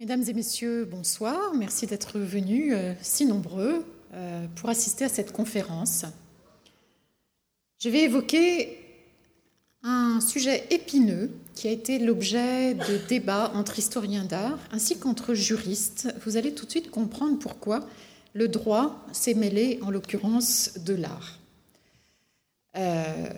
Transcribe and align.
Mesdames 0.00 0.24
et 0.26 0.32
messieurs, 0.32 0.86
bonsoir. 0.86 1.52
Merci 1.54 1.86
d'être 1.86 2.18
venus 2.18 2.72
euh, 2.74 2.94
si 3.02 3.26
nombreux 3.26 3.84
euh, 4.14 4.46
pour 4.56 4.70
assister 4.70 5.04
à 5.04 5.10
cette 5.10 5.30
conférence. 5.30 6.06
Je 7.78 7.90
vais 7.90 8.04
évoquer 8.04 8.78
un 9.82 10.22
sujet 10.22 10.64
épineux 10.70 11.30
qui 11.54 11.68
a 11.68 11.70
été 11.70 11.98
l'objet 11.98 12.72
de 12.72 12.96
débats 13.08 13.52
entre 13.54 13.78
historiens 13.78 14.24
d'art 14.24 14.58
ainsi 14.72 14.98
qu'entre 14.98 15.34
juristes. 15.34 16.08
Vous 16.24 16.38
allez 16.38 16.54
tout 16.54 16.64
de 16.64 16.70
suite 16.70 16.90
comprendre 16.90 17.38
pourquoi 17.38 17.86
le 18.32 18.48
droit 18.48 19.04
s'est 19.12 19.34
mêlé, 19.34 19.80
en 19.82 19.90
l'occurrence, 19.90 20.78
de 20.78 20.94
l'art. 20.94 21.38
Euh, 22.78 23.28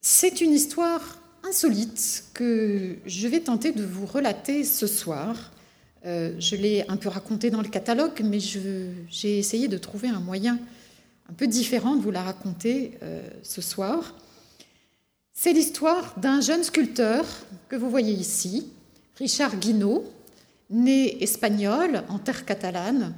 c'est 0.00 0.40
une 0.40 0.52
histoire 0.52 1.18
insolite 1.48 2.24
que 2.34 2.96
je 3.06 3.28
vais 3.28 3.40
tenter 3.40 3.72
de 3.72 3.84
vous 3.84 4.06
relater 4.06 4.64
ce 4.64 4.86
soir. 4.86 5.52
Euh, 6.06 6.32
je 6.38 6.56
l'ai 6.56 6.84
un 6.88 6.96
peu 6.96 7.08
raconté 7.08 7.50
dans 7.50 7.62
le 7.62 7.68
catalogue, 7.68 8.20
mais 8.24 8.38
j'ai 8.40 9.38
essayé 9.38 9.68
de 9.68 9.78
trouver 9.78 10.08
un 10.08 10.20
moyen 10.20 10.58
un 11.30 11.32
peu 11.32 11.46
différent 11.46 11.96
de 11.96 12.02
vous 12.02 12.10
la 12.10 12.22
raconter 12.22 12.98
euh, 13.02 13.20
ce 13.42 13.60
soir. 13.60 14.14
C'est 15.32 15.52
l'histoire 15.52 16.18
d'un 16.18 16.40
jeune 16.40 16.64
sculpteur 16.64 17.24
que 17.68 17.76
vous 17.76 17.90
voyez 17.90 18.12
ici, 18.12 18.72
Richard 19.16 19.56
Guinaud, 19.56 20.04
né 20.70 21.22
espagnol 21.22 22.02
en 22.08 22.18
terre 22.18 22.44
catalane 22.44 23.14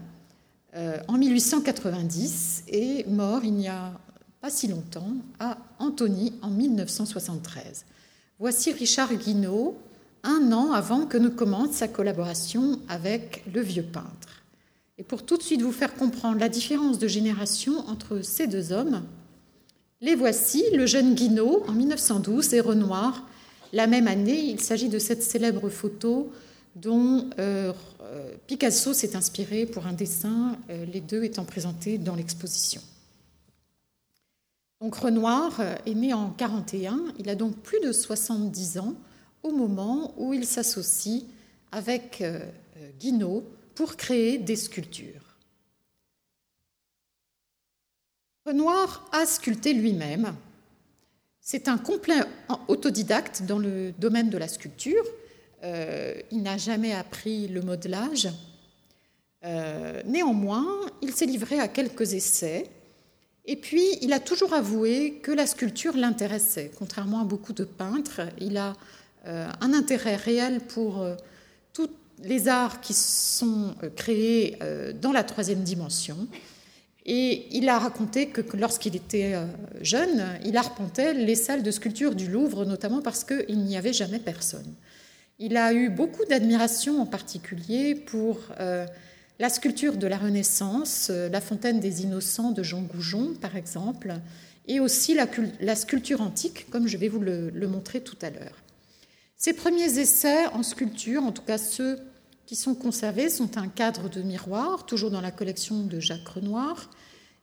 euh, 0.77 0.99
en 1.09 1.19
1890 1.19 2.65
et 2.69 3.05
mort 3.09 3.45
il 3.45 3.55
n'y 3.55 3.69
a 3.69 3.93
pas 4.41 4.51
si 4.51 4.69
longtemps 4.69 5.13
à 5.39 5.59
Antony 5.79 6.33
en 6.43 6.51
1973. 6.51 7.85
Voici 8.41 8.73
Richard 8.73 9.13
Guinaud, 9.17 9.77
un 10.23 10.51
an 10.53 10.73
avant 10.73 11.05
que 11.05 11.19
ne 11.19 11.29
commence 11.29 11.73
sa 11.73 11.89
collaboration 11.89 12.81
avec 12.89 13.45
le 13.53 13.61
vieux 13.61 13.83
peintre. 13.83 14.43
Et 14.97 15.03
pour 15.03 15.27
tout 15.27 15.37
de 15.37 15.43
suite 15.43 15.61
vous 15.61 15.73
faire 15.73 15.95
comprendre 15.95 16.41
la 16.41 16.49
différence 16.49 16.99
de 16.99 17.07
génération 17.07 17.87
entre 17.87 18.23
ces 18.23 18.47
deux 18.47 18.73
hommes, 18.73 19.03
les 20.01 20.15
voici, 20.15 20.65
le 20.73 20.87
jeune 20.87 21.15
Guinaud 21.15 21.65
en 21.69 21.73
1912 21.73 22.55
et 22.55 22.61
Renoir 22.61 23.29
la 23.75 23.87
même 23.87 24.09
année. 24.09 24.41
Il 24.41 24.61
s'agit 24.61 24.89
de 24.89 24.99
cette 24.99 25.23
célèbre 25.23 25.69
photo 25.69 26.33
dont 26.77 27.29
euh, 27.39 27.75
Picasso 28.47 28.95
s'est 28.95 29.17
inspiré 29.17 29.67
pour 29.67 29.87
un 29.87 29.93
dessin, 29.93 30.57
euh, 30.71 30.87
les 30.87 31.03
deux 31.03 31.25
étant 31.25 31.45
présentés 31.45 31.99
dans 31.99 32.15
l'exposition. 32.15 32.81
Renoir 34.81 35.61
est 35.85 35.95
né 35.95 36.15
en 36.15 36.31
41, 36.31 37.13
il 37.19 37.29
a 37.29 37.35
donc 37.35 37.57
plus 37.57 37.81
de 37.81 37.93
70 37.93 38.79
ans 38.79 38.95
au 39.43 39.53
moment 39.53 40.15
où 40.17 40.33
il 40.33 40.47
s'associe 40.47 41.25
avec 41.71 42.23
euh, 42.23 42.41
Guinaud 42.99 43.45
pour 43.75 43.97
créer 43.97 44.39
des 44.39 44.57
sculptures. 44.57 45.37
Renoir 48.47 49.09
a 49.13 49.27
sculpté 49.27 49.75
lui-même. 49.75 50.35
C'est 51.41 51.69
un 51.69 51.79
complet 51.79 52.21
autodidacte 52.69 53.43
dans 53.43 53.59
le 53.59 53.93
domaine 53.93 54.31
de 54.31 54.39
la 54.39 54.49
sculpture. 54.49 55.05
Euh, 55.63 56.15
il 56.31 56.43
n'a 56.43 56.57
jamais 56.57 56.93
appris 56.93 57.49
le 57.49 57.61
modelage. 57.61 58.29
Euh, 59.45 60.03
néanmoins, 60.05 60.67
il 61.03 61.13
s'est 61.15 61.27
livré 61.27 61.59
à 61.61 61.69
quelques 61.69 62.15
essais 62.15 62.71
et 63.47 63.57
puis, 63.57 63.85
il 64.03 64.13
a 64.13 64.21
toujours 64.21 64.53
avoué 64.53 65.21
que 65.23 65.33
la 65.33 65.47
sculpture 65.47 65.97
l'intéressait. 65.97 66.71
Contrairement 66.79 67.21
à 67.21 67.25
beaucoup 67.25 67.53
de 67.53 67.65
peintres, 67.65 68.21
il 68.39 68.57
a 68.57 68.75
euh, 69.27 69.49
un 69.61 69.73
intérêt 69.73 70.17
réel 70.17 70.61
pour 70.61 71.03
euh, 71.03 71.15
tous 71.73 71.91
les 72.23 72.49
arts 72.49 72.81
qui 72.81 72.93
sont 72.95 73.75
euh, 73.83 73.91
créés 73.91 74.59
dans 75.01 75.13
la 75.13 75.25
troisième 75.25 75.63
dimension. 75.63 76.29
Et 77.07 77.47
il 77.57 77.69
a 77.71 77.79
raconté 77.79 78.29
que 78.29 78.43
lorsqu'il 78.57 78.95
était 78.95 79.35
jeune, 79.81 80.23
il 80.45 80.57
arpentait 80.59 81.15
les 81.15 81.35
salles 81.35 81.63
de 81.63 81.71
sculpture 81.71 82.15
du 82.15 82.31
Louvre, 82.31 82.67
notamment 82.67 83.01
parce 83.01 83.25
qu'il 83.25 83.59
n'y 83.65 83.77
avait 83.77 83.95
jamais 83.95 84.19
personne. 84.19 84.75
Il 85.39 85.57
a 85.57 85.73
eu 85.73 85.89
beaucoup 85.89 86.25
d'admiration 86.27 87.01
en 87.01 87.07
particulier 87.07 87.95
pour 87.95 88.39
la 89.41 89.49
sculpture 89.49 89.97
de 89.97 90.07
la 90.07 90.19
Renaissance, 90.19 91.09
euh, 91.11 91.31
la 91.31 91.41
fontaine 91.41 91.81
des 91.81 92.03
innocents 92.03 92.51
de 92.53 92.63
Jean 92.63 92.83
Goujon, 92.83 93.33
par 93.41 93.57
exemple, 93.57 94.15
et 94.69 94.81
aussi 94.81 95.15
la, 95.15 95.75
sculpture 95.75 96.21
antique, 96.21 96.69
comme 96.71 96.87
je 96.87 96.99
vais 96.99 97.09
vous 97.09 97.21
le, 97.21 97.51
montrer 97.67 98.03
tout 98.03 98.19
à 98.21 98.29
l'heure. 98.29 98.63
Ces 99.39 99.55
premiers 99.55 99.99
essais 99.99 100.47
en 100.49 100.63
sculpture, 100.63 101.25
en 101.25 101.33
tout 101.33 101.43
cas 101.43 101.57
ceux 101.57 101.99
qui 102.45 102.55
sont 102.55 102.75
conservés, 102.75 103.31
sont 103.31 103.57
un 103.57 103.69
cadre 103.69 104.11
de 104.11 104.21
miroir, 104.21 104.85
toujours 104.85 105.11
dans 105.11 105.23
la 105.23 105.31
collection 105.31 105.85
de 105.85 105.99
Jacques 106.01 106.29
Renoir, 106.29 106.91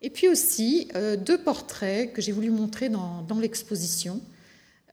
et 0.04 0.12
puis 0.12 0.28
aussi 0.28 0.90
euh, 0.96 1.18
deux 1.18 1.40
portraits 1.40 2.14
que 2.14 2.22
j'ai 2.22 2.32
voulu 2.32 2.52
montrer 2.52 2.90
dans, 2.90 3.26
l'exposition. 3.42 4.22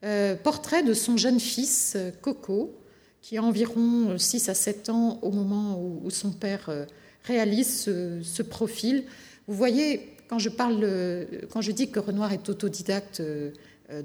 Euh, 0.04 0.36
portrait 0.36 0.82
de 0.82 0.94
son 0.94 1.18
jeune 1.18 1.38
fils, 1.38 1.98
Coco, 2.22 2.74
qui 3.24 3.38
a 3.38 3.42
environ 3.42 4.18
6 4.18 4.50
à 4.50 4.54
7 4.54 4.90
ans 4.90 5.18
au 5.22 5.30
moment 5.30 5.80
où, 5.80 6.10
son 6.10 6.30
père 6.30 6.66
euh, 6.68 6.84
réalise 7.22 7.84
ce, 7.84 8.42
profil. 8.42 9.04
Vous 9.46 9.54
voyez, 9.54 10.14
quand 10.28 10.38
je, 10.38 10.50
parle, 10.50 10.80
euh, 10.82 11.24
quand 11.48 11.62
je 11.62 11.72
dis 11.72 11.90
que 11.90 12.00
Renoir 12.00 12.34
est 12.34 12.50
autodidacte 12.50 13.20
euh, 13.20 13.50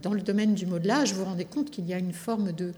dans 0.02 0.13
le 0.13 0.22
domaine 0.22 0.56
du 0.56 0.66
modelage, 0.66 1.12
vous 1.12 1.19
vous 1.19 1.25
rendez 1.25 1.44
compte 1.44 1.69
qu'il 1.69 1.85
y 1.85 1.94
a 1.94 1.97
une 1.97 2.13
forme 2.13 2.53
de, 2.53 2.72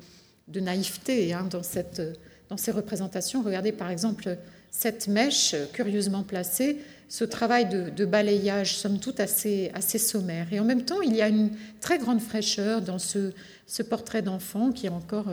naïveté 0.60 1.32
hein, 1.32 1.48
dans, 1.48 1.62
cette, 1.62 2.02
dans 2.50 2.58
ces 2.58 2.72
représentations. 2.72 3.44
Regardez 3.44 3.72
par 3.72 3.92
exemple 3.92 4.36
cette 4.72 5.08
mèche 5.08 5.56
curieusement 5.74 6.24
placée, 6.24 6.80
ce 7.08 7.24
travail 7.24 7.70
de, 7.70 8.06
balayage, 8.06 8.78
somme 8.78 8.98
toute, 8.98 9.20
assez, 9.20 9.70
assez 9.76 10.00
sommaire. 10.00 10.48
Et 10.52 10.60
en 10.60 10.66
même 10.66 10.86
temps, 10.86 11.02
il 11.02 11.16
y 11.16 11.22
a 11.22 11.28
une 11.28 11.52
très 11.82 12.00
grande 12.00 12.20
fraîcheur 12.20 12.82
dans 12.82 12.98
ce 12.98 13.84
portrait 13.84 14.24
d'enfant 14.24 14.72
qui 14.72 14.88
est 14.88 14.90
encore 14.90 15.28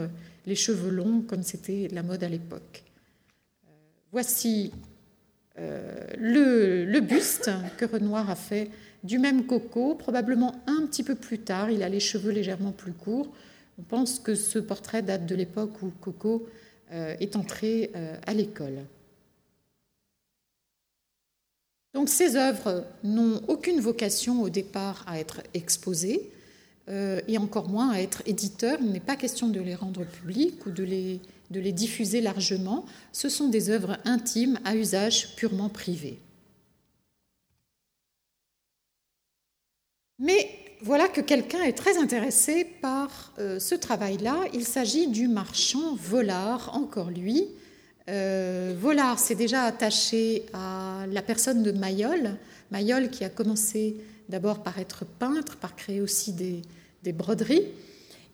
les 0.45 0.55
cheveux 0.55 0.89
longs 0.89 1.21
comme 1.21 1.43
c'était 1.43 1.87
la 1.91 2.03
mode 2.03 2.23
à 2.23 2.29
l'époque. 2.29 2.83
Euh, 3.65 3.71
voici 4.11 4.71
euh, 5.57 6.05
le, 6.17 6.99
buste 6.99 7.51
que 7.77 7.85
Renoir 7.85 8.29
a 8.29 8.35
fait 8.35 8.69
du 9.03 9.19
même 9.19 9.45
Coco, 9.45 9.95
probablement 9.95 10.55
un 10.67 10.85
petit 10.85 11.03
peu 11.03 11.15
plus 11.15 11.39
tard. 11.39 11.71
Il 11.71 11.83
a 11.83 11.89
les 11.89 11.99
cheveux 11.99 12.31
légèrement 12.31 12.71
plus 12.71 12.93
courts. 12.93 13.31
On 13.77 13.83
pense 13.83 14.19
que 14.19 14.35
ce 14.35 14.59
portrait 14.59 15.01
date 15.01 15.25
de 15.25 15.35
l'époque 15.35 15.81
où 15.81 15.91
Coco 16.01 16.47
euh, 16.91 17.15
est 17.19 17.35
entré 17.35 17.91
à 18.25 18.33
l'école. 18.33 18.79
Donc 21.93 22.09
ces 22.09 22.35
œuvres 22.35 22.85
n'ont 23.03 23.41
aucune 23.47 23.79
vocation 23.79 24.41
au 24.41 24.49
départ 24.49 25.03
à 25.07 25.19
être 25.19 25.41
exposées. 25.53 26.31
Euh, 26.89 27.21
et 27.27 27.37
encore 27.37 27.69
moins 27.69 27.91
à 27.91 27.99
être 27.99 28.23
éditeur. 28.25 28.79
Il 28.81 28.91
n'est 28.91 28.99
pas 28.99 29.15
question 29.15 29.47
de 29.47 29.59
les 29.59 29.75
rendre 29.75 30.05
publics 30.05 30.65
ou 30.65 30.71
de 30.71 30.83
les, 30.83 31.71
diffuser 31.71 32.19
largement. 32.19 32.83
Ce 33.11 33.29
sont 33.29 33.47
des 33.47 33.69
œuvres 33.69 33.97
intimes 34.05 34.59
à 34.65 34.75
usage 34.75 35.35
purement 35.35 35.69
privé. 35.69 36.17
Mais 40.17 40.49
voilà 40.81 41.07
que 41.07 41.21
quelqu'un 41.21 41.61
est 41.61 41.77
très 41.77 41.97
intéressé 41.97 42.65
par 42.65 43.33
euh, 43.37 43.59
ce 43.59 43.75
travail-là. 43.75 44.39
Il 44.55 44.65
s'agit 44.65 45.07
du 45.07 45.27
marchand 45.27 45.95
Volard, 45.95 46.71
encore 46.73 47.11
lui. 47.11 47.49
Euh, 48.09 48.73
Volard 48.75 49.19
s'est 49.19 49.35
déjà 49.35 49.61
attaché 49.61 50.47
à 50.53 51.05
la 51.07 51.21
personne 51.21 51.61
de 51.61 51.71
Mayol. 51.71 52.35
Mayol 52.71 53.11
qui 53.11 53.23
a 53.23 53.29
commencé 53.29 53.97
d'abord 54.27 54.63
par 54.63 54.79
être 54.79 55.05
peintre, 55.05 55.57
par 55.57 55.75
créer 55.75 56.01
aussi 56.01 56.33
des, 56.33 56.61
des 57.03 57.13
broderies. 57.13 57.65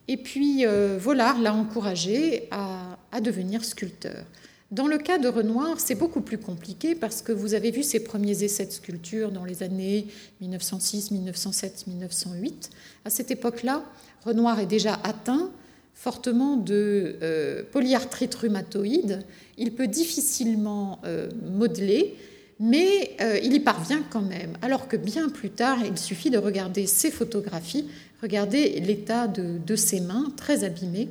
Et 0.08 0.16
puis 0.16 0.64
euh, 0.64 0.98
Volard 1.00 1.40
l'a 1.40 1.52
encouragé 1.52 2.48
à, 2.50 2.98
devenir 3.20 3.64
sculpteur. 3.64 4.24
Dans 4.70 4.86
le 4.86 4.98
cas 4.98 5.16
de 5.16 5.26
Renoir, 5.26 5.80
c'est 5.80 5.94
beaucoup 5.94 6.20
plus 6.20 6.36
compliqué 6.36 6.94
parce 6.94 7.22
que 7.22 7.32
vous 7.32 7.54
avez 7.54 7.70
vu 7.70 7.82
ses 7.82 8.00
premiers 8.00 8.44
essais 8.44 8.66
de 8.66 8.72
sculpture 8.72 9.32
dans 9.32 9.46
les 9.46 9.62
années 9.62 10.06
1906, 10.42 11.12
1907, 11.12 11.86
1908. 11.86 12.70
À 13.06 13.10
cette 13.10 13.30
époque-là, 13.30 13.82
Renoir 14.26 14.60
est 14.60 14.66
déjà 14.66 15.00
atteint 15.02 15.50
fortement 15.94 16.58
de 16.58 17.16
euh, 17.22 17.62
polyarthrite 17.72 18.34
rhumatoïde. 18.34 19.24
Il 19.56 19.72
peut 19.72 19.86
difficilement 19.86 21.00
euh, 21.06 21.30
modeler, 21.42 22.14
mais 22.60 23.16
il 23.42 23.54
y 23.54 23.60
parvient 23.60 24.02
quand 24.10 24.22
même. 24.22 24.58
Alors 24.60 24.88
que 24.88 24.96
bien 24.96 25.30
plus 25.30 25.50
tard, 25.50 25.78
il 25.86 25.96
suffit 25.98 26.30
de 26.30 26.38
regarder 26.38 26.86
ses 26.86 27.10
photographies 27.10 27.86
Regardez 28.22 28.80
l'état 28.80 29.28
de, 29.28 29.76
ses 29.76 30.00
mains, 30.00 30.32
très 30.36 30.64
abîmées. 30.64 31.08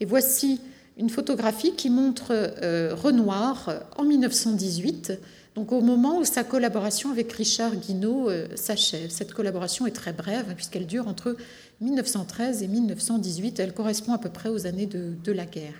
Et 0.00 0.04
voici 0.04 0.60
une 0.98 1.10
photographie 1.10 1.74
qui 1.74 1.90
montre 1.90 2.28
euh, 2.30 2.94
Renoir 2.94 3.84
en 3.96 4.04
1918, 4.04 5.12
donc 5.54 5.72
au 5.72 5.80
moment 5.80 6.18
où 6.18 6.24
sa 6.24 6.44
collaboration 6.44 7.10
avec 7.10 7.32
Richard 7.32 7.76
Guinaud 7.76 8.28
euh, 8.28 8.46
s'achève. 8.54 9.10
Cette 9.10 9.32
collaboration 9.32 9.86
est 9.86 9.92
très 9.92 10.12
brève 10.12 10.54
puisqu'elle 10.54 10.86
dure 10.86 11.08
entre 11.08 11.36
1913 11.80 12.62
et 12.62 12.68
1918. 12.68 13.60
Elle 13.60 13.72
correspond 13.72 14.12
à 14.12 14.18
peu 14.18 14.28
près 14.28 14.48
aux 14.48 14.66
années 14.66 14.86
de, 14.86 15.32
la 15.32 15.46
guerre. 15.46 15.74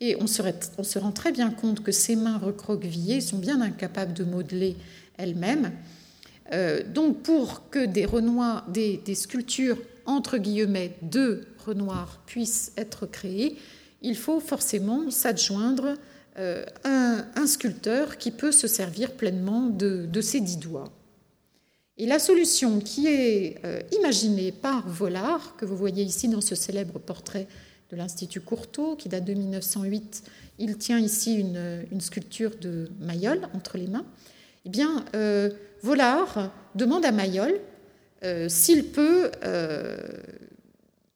Et 0.00 0.16
on 0.20 0.26
se, 0.26 0.98
rend 0.98 1.12
très 1.12 1.32
bien 1.32 1.50
compte 1.50 1.80
que 1.80 1.92
ces 1.92 2.16
mains 2.16 2.38
recroquevillées 2.38 3.20
sont 3.20 3.38
bien 3.38 3.60
incapables 3.60 4.14
de 4.14 4.24
modeler 4.24 4.76
elles-mêmes. 5.18 5.72
Euh, 6.52 6.82
donc 6.82 7.22
pour 7.22 7.68
que 7.70 7.84
des, 7.84 9.00
des, 9.04 9.14
sculptures 9.14 9.76
entre 10.06 10.38
guillemets 10.38 10.96
de 11.02 11.46
Renoir 11.64 12.22
puissent 12.26 12.72
être 12.76 13.06
créées, 13.06 13.56
il 14.02 14.16
faut 14.16 14.40
forcément 14.40 15.10
s'adjoindre 15.10 15.94
euh, 16.38 16.64
un, 16.84 17.46
sculpteur 17.46 18.16
qui 18.16 18.30
peut 18.30 18.52
se 18.52 18.68
servir 18.68 19.12
pleinement 19.12 19.66
de, 19.66 20.20
ses 20.20 20.40
dix 20.40 20.58
doigts. 20.58 20.92
Et 21.98 22.06
la 22.06 22.18
solution 22.18 22.80
qui 22.80 23.08
est 23.08 23.58
euh, 23.64 23.80
imaginée 23.98 24.52
par 24.52 24.88
Vollard, 24.88 25.56
que 25.56 25.64
vous 25.64 25.76
voyez 25.76 26.04
ici 26.04 26.28
dans 26.28 26.40
ce 26.40 26.54
célèbre 26.54 26.98
portrait 26.98 27.48
de 27.90 27.96
l'Institut 27.96 28.40
Courtauld, 28.40 28.96
qui 28.96 29.08
date 29.08 29.24
de 29.24 29.34
1908, 29.34 30.22
il 30.58 30.78
tient 30.78 30.98
ici 30.98 31.34
une, 31.34 32.00
sculpture 32.00 32.52
de 32.60 32.88
Mayol 33.00 33.48
entre 33.54 33.76
les 33.76 33.88
mains. 33.88 34.06
Eh 34.64 34.68
bien, 34.68 35.04
euh, 35.14 35.50
Vollard 35.82 36.52
demande 36.74 37.04
à 37.04 37.12
Mayol 37.12 37.52
s'il 38.48 38.86
peut 38.86 39.30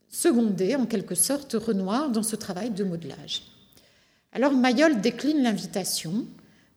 seconder 0.08 0.76
en 0.76 0.86
quelque 0.86 1.14
sorte 1.14 1.52
Renoir 1.54 2.10
dans 2.10 2.22
ce 2.22 2.36
travail 2.36 2.70
de 2.70 2.84
modelage. 2.84 3.42
Alors 4.32 4.52
Mayol 4.52 5.00
décline 5.00 5.42
l'invitation, 5.42 6.26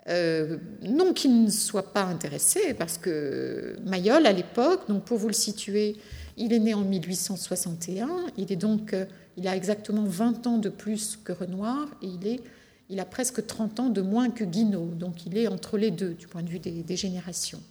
euh, 0.10 0.58
non 0.84 1.14
qu'il 1.14 1.44
ne 1.44 1.50
soit 1.50 1.92
pas 1.92 2.04
intéressé, 2.04 2.74
parce 2.76 2.98
que 2.98 3.76
Mayol, 3.84 4.26
à 4.26 4.32
l'époque, 4.32 4.88
donc 4.88 5.04
pour 5.04 5.18
vous 5.18 5.28
le 5.28 5.34
situer, 5.34 5.98
il 6.38 6.54
est 6.54 6.60
né 6.60 6.74
en 6.74 6.84
1861, 6.84 8.08
il, 8.38 8.52
est 8.52 8.56
donc, 8.56 8.94
euh, 8.94 9.06
il 9.38 9.48
a 9.48 9.56
exactement 9.56 10.04
20 10.06 10.48
ans 10.48 10.58
de 10.60 10.70
plus 10.70 11.18
que 11.24 11.34
Renoir, 11.34 11.88
et 12.02 12.08
il, 12.08 12.28
est, 12.28 12.42
il 12.90 13.00
a 13.00 13.06
presque 13.06 13.46
30 13.46 13.80
ans 13.80 13.90
de 13.90 14.02
moins 14.02 14.30
que 14.30 14.44
Guinaud, 14.44 14.92
donc 14.96 15.26
il 15.26 15.38
est 15.38 15.48
entre 15.48 15.78
les 15.78 15.92
deux 15.92 16.14
du 16.14 16.28
point 16.28 16.44
de 16.44 16.50
vue 16.50 16.60
des, 16.60 16.96
générations. 16.96 17.62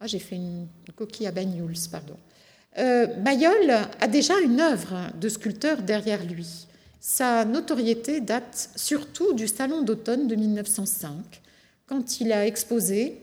Ah, 0.00 0.06
j'ai 0.06 0.18
fait 0.18 0.36
une, 0.36 0.66
coquille 0.96 1.26
à 1.26 1.32
Banyuls, 1.32 1.88
pardon. 1.90 2.16
Euh, 2.78 3.06
Mayol 3.18 3.70
a 4.00 4.08
déjà 4.08 4.38
une 4.40 4.60
œuvre 4.60 5.10
de 5.20 5.28
sculpteur 5.28 5.82
derrière 5.82 6.24
lui. 6.24 6.66
Sa 7.00 7.44
notoriété 7.44 8.20
date 8.20 8.70
surtout 8.76 9.32
du 9.32 9.48
Salon 9.48 9.82
d'automne 9.82 10.28
de 10.28 10.36
1905, 10.36 11.40
quand 11.86 12.20
il 12.20 12.32
a 12.32 12.46
exposé 12.46 13.20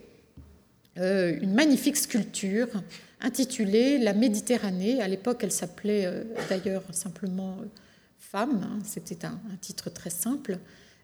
euh, 0.99 1.37
une 1.41 1.53
magnifique 1.53 1.95
sculpture 1.95 2.67
intitulée 3.21 3.99
La 3.99 4.13
Méditerranée. 4.13 4.99
À 5.01 5.07
l'époque, 5.07 5.41
elle 5.43 5.51
s'appelait 5.51 6.05
euh, 6.05 6.23
d'ailleurs 6.49 6.83
simplement 6.91 7.57
euh, 7.61 7.65
Femme, 8.19 8.61
hein, 8.63 8.79
c'était 8.83 9.25
un, 9.25 9.39
titre 9.61 9.89
très 9.89 10.09
simple. 10.09 10.57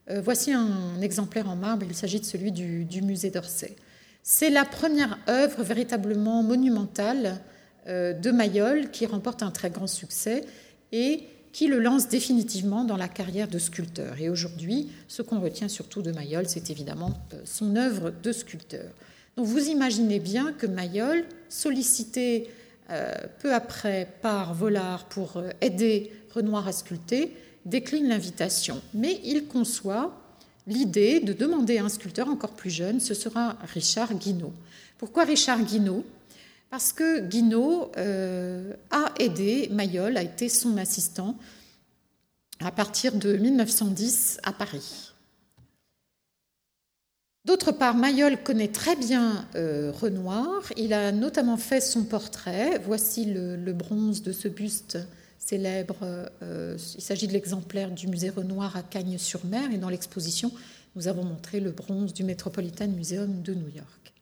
voici 0.10 0.52
un, 0.52 1.00
exemplaire 1.00 1.48
en 1.48 1.56
marbre, 1.56 1.86
il 1.88 1.96
s'agit 1.96 2.20
de 2.20 2.26
celui 2.26 2.52
du, 2.52 2.84
du 2.84 3.02
musée 3.02 3.30
d'Orsay. 3.30 3.78
C'est 4.24 4.50
la 4.50 4.66
première 4.66 5.20
œuvre 5.28 5.64
véritablement 5.64 6.42
monumentale 6.44 7.42
de 7.86 8.32
Mayol 8.32 8.90
qui 8.92 9.06
remporte 9.06 9.44
un 9.44 9.52
très 9.52 9.70
grand 9.70 9.88
succès 9.88 10.46
et 10.94 11.28
qui 11.54 11.68
le 11.68 11.80
lance 11.80 12.10
définitivement 12.10 12.84
dans 12.84 12.98
la 12.98 13.08
carrière 13.08 13.48
de 13.48 13.60
sculpteur. 13.60 14.20
Et 14.20 14.28
aujourd'hui, 14.28 14.90
ce 15.08 15.22
qu'on 15.22 15.40
retient 15.40 15.70
surtout 15.70 16.02
de 16.02 16.12
Mayol, 16.12 16.50
c'est 16.50 16.72
évidemment 16.72 17.14
euh, 17.34 17.42
son 17.46 17.76
œuvre 17.76 18.12
de 18.12 18.32
sculpteur. 18.32 18.92
Donc 19.38 19.46
vous 19.46 19.70
imaginez 19.70 20.20
bien 20.20 20.52
que 20.52 20.66
Mayol, 20.66 21.24
sollicité 21.50 22.50
euh, 22.90 23.14
peu 23.40 23.54
après 23.54 24.10
par 24.22 24.56
Vollard 24.56 25.06
pour 25.06 25.38
euh, 25.38 25.50
aider 25.62 26.12
Renoir 26.34 26.68
à 26.68 26.72
sculpter, 26.72 27.32
décline 27.66 28.10
l'invitation. 28.10 28.82
Mais 28.96 29.22
il 29.24 29.46
conçoit 29.46 30.20
l'idée 30.68 31.20
de 31.20 31.34
demander 31.34 31.78
à 31.78 31.86
un 31.86 31.90
sculpteur 31.90 32.28
encore 32.28 32.54
plus 32.54 32.70
jeune, 32.70 33.00
ce 33.00 33.14
sera 33.14 33.58
Richard 33.74 34.14
Guinaud. 34.16 34.54
Pourquoi 34.98 35.24
Richard 35.24 35.62
Guinaud 35.62 36.06
parce 36.74 36.92
que 36.92 37.20
Guinaud 37.20 37.92
euh, 37.98 38.74
a 38.90 39.14
aidé 39.20 39.70
Mayol, 39.72 40.18
a 40.18 40.24
été 40.24 40.50
son 40.50 40.76
assistant 40.78 41.38
à 42.60 42.72
partir 42.72 43.14
de 43.14 43.38
1910 43.38 44.40
à 44.42 44.52
Paris. 44.54 45.14
D'autre 47.46 47.74
part, 47.74 47.94
Mayol 47.94 48.42
connaît 48.42 48.70
très 48.70 48.96
bien 48.96 49.46
euh, 49.54 49.92
Renoir. 49.92 50.64
Il 50.76 50.94
a 50.94 51.12
notamment 51.12 51.58
fait 51.58 51.80
son 51.80 52.06
portrait. 52.06 52.82
Voici 52.84 53.26
le, 53.26 53.72
bronze 53.74 54.24
de 54.24 54.32
ce 54.32 54.48
buste 54.48 54.98
célèbre. 55.46 55.98
Euh, 56.42 56.78
il 56.96 57.02
s'agit 57.02 57.28
de 57.28 57.34
l'exemplaire 57.34 57.92
du 57.92 58.08
musée 58.08 58.30
Renoir 58.30 58.76
à 58.76 58.84
Cagnes-sur-Mer. 58.84 59.72
Et 59.72 59.78
dans 59.78 59.90
l'exposition, 59.90 60.52
nous 60.96 61.08
avons 61.08 61.24
montré 61.24 61.60
le 61.60 61.72
bronze 61.72 62.14
du 62.14 62.24
Metropolitan 62.24 62.88
Museum 62.88 63.42
de 63.42 63.54
New 63.54 63.70
York. 63.70 64.14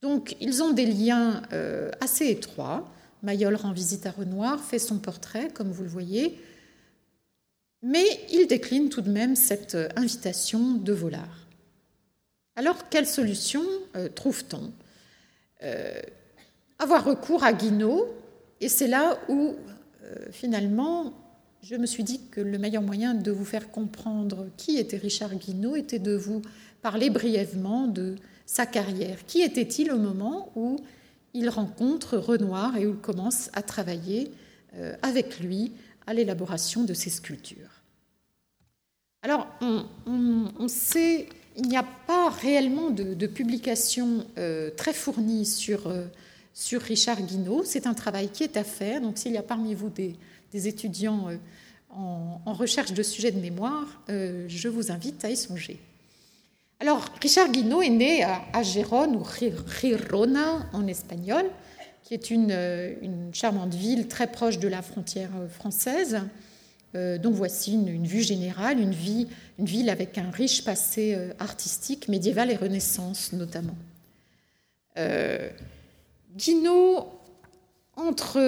Donc 0.00 0.36
ils 0.40 0.62
ont 0.62 0.72
des 0.72 0.86
liens 0.86 1.42
euh, 1.52 1.90
assez 2.00 2.28
étroits. 2.28 2.88
Mayol 3.22 3.56
rend 3.56 3.72
visite 3.72 4.06
à 4.06 4.12
Renoir, 4.12 4.60
fait 4.60 4.78
son 4.78 4.98
portrait, 4.98 5.48
comme 5.52 5.72
vous 5.72 5.82
le 5.82 5.88
voyez, 5.88 6.38
mais 7.82 8.06
il 8.30 8.46
décline 8.46 8.90
tout 8.90 9.00
de 9.00 9.10
même 9.10 9.34
cette 9.34 9.74
euh, 9.74 9.88
invitation 9.96 10.74
de 10.74 10.92
Volard. 10.92 11.46
Alors, 12.54 12.88
quelle 12.88 13.06
solution 13.06 13.62
trouve-t-on? 14.16 14.72
Avoir 16.80 17.04
recours 17.04 17.44
à 17.44 17.52
Guinaud, 17.52 18.12
et 18.60 18.68
c'est 18.68 18.88
là 18.88 19.16
où, 19.28 19.54
finalement, 20.30 21.12
je 21.62 21.76
me 21.76 21.86
suis 21.86 22.04
dit 22.04 22.20
que 22.30 22.40
le 22.40 22.58
meilleur 22.58 22.82
moyen 22.82 23.14
de 23.14 23.30
vous 23.30 23.44
faire 23.44 23.70
comprendre 23.70 24.46
qui 24.56 24.78
était 24.78 24.96
Richard 24.96 25.34
Guinaud 25.34 25.76
était 25.76 25.98
de 25.98 26.14
vous 26.14 26.42
parler 26.82 27.10
brièvement 27.10 27.86
de 27.86 28.16
sa 28.46 28.64
carrière. 28.66 29.26
Qui 29.26 29.42
était-il 29.42 29.90
au 29.92 29.98
moment 29.98 30.52
où 30.56 30.80
il 31.34 31.48
rencontre 31.48 32.16
Renoir 32.16 32.76
et 32.76 32.86
où 32.86 32.90
il 32.90 32.96
commence 32.96 33.50
à 33.52 33.62
travailler 33.62 34.32
euh, 34.74 34.94
avec 35.02 35.40
lui 35.40 35.72
à 36.06 36.14
l'élaboration 36.14 36.84
de 36.84 36.94
ses 36.94 37.10
sculptures? 37.10 37.82
Alors, 39.22 39.48
on, 39.60 40.68
sait, 40.68 41.28
il 41.56 41.68
n'y 41.68 41.76
a 41.76 41.84
pas 42.06 42.30
réellement 42.30 42.90
de, 42.90 43.26
publication 43.26 44.24
euh, 44.38 44.70
très 44.70 44.92
fournie 44.92 45.44
sur, 45.44 45.88
euh, 45.88 46.06
sur 46.58 46.82
Richard 46.82 47.22
Guinaud. 47.22 47.62
C'est 47.64 47.86
un 47.86 47.94
travail 47.94 48.28
qui 48.28 48.42
est 48.42 48.56
à 48.56 48.64
faire. 48.64 49.00
Donc, 49.00 49.18
s'il 49.18 49.32
y 49.32 49.38
a 49.38 49.42
parmi 49.42 49.74
vous 49.74 49.90
des, 49.90 50.16
étudiants 50.52 51.28
en, 51.90 52.40
en, 52.44 52.52
recherche 52.52 52.92
de 52.92 53.02
sujets 53.02 53.30
de 53.30 53.40
mémoire, 53.40 54.02
je 54.08 54.68
vous 54.68 54.90
invite 54.90 55.24
à 55.24 55.30
y 55.30 55.36
songer. 55.36 55.78
Alors, 56.80 57.04
Richard 57.20 57.50
Guinaud 57.50 57.82
est 57.82 57.90
né 57.90 58.24
à 58.24 58.62
Gérone, 58.62 59.16
ou 59.16 59.24
Girona 59.24 60.68
en 60.72 60.86
espagnol, 60.86 61.44
qui 62.08 62.14
est 62.14 62.32
euh, 62.32 62.94
une, 63.02 63.34
charmante 63.34 63.74
ville 63.74 64.08
très 64.08 64.28
proche 64.28 64.58
de 64.58 64.66
la 64.66 64.80
frontière 64.80 65.28
euh, 65.38 65.46
française. 65.46 66.20
Euh, 66.94 67.18
donc 67.18 67.34
voici 67.34 67.74
une, 67.74 68.06
vue 68.06 68.22
générale, 68.22 68.80
une, 68.80 68.94
ville 69.58 69.90
avec 69.90 70.16
un 70.16 70.30
riche 70.30 70.64
passé 70.64 71.18
artistique, 71.38 72.08
médiéval 72.08 72.50
et 72.50 72.56
renaissance 72.56 73.34
notamment. 73.34 73.76
Guinaud, 76.38 77.08
entre, 77.96 78.38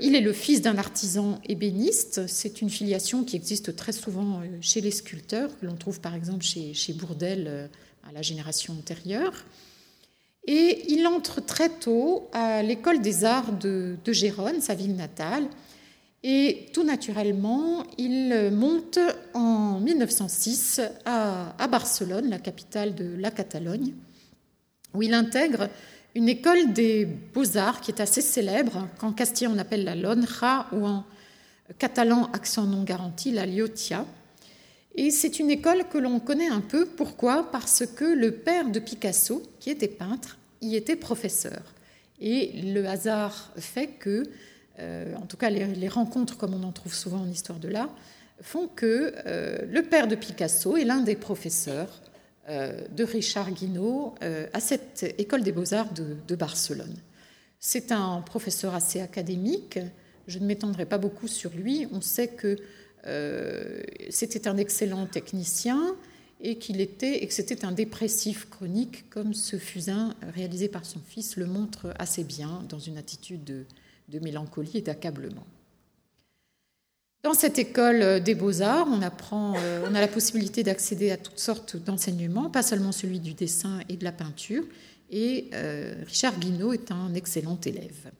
il 0.00 0.14
est 0.14 0.20
le 0.20 0.32
fils 0.32 0.62
d'un 0.62 0.78
artisan 0.78 1.40
ébéniste, 1.48 2.28
c'est 2.28 2.62
une 2.62 2.70
filiation 2.70 3.24
qui 3.24 3.34
existe 3.34 3.74
très 3.74 3.90
souvent 3.90 4.40
chez 4.60 4.80
les 4.80 4.92
sculpteurs, 4.92 5.50
que 5.58 5.66
l'on 5.66 5.74
trouve 5.74 6.00
par 6.00 6.14
exemple 6.14 6.44
chez, 6.44 6.74
chez 6.74 6.92
Bourdelle 6.92 7.68
à 8.08 8.12
la 8.12 8.22
génération 8.22 8.74
antérieure. 8.74 9.44
Et 10.46 10.84
il 10.92 11.06
entre 11.06 11.44
très 11.44 11.68
tôt 11.68 12.28
à 12.32 12.62
l'école 12.62 13.00
des 13.00 13.24
arts 13.24 13.52
de, 13.52 13.96
Gérone, 14.06 14.60
sa 14.60 14.74
ville 14.74 14.94
natale. 14.94 15.48
Et 16.22 16.66
tout 16.72 16.84
naturellement, 16.84 17.84
il 17.98 18.50
monte 18.52 18.98
en 19.34 19.80
1906 19.80 20.80
à, 21.04 21.54
à, 21.62 21.66
Barcelone, 21.66 22.28
la 22.30 22.38
capitale 22.38 22.94
de 22.94 23.16
la 23.18 23.30
Catalogne, 23.30 23.94
où 24.94 25.02
il 25.02 25.14
intègre 25.14 25.68
une 26.14 26.28
école 26.28 26.72
des 26.72 27.04
beaux-arts 27.04 27.80
qui 27.80 27.90
est 27.90 28.00
assez 28.00 28.20
célèbre, 28.20 28.88
qu'en 28.98 29.12
castillan 29.12 29.52
on 29.54 29.58
appelle 29.58 29.84
la 29.84 29.94
Lonja 29.94 30.66
ou 30.72 30.86
en 30.86 31.04
catalan, 31.78 32.28
accent 32.32 32.64
non 32.64 32.82
garanti, 32.82 33.30
la 33.30 33.46
Liotia. 33.46 34.04
Et 34.96 35.10
c'est 35.10 35.38
une 35.38 35.50
école 35.50 35.84
que 35.88 35.98
l'on 35.98 36.18
connaît 36.18 36.48
un 36.48 36.60
peu. 36.60 36.84
Pourquoi? 36.84 37.50
Parce 37.52 37.84
que 37.86 38.04
le 38.04 38.32
père 38.32 38.68
de 38.68 38.80
Picasso, 38.80 39.42
qui 39.60 39.70
était 39.70 39.88
peintre, 39.88 40.36
y 40.60 40.74
était 40.74 40.96
professeur. 40.96 41.62
Et 42.20 42.60
le 42.62 42.86
hasard 42.86 43.52
fait 43.56 43.86
que, 43.86 44.24
euh, 44.80 45.14
en 45.16 45.26
tout 45.26 45.36
cas 45.36 45.48
les, 45.48 45.88
rencontres 45.88 46.36
comme 46.36 46.54
on 46.54 46.64
en 46.64 46.72
trouve 46.72 46.94
souvent 46.94 47.20
en 47.20 47.28
histoire 47.28 47.58
de 47.58 47.68
l'art, 47.68 47.90
font 48.42 48.68
que 48.68 49.14
euh, 49.26 49.58
le 49.70 49.82
père 49.82 50.08
de 50.08 50.16
Picasso 50.16 50.76
est 50.76 50.84
l'un 50.84 51.00
des 51.00 51.16
professeurs 51.16 52.00
de 52.50 53.04
Richard 53.04 53.52
Guinaud 53.52 54.14
à 54.20 54.60
cette 54.60 55.14
école 55.18 55.42
des 55.42 55.52
beaux-arts 55.52 55.92
de, 55.92 56.34
Barcelone. 56.34 56.96
C'est 57.58 57.92
un 57.92 58.22
professeur 58.22 58.74
assez 58.74 59.00
académique. 59.00 59.78
Je 60.26 60.38
ne 60.38 60.46
m'étendrai 60.46 60.84
pas 60.84 60.98
beaucoup 60.98 61.28
sur 61.28 61.50
lui. 61.52 61.86
On 61.92 62.00
sait 62.00 62.28
que 62.28 62.56
c'était 64.10 64.48
un 64.48 64.56
excellent 64.56 65.06
technicien 65.06 65.94
et 66.42 66.56
qu'il 66.56 66.80
était 66.80 67.22
et 67.22 67.26
que 67.26 67.34
c'était 67.34 67.64
un 67.64 67.72
dépressif 67.72 68.48
chronique, 68.48 69.08
comme 69.10 69.34
ce 69.34 69.56
fusain 69.56 70.14
réalisé 70.34 70.68
par 70.68 70.84
son 70.84 71.00
fils 71.00 71.36
le 71.36 71.46
montre 71.46 71.94
assez 71.98 72.24
bien 72.24 72.64
dans 72.68 72.78
une 72.78 72.96
attitude 72.96 73.44
de, 73.44 74.18
mélancolie 74.20 74.78
et 74.78 74.80
d'accablement. 74.80 75.46
Dans 77.22 77.34
cette 77.34 77.58
école 77.58 78.22
des 78.22 78.34
beaux-arts, 78.34 78.88
euh, 78.88 79.86
on 79.90 79.94
a 79.94 80.00
la 80.00 80.08
possibilité 80.08 80.62
d'accéder 80.62 81.10
à 81.10 81.18
toutes 81.18 81.38
sortes 81.38 81.76
d'enseignements, 81.76 82.48
pas 82.48 82.62
seulement 82.62 82.92
celui 82.92 83.20
du 83.20 83.34
dessin 83.34 83.80
et 83.90 83.96
de 83.96 84.04
la 84.04 84.12
peinture, 84.12 84.64
et 85.10 85.50
euh, 85.52 85.94
Richard 86.06 86.38
Guinaud 86.38 86.72
est 86.72 86.90
un 86.90 87.12
excellent 87.14 87.58
élève. 87.64 88.10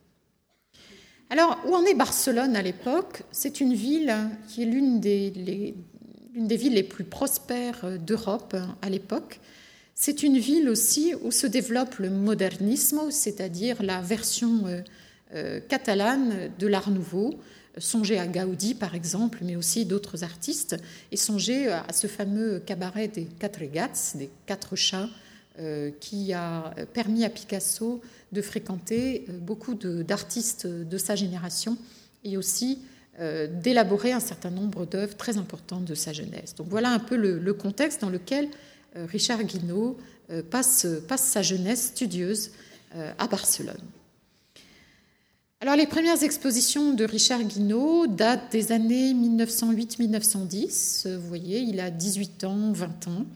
Alors, 1.31 1.59
où 1.67 1.75
en 1.75 1.85
est 1.85 1.95
Barcelone 1.95 2.57
à 2.57 2.63
l'époque? 2.63 3.23
C'est 3.31 3.61
une 3.61 3.73
ville 3.73 4.15
qui 4.49 4.65
est 4.65 4.67
l'une 4.67 5.01
des, 5.01 5.31
l'une 6.35 6.47
des 6.47 6.57
villes 6.57 6.75
les 6.75 6.83
plus 6.83 7.05
prospères 7.05 7.85
euh, 7.85 7.97
d'Europe 7.97 8.57
à 8.83 8.91
l'époque. 8.91 9.41
C'est 9.95 10.23
une 10.23 10.39
ville 10.39 10.69
aussi 10.69 11.15
où 11.23 11.31
se 11.31 11.47
développe 11.47 11.97
le 11.97 12.11
modernisme, 12.11 13.11
c'est-à-dire 13.11 13.83
la 13.83 14.01
version 14.01 14.67
euh, 14.67 14.81
euh, 15.35 15.61
catalane 15.61 16.51
de 16.59 16.67
l'Art 16.67 16.91
nouveau. 16.91 17.35
Songez 17.79 18.19
à 18.19 18.27
Gaudi, 18.27 18.75
par 18.75 18.95
exemple, 18.95 19.39
mais 19.43 19.57
aussi 19.57 19.85
d'autres 19.85 20.25
artistes, 20.25 20.77
et 21.13 21.17
songez 21.17 21.69
à 21.69 21.93
ce 21.93 22.07
fameux 22.07 22.61
cabaret 22.61 23.09
des 23.09 23.25
quatre 23.25 23.65
gats, 23.65 23.91
des 24.15 24.31
quatre 24.47 24.77
chats, 24.77 25.09
qui 26.01 26.33
a 26.33 26.75
permis 26.95 27.25
à 27.25 27.29
Picasso 27.29 28.01
de 28.33 28.41
fréquenter 28.41 29.27
beaucoup 29.43 29.75
d'artistes 29.75 30.67
de, 30.67 30.99
sa 30.99 31.17
génération 31.17 31.77
et 32.25 32.37
aussi 32.37 32.79
euh, 33.19 33.47
d'élaborer 33.47 34.13
un 34.13 34.21
certain 34.21 34.51
nombre 34.51 34.87
d'œuvres 34.87 35.15
très 35.15 35.37
importantes 35.37 35.85
de 35.85 35.95
sa 35.95 36.13
jeunesse. 36.13 36.55
Donc 36.55 36.69
voilà 36.69 36.91
un 36.91 36.99
peu 36.99 37.17
le, 37.17 37.53
contexte 37.53 38.01
dans 38.01 38.09
lequel 38.09 38.49
euh, 38.97 39.05
Richard 39.05 39.43
Guinaud 39.45 39.99
euh, 40.31 40.43
passe, 40.43 40.87
sa 41.17 41.43
jeunesse 41.43 41.89
studieuse 41.89 42.53
à 43.19 43.29
Barcelone. 43.29 43.79
Alors 45.63 45.77
les 45.77 45.87
premières 45.87 46.23
expositions 46.23 46.95
de 46.95 47.05
Richard 47.05 47.43
Guinaud 47.43 48.07
datent 48.07 48.51
des 48.51 48.73
années 48.73 49.13
1908-1910. 49.13 51.17
Vous 51.17 51.29
voyez, 51.29 51.59
il 51.59 51.81
a 51.81 51.91
18 51.91 52.45
ans, 52.45 52.73
20 52.73 53.09
ans. 53.09 53.27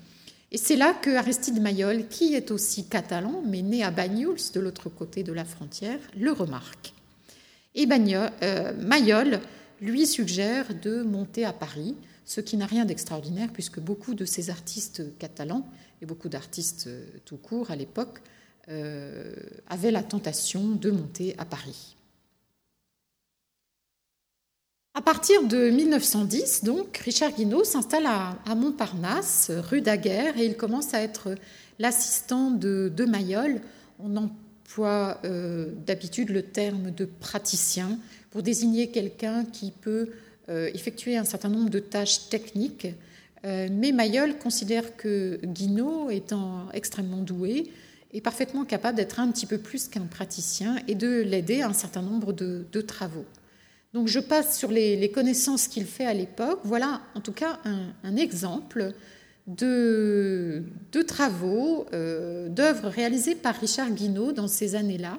Et 0.50 0.56
c'est 0.56 0.76
là 0.76 0.94
que 0.94 1.10
Aristide 1.10 1.60
Mayol, 1.60 2.08
qui 2.08 2.34
est 2.34 2.50
aussi 2.50 2.86
catalan, 2.86 3.42
mais 3.44 3.60
né 3.60 3.82
à 3.82 3.90
Banyuls, 3.90 4.40
de 4.54 4.60
l'autre 4.60 4.88
côté 4.88 5.22
de 5.22 5.34
la 5.34 5.44
frontière, 5.44 5.98
le 6.16 6.32
remarque. 6.32 6.94
Et 7.74 7.84
Mayol 7.84 9.40
lui 9.82 10.06
suggère 10.06 10.68
de 10.80 11.02
monter 11.02 11.44
à 11.44 11.52
Paris, 11.52 11.94
ce 12.24 12.40
qui 12.40 12.56
n'a 12.56 12.64
rien 12.64 12.86
d'extraordinaire 12.86 13.50
puisque 13.52 13.80
beaucoup 13.80 14.14
de 14.14 14.24
ces 14.24 14.48
artistes 14.48 15.02
catalans 15.18 15.68
et 16.00 16.06
beaucoup 16.06 16.30
d'artistes 16.30 16.86
euh, 16.86 17.04
tout 17.26 17.36
court 17.36 17.70
à 17.70 17.76
l'époque 17.76 18.22
euh, 18.70 19.34
avaient 19.68 19.90
la 19.90 20.02
tentation 20.02 20.70
de 20.70 20.90
monter 20.90 21.34
à 21.36 21.44
Paris. 21.44 21.96
À 24.96 25.02
partir 25.02 25.42
de 25.42 25.70
1910, 25.70 26.62
donc, 26.62 26.98
Richard 26.98 27.32
Guinaud 27.32 27.64
s'installe 27.64 28.06
à, 28.06 28.54
Montparnasse, 28.54 29.50
rue 29.50 29.80
Daguerre, 29.80 30.38
et 30.38 30.46
il 30.46 30.56
commence 30.56 30.94
à 30.94 31.02
être 31.02 31.34
l'assistant 31.80 32.52
de, 32.52 32.92
de 32.94 33.04
Mayol. 33.04 33.60
On 33.98 34.16
emploie 34.16 35.18
euh, 35.24 35.72
d'habitude 35.84 36.30
le 36.30 36.42
terme 36.42 36.92
de 36.92 37.06
praticien 37.06 37.98
pour 38.30 38.42
désigner 38.42 38.92
quelqu'un 38.92 39.44
qui 39.44 39.72
peut 39.72 40.10
euh, 40.48 40.70
effectuer 40.74 41.16
un 41.16 41.24
certain 41.24 41.48
nombre 41.48 41.70
de 41.70 41.80
tâches 41.80 42.28
techniques. 42.28 42.86
Euh, 43.44 43.68
mais 43.72 43.90
Mayol 43.90 44.38
considère 44.38 44.96
que 44.96 45.40
Guinaud, 45.42 46.08
étant 46.10 46.68
extrêmement 46.72 47.22
doué, 47.22 47.68
est 48.12 48.20
parfaitement 48.20 48.64
capable 48.64 48.96
d'être 48.96 49.18
un 49.18 49.30
petit 49.32 49.46
peu 49.46 49.58
plus 49.58 49.88
qu'un 49.88 50.06
praticien 50.06 50.76
et 50.86 50.94
de 50.94 51.20
l'aider 51.20 51.62
à 51.62 51.68
un 51.68 51.72
certain 51.72 52.02
nombre 52.02 52.32
de, 52.32 52.80
travaux. 52.80 53.24
Donc 53.94 54.08
je 54.08 54.18
passe 54.18 54.58
sur 54.58 54.72
les, 54.72 55.08
connaissances 55.12 55.68
qu'il 55.68 55.86
fait 55.86 56.04
à 56.04 56.12
l'époque. 56.12 56.58
Voilà 56.64 57.00
en 57.14 57.20
tout 57.20 57.32
cas 57.32 57.60
un, 57.64 58.16
exemple 58.16 58.92
de, 59.46 60.64
travaux, 61.06 61.86
euh, 61.92 62.48
d'œuvres 62.48 62.88
réalisées 62.88 63.36
par 63.36 63.54
Richard 63.54 63.90
Guinaud 63.90 64.32
dans 64.32 64.48
ces 64.48 64.74
années-là. 64.74 65.18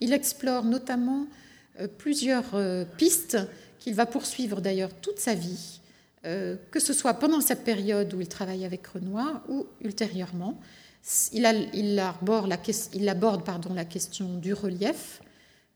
Il 0.00 0.12
explore 0.12 0.64
notamment 0.64 1.26
euh, 1.80 1.88
plusieurs 1.88 2.54
euh, 2.54 2.84
pistes 2.98 3.38
qu'il 3.78 3.94
va 3.94 4.04
poursuivre 4.04 4.60
d'ailleurs 4.60 4.92
toute 4.94 5.18
sa 5.18 5.34
vie, 5.34 5.80
que 6.22 6.78
ce 6.78 6.92
soit 6.92 7.14
pendant 7.14 7.40
cette 7.40 7.64
période 7.64 8.14
où 8.14 8.20
il 8.20 8.28
travaille 8.28 8.64
avec 8.64 8.86
Renoir 8.86 9.42
ou 9.48 9.66
ultérieurement. 9.80 10.60
Il, 11.32 11.44
aborde, 11.98 12.48
la, 12.48 13.84
question 13.84 14.38
du 14.38 14.54
relief, 14.54 15.20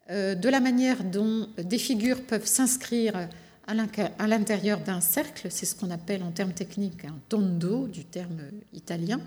de 0.08 0.48
la 0.48 0.60
manière 0.60 1.02
dont 1.02 1.48
des 1.58 1.78
figures 1.78 2.22
peuvent 2.22 2.46
s'inscrire 2.46 3.28
à 3.66 4.26
l'intérieur 4.26 4.80
d'un 4.80 5.00
cercle, 5.00 5.48
c'est 5.50 5.66
ce 5.66 5.75
qu'on 5.75 5.90
appelle 5.90 6.22
en 6.22 6.30
termes 6.30 6.52
techniques 6.52 7.04
un 7.04 7.18
tondo, 7.28 7.88
du 7.88 8.04
terme 8.04 8.38
italien, 8.72 9.20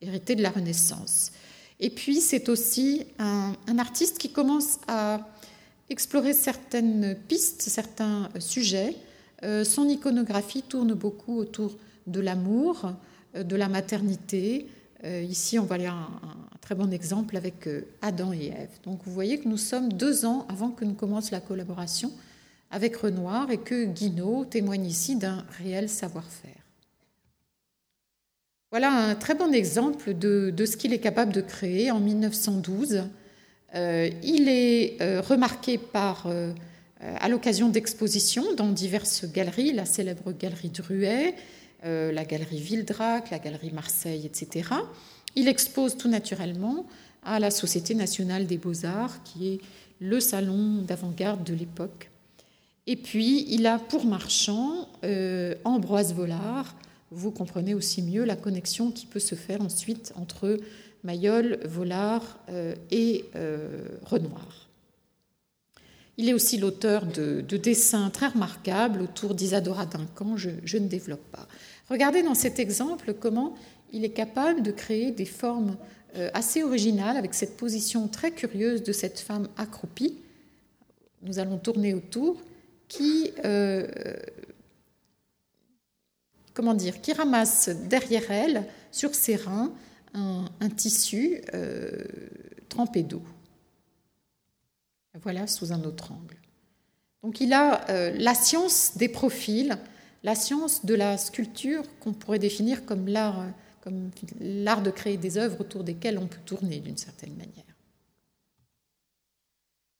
hérité 0.00 0.36
de 0.36 0.42
la 0.42 0.50
Renaissance. 0.50 1.32
Et 1.80 1.90
puis 1.90 2.20
c'est 2.20 2.48
aussi 2.48 3.06
un, 3.18 3.54
artiste 3.78 4.18
qui 4.18 4.30
commence 4.30 4.78
à 4.86 5.28
explorer 5.90 6.32
certaines 6.32 7.16
pistes, 7.28 7.62
certains 7.62 8.28
sujets. 8.38 8.96
Euh, 9.44 9.64
son 9.64 9.88
iconographie 9.88 10.62
tourne 10.62 10.94
beaucoup 10.94 11.38
autour 11.38 11.76
de 12.06 12.20
l'amour, 12.20 12.92
euh, 13.36 13.42
de 13.42 13.56
la 13.56 13.68
maternité. 13.68 14.66
Euh, 15.04 15.22
ici, 15.22 15.58
on 15.58 15.66
lire 15.76 15.94
un, 15.94 16.20
très 16.68 16.74
bon 16.74 16.92
exemple 16.92 17.34
avec 17.38 17.66
Adam 18.02 18.30
et 18.34 18.48
Ève. 18.48 18.68
Donc, 18.84 19.00
vous 19.06 19.12
voyez 19.14 19.38
que 19.38 19.48
nous 19.48 19.56
sommes 19.56 19.90
deux 19.90 20.26
ans 20.26 20.46
avant 20.50 20.68
que 20.68 20.84
nous 20.84 20.92
commence 20.92 21.30
la 21.30 21.40
collaboration 21.40 22.12
avec 22.70 22.94
Renoir 22.96 23.50
et 23.50 23.56
que 23.56 23.86
Guinaud 23.86 24.44
témoigne 24.44 24.84
ici 24.84 25.16
d'un 25.16 25.46
réel 25.56 25.88
savoir-faire. 25.88 26.52
Voilà 28.70 28.92
un 28.92 29.14
très 29.14 29.34
bon 29.34 29.54
exemple 29.54 30.12
de, 30.12 30.52
de 30.54 30.66
ce 30.66 30.76
qu'il 30.76 30.92
est 30.92 30.98
capable 30.98 31.32
de 31.32 31.40
créer 31.40 31.90
en 31.90 32.00
1912 32.00 33.04
euh, 33.74 34.10
il 34.22 34.50
est 34.50 35.00
euh, 35.00 35.22
remarqué 35.22 35.78
par, 35.78 36.26
euh, 36.26 36.52
à 37.00 37.30
l'occasion 37.30 37.70
d'expositions 37.70 38.54
dans 38.56 38.68
diverses 38.68 39.24
galeries, 39.24 39.72
la 39.72 39.86
célèbre 39.86 40.32
galerie 40.32 40.68
Druet, 40.68 41.34
la 41.84 42.24
galerie 42.24 42.60
Vildrac, 42.60 43.30
la 43.30 43.38
galerie 43.38 43.70
Marseille, 43.70 44.26
etc. 44.26 44.70
Il 45.36 45.48
expose 45.48 45.96
tout 45.96 46.08
naturellement 46.08 46.86
à 47.24 47.38
la 47.38 47.50
Société 47.50 47.94
nationale 47.94 48.46
des 48.46 48.58
beaux-arts, 48.58 49.22
qui 49.22 49.48
est 49.48 49.60
le 50.00 50.20
salon 50.20 50.82
d'avant-garde 50.82 51.44
de 51.44 51.54
l'époque. 51.54 52.10
Et 52.86 52.96
puis, 52.96 53.46
il 53.48 53.66
a 53.66 53.78
pour 53.78 54.06
marchand 54.06 54.88
Ambroise 55.64 56.14
Vollard. 56.14 56.74
Vous 57.10 57.30
comprenez 57.30 57.74
aussi 57.74 58.02
mieux 58.02 58.24
la 58.24 58.36
connexion 58.36 58.90
qui 58.90 59.06
peut 59.06 59.18
se 59.18 59.34
faire 59.34 59.60
ensuite 59.60 60.12
entre 60.16 60.58
Mayol, 61.04 61.60
Vollard 61.64 62.38
euh, 62.48 62.74
et 62.90 63.24
euh, 63.36 63.88
Renoir. 64.04 64.68
Il 66.16 66.28
est 66.28 66.34
aussi 66.34 66.58
l'auteur 66.58 67.06
de, 67.06 67.40
dessins 67.56 68.10
très 68.10 68.26
remarquables 68.26 69.02
autour 69.02 69.34
d'Isadora 69.34 69.86
Duncan, 69.86 70.36
je, 70.36 70.50
ne 70.76 70.88
développe 70.88 71.24
pas. 71.30 71.46
Regardez 71.88 72.24
dans 72.24 72.34
cet 72.34 72.58
exemple 72.58 73.14
comment 73.14 73.54
il 73.92 74.04
est 74.04 74.12
capable 74.12 74.62
de 74.62 74.70
créer 74.70 75.10
des 75.10 75.24
formes 75.24 75.76
euh, 76.16 76.30
assez 76.34 76.62
originales 76.62 77.16
avec 77.16 77.34
cette 77.34 77.56
position 77.56 78.08
très 78.08 78.30
curieuse 78.30 78.82
de 78.82 78.92
cette 78.92 79.18
femme 79.18 79.48
accroupie. 79.56 80.16
Nous 81.22 81.38
allons 81.38 81.58
tourner 81.58 81.94
autour, 81.94 82.36
qui, 82.86 83.32
comment 86.54 86.74
dire, 86.74 87.00
qui 87.00 87.12
ramasse 87.12 87.68
derrière 87.68 88.30
elle, 88.30 88.64
sur 88.92 89.14
ses 89.14 89.36
reins, 89.36 89.72
un, 90.14 90.70
tissu 90.70 91.40
euh, 91.54 92.04
trempé 92.68 93.02
d'eau. 93.02 93.22
Voilà 95.22 95.46
sous 95.46 95.72
un 95.72 95.82
autre 95.84 96.12
angle. 96.12 96.36
Donc 97.22 97.40
il 97.40 97.52
a 97.52 97.88
euh, 97.90 98.12
la 98.16 98.34
science 98.34 98.96
des 98.96 99.08
profils, 99.08 99.76
la 100.22 100.34
science 100.34 100.84
de 100.84 100.94
la 100.94 101.18
sculpture 101.18 101.82
qu'on 102.00 102.12
pourrait 102.12 102.38
définir 102.38 102.84
comme 102.84 103.08
l'art, 103.08 103.46
l'art 104.40 104.82
de 104.82 104.90
créer 104.90 105.16
des 105.16 105.38
œuvres 105.38 105.60
autour 105.60 105.84
desquelles 105.84 106.18
on 106.18 106.26
peut 106.26 106.40
tourner 106.44 106.80
d'une 106.80 106.96
certaine 106.96 107.34
manière. 107.34 107.64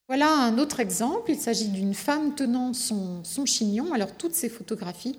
Voilà 0.09 0.33
un 0.33 0.57
autre 0.59 0.81
exemple. 0.81 1.31
Il 1.31 1.39
s'agit 1.39 1.69
d'une 1.69 1.93
femme 1.93 2.35
tenant 2.35 2.73
son, 2.73 3.23
chignon. 3.45 3.93
Alors 3.93 4.17
toutes 4.17 4.35
ces 4.35 4.49
photographies 4.49 5.19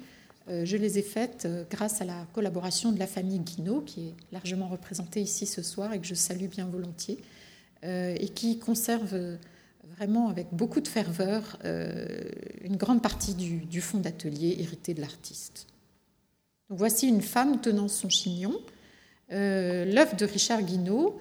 euh, 0.50 0.66
je 0.66 0.78
les 0.78 0.98
ai 0.98 1.02
faites 1.02 1.46
euh, 1.46 1.64
grâce 1.70 2.02
à 2.02 2.06
la 2.06 2.26
collaboration 2.34 2.92
de 2.92 3.00
la 3.00 3.08
famille 3.08 3.40
Guinaud, 3.40 3.82
qui 3.82 4.08
est 4.08 4.14
largement 4.32 4.68
représentée 4.68 5.22
ici 5.22 5.46
ce 5.46 5.62
soir 5.62 5.94
et 5.94 6.00
que 6.00 6.08
je 6.08 6.16
salue 6.16 6.48
bien 6.48 6.66
volontiers, 6.66 7.20
euh, 7.84 8.16
et 8.20 8.30
qui 8.30 8.58
conserve 8.58 9.38
vraiment 9.96 10.30
avec 10.30 10.48
beaucoup 10.52 10.82
de 10.82 10.88
ferveur 10.88 11.58
une 11.64 12.78
grande 12.78 13.02
partie 13.02 13.34
du, 13.36 13.82
fond 13.82 14.00
d'atelier 14.00 14.56
hérité 14.60 14.94
de 14.94 15.02
l'artiste. 15.02 15.68
Voici 16.70 17.08
une 17.08 17.22
femme 17.22 17.60
tenant 17.62 17.88
son 17.88 18.10
chignon. 18.10 18.60
L'œuvre 19.30 20.16
de 20.16 20.26
Richard 20.26 20.64
Guinaud 20.64 21.20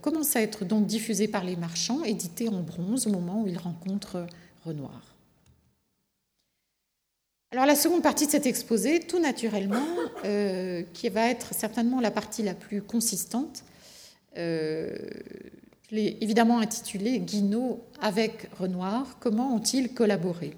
commence 0.00 0.34
à 0.36 0.42
être 0.42 0.64
donc 0.64 0.86
diffusée 0.86 1.28
par 1.28 1.44
les 1.44 1.56
marchands, 1.56 2.02
éditée 2.02 2.48
en 2.48 2.60
bronze 2.60 3.06
au 3.06 3.10
moment 3.10 3.42
où 3.42 3.46
il 3.46 3.58
rencontre 3.58 4.26
Renoir. 4.64 5.16
Alors 7.52 7.64
la 7.64 7.76
seconde 7.76 8.02
partie 8.02 8.26
de 8.26 8.30
cet 8.32 8.44
exposé, 8.44 9.00
tout 9.00 9.20
naturellement, 9.20 9.86
euh, 10.24 10.82
qui 10.92 11.08
va 11.08 11.30
être 11.30 11.54
certainement 11.54 12.00
la 12.00 12.10
partie 12.10 12.42
la 12.42 12.54
plus 12.54 12.82
consistante, 12.82 13.62
euh, 14.36 14.94
je 15.88 15.94
l'ai 15.94 16.18
évidemment 16.20 16.58
intitulé 16.58 17.20
Guinaud 17.20 17.80
avec 18.00 18.50
Renoir, 18.58 19.16
comment 19.20 19.54
ont-ils 19.54 19.94
collaboré? 19.94 20.54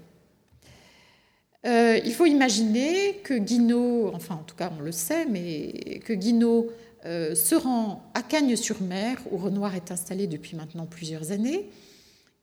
Euh, 1.65 1.99
Il 2.05 2.13
faut 2.13 2.25
imaginer 2.25 3.15
que 3.23 3.33
Guinaud, 3.33 4.11
enfin 4.13 4.35
en 4.35 4.43
tout 4.43 4.55
cas 4.55 4.71
on 4.77 4.81
le 4.81 4.91
sait, 4.91 5.25
mais 5.25 6.01
que 6.05 6.13
Guinaud 6.13 6.69
se 7.03 7.55
rend 7.55 8.11
à 8.13 8.21
Cagnes-sur-Mer, 8.21 9.17
où 9.31 9.37
Renoir 9.37 9.73
est 9.73 9.89
installé 9.89 10.27
depuis 10.27 10.57
maintenant 10.57 10.85
plusieurs 10.85 11.31
années, 11.31 11.69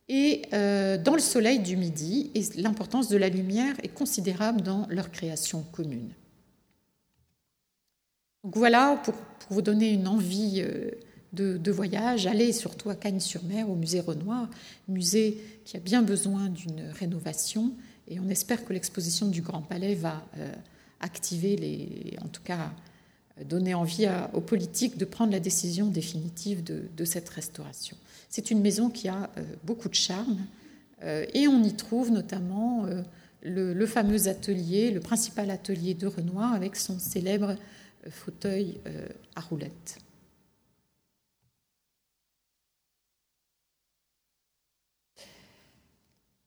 et 0.09 0.43
euh, 0.53 0.99
dans 0.99 1.15
le 1.15 1.21
soleil 1.21 1.59
du 1.59 1.77
midi, 1.77 2.31
et 2.35 2.43
l'importance 2.61 3.09
de 3.09 3.17
la 3.17 3.29
lumière 3.29 3.75
est 3.83 3.93
considérable 3.93 4.61
dans 4.61 4.87
leur 4.89 5.11
création 5.11 5.65
commune. 5.73 6.11
Donc 8.45 8.57
voilà, 8.57 9.01
pour, 9.05 9.15
vous 9.51 9.63
donner 9.63 9.91
une 9.91 10.07
envie 10.07 10.61
euh, 10.61 10.91
de, 11.33 11.71
voyage, 11.71 12.27
allez 12.27 12.53
surtout 12.53 12.89
à 12.89 12.95
Cagnes-sur-Mer, 12.95 13.69
au 13.69 13.75
musée 13.75 14.01
Renoir, 14.01 14.49
musée 14.89 15.41
qui 15.65 15.77
a 15.77 15.81
bien 15.81 16.03
besoin 16.03 16.49
d'une 16.49 16.91
rénovation, 16.93 17.73
et 18.09 18.21
on 18.21 18.29
espère 18.29 18.65
que 18.65 18.73
l'exposition 18.73 19.29
du 19.29 19.43
Grand 19.43 19.63
Palais 19.63 19.95
va 19.95 20.25
euh, 20.39 20.53
activer, 21.01 21.57
les, 21.57 22.17
en 22.25 22.29
tout 22.29 22.43
cas 22.43 22.71
donner 23.45 23.75
envie 23.75 24.09
aux 24.33 24.41
politiques 24.41 24.97
de 24.97 25.05
prendre 25.05 25.31
la 25.31 25.41
décision 25.41 25.89
définitive 25.89 26.65
de 26.65 27.05
cette 27.05 27.29
restauration. 27.29 27.99
C'est 28.29 28.51
une 28.51 28.61
maison 28.61 28.91
qui 28.91 29.09
a 29.09 29.31
euh, 29.39 29.43
beaucoup 29.65 29.89
de 29.89 29.95
charme 29.95 30.39
euh, 31.03 31.25
et 31.33 31.49
on 31.49 31.63
y 31.63 31.75
trouve 31.75 32.11
notamment 32.11 32.85
euh, 32.85 33.03
le, 33.43 33.87
fameux 33.87 34.29
atelier, 34.29 34.91
le 34.91 35.01
principal 35.01 35.51
atelier 35.51 35.95
de 35.95 36.07
Renoir 36.07 36.53
avec 36.53 36.77
son 36.77 36.99
célèbre 36.99 37.57
fauteuil 38.11 38.79
à 39.35 39.41
roulettes. 39.41 39.99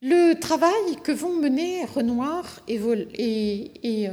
Le 0.01 0.39
travail 0.39 0.95
que 1.03 1.11
vont 1.11 1.35
mener 1.35 1.83
Renoir 1.85 2.61
et, 2.67 2.79
et, 3.83 4.09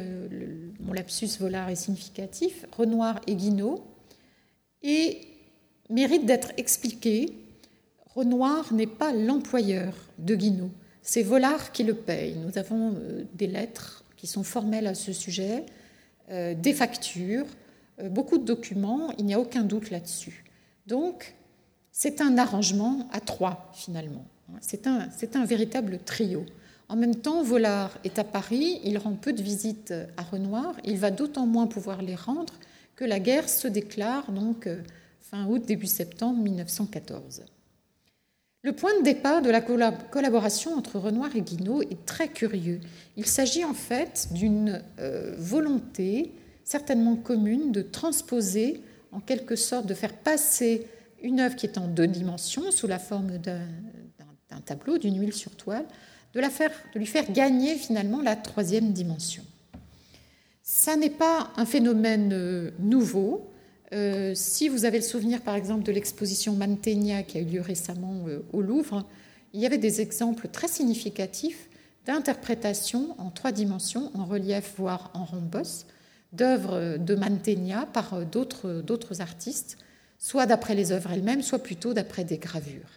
mon 0.81 0.93
lapsus 0.93 1.39
volar 1.39 1.69
est 1.69 1.77
significatif, 1.77 2.67
Renoir 2.77 3.21
et 3.27 3.37
Guinaud, 3.37 3.85
et 4.83 5.21
mérite 5.89 6.27
d'être 6.27 6.51
expliqué 6.57 7.33
Renoir 8.17 8.73
n'est 8.73 8.87
pas 8.87 9.13
l'employeur 9.13 9.95
de 10.19 10.35
Guinaud, 10.35 10.71
c'est 11.07 11.23
Volard 11.23 11.71
qui 11.71 11.85
le 11.85 11.95
paye. 11.95 12.35
Nous 12.35 12.59
avons 12.59 12.95
euh, 12.97 13.25
des 13.35 13.47
lettres 13.47 14.05
qui 14.17 14.27
sont 14.27 14.43
formelles 14.43 14.89
à 14.89 14.95
ce 14.95 15.13
sujet, 15.13 15.65
euh, 16.31 16.55
des 16.55 16.73
factures, 16.73 17.47
euh, 18.01 18.09
beaucoup 18.09 18.39
de 18.39 18.45
documents, 18.45 19.13
il 19.19 19.27
n'y 19.27 19.35
a 19.35 19.39
aucun 19.39 19.63
doute 19.63 19.91
là-dessus. 19.91 20.45
Donc, 20.89 21.37
c'est 21.93 22.21
un 22.21 22.39
arrangement 22.39 23.09
à 23.13 23.21
trois, 23.21 23.71
finalement. 23.73 24.25
C'est 24.61 24.87
un, 24.87 25.45
véritable 25.45 25.99
trio. 26.05 26.45
En 26.89 26.97
même 26.97 27.17
temps, 27.17 27.43
Volard 27.43 27.99
est 28.05 28.19
à 28.19 28.25
Paris, 28.25 28.81
il 28.85 28.97
rend 28.99 29.13
peu 29.13 29.33
de 29.33 29.43
visites 29.43 29.93
à 30.17 30.23
Renoir, 30.23 30.77
il 30.85 30.99
va 30.99 31.11
d'autant 31.11 31.47
moins 31.47 31.67
pouvoir 31.67 32.03
les 32.03 32.15
rendre 32.15 32.55
que 32.95 33.05
la 33.05 33.19
guerre 33.19 33.49
se 33.49 33.69
déclare 33.69 34.31
donc 34.31 34.69
fin 35.21 35.47
août, 35.47 35.63
début 35.67 35.87
septembre 35.87 36.41
1914. 36.43 37.43
Le 38.63 38.73
point 38.73 38.99
de 38.99 39.05
départ 39.05 39.43
de 39.43 39.51
la 39.51 39.61
collaboration 39.61 40.75
entre 40.75 40.99
Renoir 40.99 41.37
et 41.37 41.41
Guinaud 41.41 41.83
est 41.83 42.05
très 42.05 42.29
curieux. 42.29 42.81
Il 43.17 43.27
s'agit 43.27 43.65
en 43.65 43.75
fait 43.75 44.29
d'une 44.33 44.83
euh, 44.99 45.37
volonté 45.39 46.33
certainement 46.65 47.15
commune 47.15 47.71
de 47.71 47.81
transposer, 47.81 48.83
en 49.13 49.21
quelque 49.21 49.55
sorte, 49.55 49.87
de 49.87 49.95
faire 49.95 50.15
passer 50.15 50.87
une 51.23 51.39
œuvre 51.39 51.55
qui 51.55 51.67
est 51.67 51.79
en 51.79 51.87
deux 51.87 52.09
dimensions, 52.09 52.73
sous 52.73 52.89
la 52.89 52.99
forme 52.99 53.39
d'un 53.39 53.61
tableau, 54.65 54.99
d'une 54.99 55.19
huile 55.19 55.33
sur 55.33 55.57
toile, 55.57 55.87
de, 56.35 56.99
lui 56.99 57.07
faire 57.07 57.33
gagner 57.33 57.77
finalement 57.77 58.21
la 58.21 58.37
troisième 58.37 58.93
dimension. 58.93 59.43
Ça 60.63 60.97
n'est 60.97 61.11
pas 61.11 61.51
un 61.57 61.65
phénomène 61.65 62.33
euh, 62.33 62.71
nouveau. 62.79 63.51
Euh, 63.93 64.33
si 64.35 64.69
vous 64.69 64.85
avez 64.85 64.99
le 64.99 65.05
souvenir, 65.05 65.41
par 65.43 65.55
exemple, 65.55 65.85
de 65.85 65.93
l'exposition 65.93 66.55
Mantegna 66.55 67.23
qui 67.23 67.39
a 67.39 67.41
eu 67.41 67.45
lieu 67.45 67.61
récemment 67.61 68.25
euh, 68.27 68.41
au 68.53 68.61
Louvre, 68.61 69.05
il 69.53 69.61
y 69.61 69.67
avait 69.67 69.79
des 69.79 70.01
exemples 70.01 70.49
très 70.49 70.69
significatifs 70.69 71.69
d'interprétation 72.05 73.15
en 73.19 73.31
trois 73.31 73.53
dimensions, 73.53 74.11
en 74.15 74.25
relief, 74.25 74.75
voire 74.77 75.11
en 75.15 75.25
rhombos, 75.25 75.87
d'œuvres 76.33 76.99
de 76.99 77.15
Mantegna 77.15 77.87
par 77.87 78.27
d'autres 78.27 79.21
artistes, 79.21 79.79
soit 80.19 80.47
d'après 80.47 80.75
les 80.75 80.93
œuvres 80.93 81.11
elles-mêmes, 81.13 81.43
soit 81.43 81.61
plutôt 81.61 81.95
d'après 81.95 82.25
des 82.25 82.39
gravures. 82.39 82.91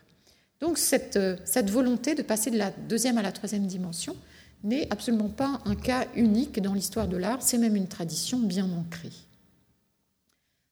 Donc 0.62 0.78
cette, 0.78 1.19
cette 1.45 1.69
volonté 1.69 2.15
de 2.15 2.22
passer 2.22 2.52
de 2.52 2.58
la 2.58 2.72
deuxième 2.72 3.17
à 3.17 3.22
la 3.22 3.32
troisième 3.32 3.65
dimension 3.65 4.15
n'est 4.63 4.88
absolument 4.91 5.30
pas 5.30 5.62
un 5.65 5.76
cas 5.76 6.06
unique 6.15 6.62
dans 6.62 6.74
l'histoire 6.74 7.08
de 7.08 7.17
l'art, 7.17 7.41
c'est 7.41 7.58
même 7.58 7.76
une 7.76 7.88
tradition 7.88 8.39
bien 8.39 8.65
ancrée. 8.65 9.13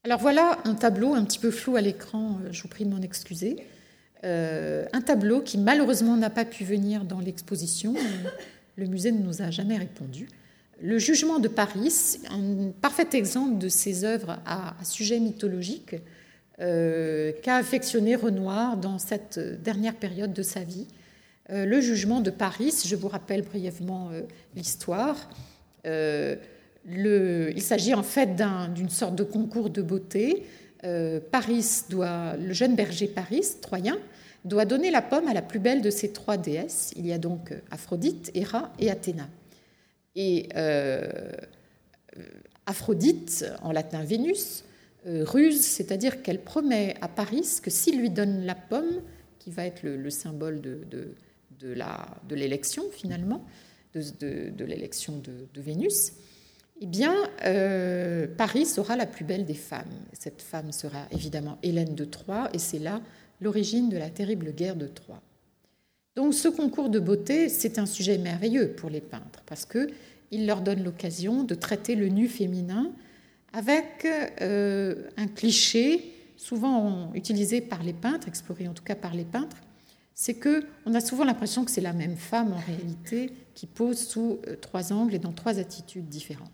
Alors 0.04 0.20
voilà 0.20 0.58
un 0.64 0.74
tableau 0.74 1.14
un 1.14 1.24
petit 1.24 1.38
peu 1.38 1.50
flou 1.50 1.76
à 1.76 1.80
l'écran, 1.80 2.38
euh, 2.44 2.48
je 2.52 2.62
vous 2.62 2.68
prie 2.68 2.84
de 2.84 2.90
m'en 2.90 3.02
excuser. 3.02 3.56
Euh, 4.24 4.86
un 4.92 5.00
tableau 5.00 5.40
qui 5.40 5.58
malheureusement 5.58 6.16
n'a 6.16 6.30
pas 6.30 6.44
pu 6.44 6.64
venir 6.64 7.04
dans 7.04 7.20
l'exposition. 7.20 7.94
Le 8.76 8.86
musée 8.86 9.12
ne 9.12 9.22
nous 9.22 9.42
a 9.42 9.50
jamais 9.50 9.76
répondu. 9.76 10.28
Le 10.80 10.98
jugement 10.98 11.40
de 11.40 11.48
Paris, 11.48 12.20
un 12.30 12.70
parfait 12.80 13.08
exemple 13.12 13.58
de 13.58 13.68
ces 13.68 14.04
œuvres 14.04 14.38
à, 14.46 14.76
sujet 14.84 15.18
mythologique 15.18 15.94
euh, 15.94 15.98
qu'a 16.58 17.56
affectionné 17.56 18.16
Renoir 18.16 18.76
dans 18.76 18.98
cette 18.98 19.38
dernière 19.62 19.94
période 19.94 20.32
de 20.32 20.42
sa 20.42 20.60
vie. 20.60 20.86
le 21.48 21.80
jugement 21.80 22.20
de 22.20 22.30
Paris, 22.30 22.74
je 22.84 22.96
vous 22.96 23.08
rappelle 23.08 23.42
brièvement 23.42 24.10
l'histoire 24.56 25.28
il 26.88 27.62
s'agit 27.62 27.94
en 27.94 28.02
fait 28.02 28.36
d'une 28.74 28.88
sorte 28.88 29.14
de 29.14 29.24
concours 29.24 29.70
de 29.70 29.82
beauté. 29.82 30.46
Euh, 30.84 31.20
Paris 31.20 31.82
doit, 31.90 32.36
le 32.36 32.52
jeune 32.52 32.76
berger 32.76 33.08
Paris, 33.08 33.44
troyen, 33.60 33.98
doit 34.44 34.64
donner 34.64 34.90
la 34.90 35.02
pomme 35.02 35.26
à 35.28 35.34
la 35.34 35.42
plus 35.42 35.58
belle 35.58 35.82
de 35.82 35.90
ses 35.90 36.12
trois 36.12 36.36
déesses. 36.36 36.92
Il 36.96 37.06
y 37.06 37.12
a 37.12 37.18
donc 37.18 37.52
euh, 37.52 37.58
Aphrodite, 37.70 38.30
Héra 38.34 38.72
et 38.78 38.90
Athéna. 38.90 39.28
Et 40.14 40.48
euh, 40.56 41.08
Aphrodite, 42.66 43.44
en 43.62 43.72
latin 43.72 44.02
Vénus, 44.02 44.64
ruse, 45.08 45.60
c'est-à-dire 45.60 46.22
qu'elle 46.22 46.42
promet 46.42 46.94
à 47.00 47.08
Paris 47.08 47.46
que 47.62 47.70
s'il 47.70 47.98
lui 47.98 48.10
donne 48.10 48.44
la 48.44 48.54
pomme, 48.54 49.02
qui 49.38 49.50
va 49.50 49.64
être 49.64 49.82
le, 49.82 50.10
symbole 50.10 50.60
de, 50.60 50.80
de 51.60 52.34
l'élection 52.34 52.84
finalement, 52.90 53.44
de, 53.94 54.64
l'élection 54.64 55.18
de, 55.18 55.60
Vénus, 55.60 56.12
eh 56.80 56.86
bien, 56.86 57.14
euh, 57.44 58.26
Paris 58.36 58.66
sera 58.66 58.96
la 58.96 59.06
plus 59.06 59.24
belle 59.24 59.44
des 59.44 59.54
femmes. 59.54 59.86
Cette 60.12 60.42
femme 60.42 60.72
sera 60.72 61.06
évidemment 61.10 61.58
Hélène 61.62 61.94
de 61.94 62.04
Troie, 62.04 62.48
et 62.52 62.58
c'est 62.58 62.78
là 62.78 63.00
l'origine 63.40 63.88
de 63.88 63.96
la 63.96 64.10
terrible 64.10 64.52
guerre 64.52 64.76
de 64.76 64.86
Troie. 64.86 65.22
Donc, 66.16 66.34
ce 66.34 66.48
concours 66.48 66.88
de 66.88 66.98
beauté, 66.98 67.48
c'est 67.48 67.78
un 67.78 67.86
sujet 67.86 68.18
merveilleux 68.18 68.72
pour 68.72 68.90
les 68.90 69.00
peintres, 69.00 69.42
parce 69.46 69.64
qu'il 69.64 70.46
leur 70.46 70.60
donne 70.60 70.82
l'occasion 70.82 71.44
de 71.44 71.54
traiter 71.54 71.94
le 71.94 72.08
nu 72.08 72.28
féminin 72.28 72.92
avec 73.52 74.06
euh, 74.40 75.08
un 75.16 75.26
cliché 75.26 76.14
souvent 76.36 77.12
utilisé 77.14 77.60
par 77.60 77.82
les 77.82 77.92
peintres, 77.92 78.28
exploré 78.28 78.68
en 78.68 78.74
tout 78.74 78.84
cas 78.84 78.94
par 78.94 79.14
les 79.14 79.24
peintres, 79.24 79.56
c'est 80.14 80.34
que 80.34 80.64
on 80.84 80.94
a 80.94 81.00
souvent 81.00 81.24
l'impression 81.24 81.64
que 81.64 81.70
c'est 81.70 81.80
la 81.80 81.92
même 81.92 82.16
femme 82.16 82.52
en 82.52 82.58
réalité 82.58 83.32
qui 83.54 83.66
pose 83.66 83.98
sous 83.98 84.38
euh, 84.46 84.56
trois 84.56 84.92
angles 84.92 85.14
et 85.14 85.18
dans 85.18 85.32
trois 85.32 85.58
attitudes 85.58 86.08
différentes. 86.08 86.50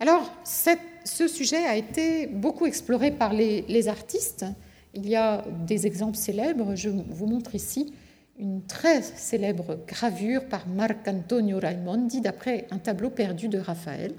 Alors, 0.00 0.28
ce 0.42 1.28
sujet 1.28 1.64
a 1.64 1.76
été 1.76 2.26
beaucoup 2.26 2.66
exploré 2.66 3.12
par 3.12 3.32
les, 3.32 3.86
artistes. 3.86 4.44
Il 4.94 5.08
y 5.08 5.14
a 5.14 5.44
des 5.64 5.86
exemples 5.86 6.16
célèbres. 6.16 6.74
Je 6.74 6.88
vous 6.88 7.26
montre 7.26 7.54
ici 7.54 7.94
une 8.36 8.66
très 8.66 9.02
célèbre 9.02 9.78
gravure 9.86 10.48
par 10.48 10.66
Marc-Antonio 10.66 11.60
Raimondi 11.60 12.20
d'après 12.20 12.66
un 12.72 12.78
tableau 12.78 13.10
perdu 13.10 13.46
de 13.46 13.58
Raphaël, 13.58 14.12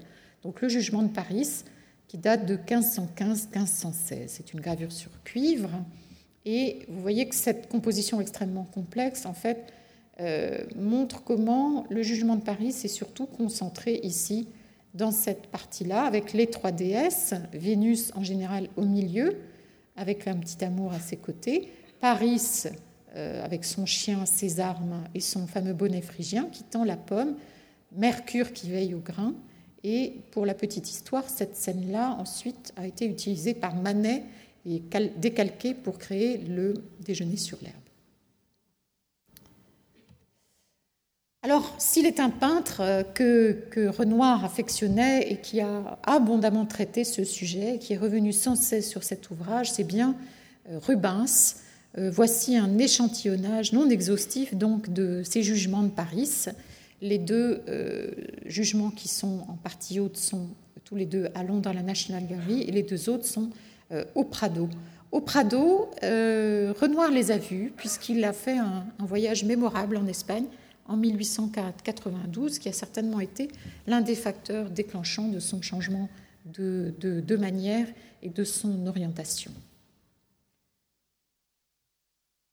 donc 0.44 0.60
le 0.60 0.68
jugement 0.68 1.02
de 1.02 1.08
Paris, 1.08 1.64
qui 2.06 2.18
date 2.18 2.46
de 2.46 2.56
1515-1516. 2.56 4.24
C'est 4.28 4.52
une 4.52 4.60
gravure 4.60 4.92
sur 4.92 5.10
cuivre 5.24 5.70
Et 6.44 6.84
vous 6.88 7.00
voyez 7.00 7.26
que 7.26 7.34
cette 7.34 7.68
composition 7.68 8.20
extrêmement 8.20 8.64
complexe, 8.64 9.24
en 9.24 9.32
fait, 9.32 9.72
euh, 10.20 10.58
montre 10.76 11.24
comment 11.24 11.86
le 11.88 12.02
jugement 12.02 12.36
de 12.36 12.42
Paris 12.42 12.72
s'est 12.72 12.88
surtout 12.88 13.26
concentré 13.26 13.98
ici, 14.02 14.46
dans 14.92 15.10
cette 15.10 15.48
partie-là, 15.48 16.04
avec 16.04 16.34
les 16.34 16.46
trois 16.46 16.70
déesses, 16.70 17.34
Vénus 17.52 18.12
en 18.14 18.22
général 18.22 18.68
au 18.76 18.84
milieu, 18.84 19.38
avec 19.96 20.28
un 20.28 20.36
petit 20.36 20.62
amour 20.62 20.92
à 20.92 21.00
ses 21.00 21.16
côtés, 21.16 21.72
Paris 22.00 22.64
euh, 23.16 23.44
avec 23.44 23.64
son 23.64 23.86
chien, 23.86 24.26
ses 24.26 24.60
armes 24.60 25.02
et 25.14 25.20
son 25.20 25.46
fameux 25.46 25.72
bonnet 25.72 26.02
phrygien 26.02 26.44
qui 26.52 26.62
tend 26.62 26.84
la 26.84 26.96
pomme, 26.96 27.34
Mercure 27.96 28.52
qui 28.52 28.70
veille 28.70 28.94
au 28.94 28.98
grain. 28.98 29.34
Et 29.84 30.14
pour 30.30 30.46
la 30.46 30.54
petite 30.54 30.90
histoire, 30.90 31.28
cette 31.28 31.56
scène-là 31.56 32.16
ensuite 32.18 32.72
a 32.76 32.86
été 32.86 33.04
utilisée 33.04 33.52
par 33.52 33.74
Manet 33.76 34.24
et 34.66 34.82
décalquée 35.18 35.74
pour 35.74 35.98
créer 35.98 36.38
le 36.38 36.74
déjeuner 37.00 37.36
sur 37.36 37.58
l'herbe. 37.60 37.74
Alors, 41.42 41.74
s'il 41.76 42.06
est 42.06 42.20
un 42.20 42.30
peintre 42.30 42.80
euh, 42.80 43.02
que, 43.02 43.88
Renoir 43.88 44.46
affectionnait 44.46 45.30
et 45.30 45.36
qui 45.42 45.60
a 45.60 45.98
abondamment 46.02 46.64
traité 46.64 47.04
ce 47.04 47.22
sujet, 47.22 47.78
qui 47.78 47.92
est 47.92 47.98
revenu 47.98 48.32
sans 48.32 48.56
cesse 48.56 48.88
sur 48.88 49.04
cet 49.04 49.28
ouvrage, 49.28 49.70
c'est 49.70 49.84
bien 49.84 50.16
euh, 50.70 50.78
Rubens. 50.78 51.56
Euh, 51.98 52.10
voici 52.10 52.56
un 52.56 52.78
échantillonnage 52.78 53.74
non 53.74 53.90
exhaustif 53.90 54.54
donc 54.54 54.90
de 54.90 55.22
ses 55.22 55.42
jugements 55.42 55.82
de 55.82 55.90
Paris. 55.90 56.46
Les 57.00 57.18
deux 57.18 57.62
jugements 58.46 58.90
qui 58.90 59.08
sont 59.08 59.44
en 59.48 59.54
partie 59.54 60.00
haute 60.00 60.16
sont 60.16 60.48
tous 60.84 60.96
les 60.96 61.06
deux 61.06 61.28
à 61.34 61.42
Londres 61.42 61.62
dans 61.62 61.72
la 61.72 61.82
National 61.82 62.26
Gallery 62.26 62.62
et 62.62 62.72
les 62.72 62.82
deux 62.82 63.08
autres 63.08 63.26
sont 63.26 63.50
au 64.14 64.24
Prado. 64.24 64.68
Au 65.12 65.20
Prado, 65.20 65.90
Renoir 66.02 67.10
les 67.10 67.30
a 67.30 67.38
vus 67.38 67.72
puisqu'il 67.76 68.24
a 68.24 68.32
fait 68.32 68.58
un 68.58 68.86
voyage 69.00 69.44
mémorable 69.44 69.96
en 69.96 70.06
Espagne 70.06 70.46
en 70.86 70.96
1892, 70.96 72.58
qui 72.58 72.68
a 72.68 72.72
certainement 72.72 73.20
été 73.20 73.48
l'un 73.86 74.00
des 74.00 74.14
facteurs 74.14 74.70
déclenchants 74.70 75.28
de 75.28 75.40
son 75.40 75.62
changement 75.62 76.08
de, 76.44 77.36
manière 77.36 77.86
et 78.22 78.28
de 78.28 78.44
son 78.44 78.86
orientation. 78.86 79.50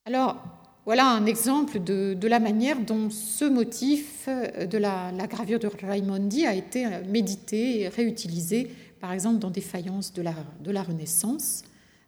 Alors, 0.05 0.41
voilà 0.85 1.07
un 1.07 1.25
exemple 1.25 1.79
de, 1.79 2.27
la 2.27 2.39
manière 2.39 2.79
dont 2.79 3.09
ce 3.09 3.45
motif 3.45 4.27
de 4.27 4.77
la, 4.77 5.11
gravure 5.27 5.59
de 5.59 5.67
Raimondi 5.67 6.45
a 6.45 6.55
été 6.55 6.87
médité 7.07 7.81
et 7.81 7.87
réutilisé, 7.87 8.71
par 8.99 9.11
exemple, 9.11 9.39
dans 9.39 9.51
des 9.51 9.61
faïences 9.61 10.13
de 10.13 10.21
la, 10.21 10.83
Renaissance, 10.83 11.63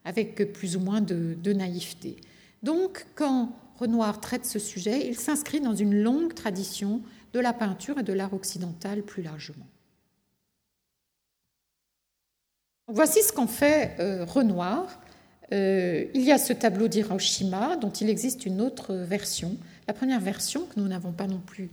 avec 0.05 0.53
plus 0.53 0.75
ou 0.75 0.79
moins 0.79 1.01
de, 1.01 1.35
de 1.41 1.53
naïveté. 1.53 2.17
Donc, 2.63 3.05
quand 3.15 3.51
Renoir 3.79 4.19
traite 4.21 4.45
ce 4.45 4.59
sujet, 4.59 5.07
il 5.07 5.17
s'inscrit 5.17 5.59
dans 5.59 5.75
une 5.75 6.01
longue 6.01 6.33
tradition 6.33 7.01
de 7.33 7.39
la 7.39 7.53
peinture 7.53 7.99
et 7.99 8.03
de 8.03 8.13
l'art 8.13 8.33
occidental 8.33 9.01
plus 9.01 9.23
largement. 9.23 9.65
Voici 12.87 13.23
ce 13.23 13.31
qu'en 13.31 13.47
fait 13.47 13.95
euh, 13.99 14.25
Renoir. 14.25 14.99
Euh, 15.53 16.05
il 16.13 16.21
y 16.21 16.31
a 16.31 16.37
ce 16.37 16.51
tableau 16.51 16.87
d'Hiroshima 16.87 17.77
dont 17.77 17.91
il 17.91 18.09
existe 18.09 18.45
une 18.45 18.59
autre 18.59 18.93
version. 18.95 19.55
La 19.87 19.93
première 19.93 20.19
version, 20.19 20.65
que 20.65 20.79
nous 20.79 20.87
n'avons 20.87 21.11
pas 21.11 21.27
non 21.27 21.39
plus 21.45 21.69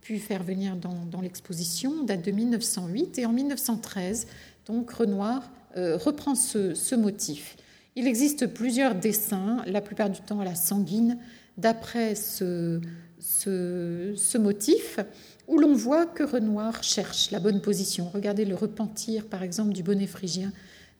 pu 0.00 0.18
faire 0.18 0.42
venir 0.42 0.76
dans, 0.76 1.20
l'exposition, 1.22 2.04
date 2.04 2.24
de 2.24 2.30
1908. 2.30 3.18
Et 3.18 3.26
en 3.26 3.32
1913, 3.32 4.26
donc 4.66 4.90
Renoir 4.90 5.50
euh, 5.76 5.96
reprend 5.96 6.34
ce 6.34 6.94
motif. 6.94 7.56
Il 7.96 8.06
existe 8.06 8.48
plusieurs 8.48 8.94
dessins, 8.94 9.62
la 9.66 9.80
plupart 9.80 10.10
du 10.10 10.20
temps 10.20 10.40
à 10.40 10.44
la 10.44 10.56
sanguine, 10.56 11.18
d'après 11.56 12.14
ce, 12.14 12.80
ce, 13.20 14.38
motif, 14.38 14.98
où 15.46 15.58
l'on 15.58 15.74
voit 15.74 16.06
que 16.06 16.22
Renoir 16.22 16.82
cherche 16.82 17.30
la 17.30 17.38
bonne 17.38 17.60
position. 17.60 18.10
Regardez 18.12 18.44
le 18.44 18.54
repentir, 18.54 19.26
par 19.26 19.42
exemple, 19.42 19.72
du 19.72 19.82
bonnet 19.82 20.06
phrygien 20.06 20.52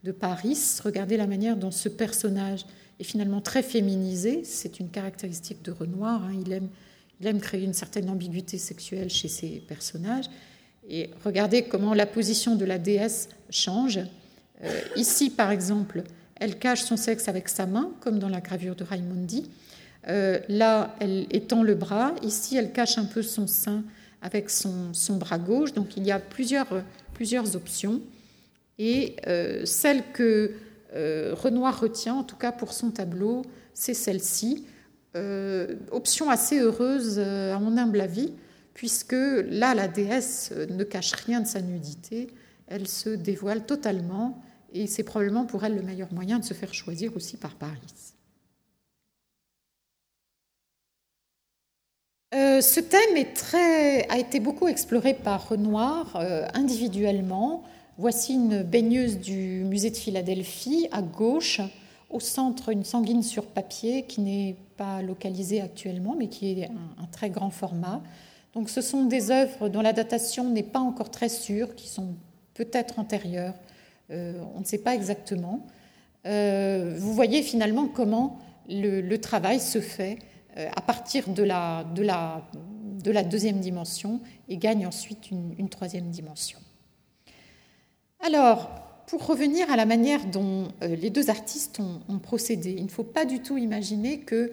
de 0.05 0.13
Paris. 0.13 0.59
Regardez 0.85 1.17
la 1.17 1.27
manière 1.27 1.57
dont 1.57 1.71
ce 1.71 1.89
personnage 1.89 2.67
est 3.01 3.05
finalement 3.05 3.41
très 3.41 3.63
féminisé. 3.63 4.45
C'est 4.45 4.79
une 4.79 4.91
caractéristique 4.91 5.63
de 5.63 5.73
Renoir. 5.73 6.23
Hein. 6.25 6.43
Il, 7.21 7.27
aime, 7.27 7.41
créer 7.41 7.65
une 7.65 7.73
certaine 7.73 8.11
ambiguïté 8.11 8.59
sexuelle 8.59 9.09
chez 9.09 9.29
ses 9.29 9.63
personnages. 9.67 10.27
Et 10.89 11.09
regardez 11.25 11.63
comment 11.63 11.95
la 11.95 12.05
position 12.05 12.55
de 12.55 12.67
la 12.67 12.79
déesse 12.79 13.31
change. 13.49 13.99
Euh, 14.63 14.81
ici, 14.95 15.31
par 15.31 15.51
exemple, 15.51 16.03
elle 16.37 16.59
cache 16.59 16.83
son 16.83 16.99
sexe 16.99 17.29
avec 17.29 17.49
sa 17.49 17.65
main, 17.65 17.91
comme 18.01 18.19
dans 18.19 18.29
la 18.29 18.43
gravure 18.43 18.77
de 18.77 18.85
Raimondi. 18.85 19.51
Euh, 20.09 20.39
là, 20.51 20.95
elle 21.01 21.27
étend 21.31 21.63
le 21.63 21.75
bras. 21.75 22.15
Ici, 22.23 22.59
elle 22.59 22.73
cache 22.73 22.99
un 22.99 23.07
peu 23.07 23.23
son 23.23 23.47
sein 23.47 23.83
avec 24.21 24.51
son, 24.51 24.93
bras 25.17 25.39
gauche. 25.39 25.73
Donc, 25.73 25.97
il 25.97 26.05
y 26.05 26.13
a 26.13 26.19
plusieurs 26.19 27.57
options. 27.57 28.03
Et 28.79 29.17
euh, 29.27 29.65
celle 29.65 30.03
que 30.13 30.53
euh, 30.95 31.35
Renoir 31.35 31.81
retient, 31.81 32.15
en 32.15 32.25
tout 32.25 32.37
cas 32.37 32.53
pour 32.53 32.73
son 32.73 32.91
tableau, 32.91 33.43
c'est 33.73 33.95
celle-ci. 33.95 34.67
option 35.93 36.29
assez 36.29 36.59
heureuse, 36.59 37.19
à 37.21 37.59
mon 37.61 37.77
humble 37.77 38.01
avis, 38.01 38.33
puisque 38.75 39.13
là, 39.13 39.75
la 39.75 39.87
déesse 39.87 40.53
ne 40.53 40.83
cache 40.83 41.13
rien 41.13 41.41
de 41.41 41.47
sa 41.47 41.61
nudité. 41.61 42.29
Elle 42.67 42.89
se 42.89 43.11
dévoile 43.11 43.65
totalement 43.65 44.43
et 44.73 44.89
c'est 44.89 45.05
probablement 45.05 45.47
pour 45.47 45.65
elle 45.65 45.77
le 45.77 45.83
meilleur 45.83 46.13
moyen 46.13 46.41
de 46.41 46.45
se 46.45 46.53
faire 46.53 46.75
choisir 46.75 47.17
aussi 47.17 47.37
par 47.37 47.55
Paris. 47.55 47.81
Euh, 52.35 52.61
ce 52.61 52.81
thème 52.81 53.17
a 54.09 54.19
été 54.19 54.41
beaucoup 54.41 54.67
exploré 54.67 55.15
par 55.15 55.49
Renoir 55.49 56.17
euh, 56.17 56.47
individuellement. 56.55 57.63
Voici 57.97 58.35
une 58.35 58.63
baigneuse 58.63 59.19
du 59.19 59.65
musée 59.65 59.91
de 59.91 59.97
Philadelphie 59.97 60.89
à 60.93 61.03
gauche, 61.03 61.61
au 62.11 62.21
centre 62.21 62.71
une 62.71 62.85
sanguine 62.85 63.23
sur 63.23 63.47
papier 63.47 64.05
qui 64.05 64.21
n'est 64.21 64.57
pas 64.77 65.03
localisée 65.03 65.61
actuellement, 65.61 66.17
mais 66.19 66.29
qui 66.29 66.61
est 66.61 66.65
un, 66.65 67.07
très 67.13 67.31
grand 67.31 67.51
format. 67.51 68.03
Donc, 68.55 68.69
ce 68.69 68.81
sont 68.81 69.05
des 69.05 69.31
œuvres 69.31 69.69
dont 69.69 69.81
la 69.81 69.93
datation 69.93 70.49
n'est 70.51 70.63
pas 70.63 70.81
encore 70.81 71.11
très 71.11 71.29
sûre, 71.29 71.75
qui 71.75 71.89
sont 71.89 72.15
peut-être 72.55 72.99
antérieures 72.99 73.55
euh, 74.11 74.43
on 74.55 74.61
ne 74.61 74.65
sait 74.65 74.79
pas 74.79 74.95
exactement. 74.95 75.67
Euh, 76.27 76.95
vous 76.99 77.13
voyez 77.15 77.43
finalement 77.43 77.87
comment 77.87 78.39
le, 78.69 79.17
travail 79.17 79.61
se 79.61 79.81
fait 79.81 80.19
euh, 80.57 80.69
à 80.75 80.81
partir 80.81 81.29
de 81.29 81.43
la, 81.43 81.85
deuxième 83.25 83.61
dimension 83.61 84.21
et 84.49 84.57
gagne 84.57 84.87
ensuite 84.87 85.31
une, 85.31 85.69
troisième 85.69 86.11
dimension. 86.11 86.59
Alors, 88.27 88.71
pour 89.07 89.27
revenir 89.27 89.71
à 89.71 89.77
la 89.77 89.85
manière 89.85 90.25
dont 90.25 90.69
les 90.81 91.11
deux 91.11 91.29
artistes 91.29 91.79
ont, 92.09 92.19
procédé, 92.19 92.75
il 92.79 92.85
ne 92.85 92.89
faut 92.89 93.05
pas 93.05 93.27
du 93.27 93.43
tout 93.43 93.59
imaginer 93.59 94.21
que 94.21 94.53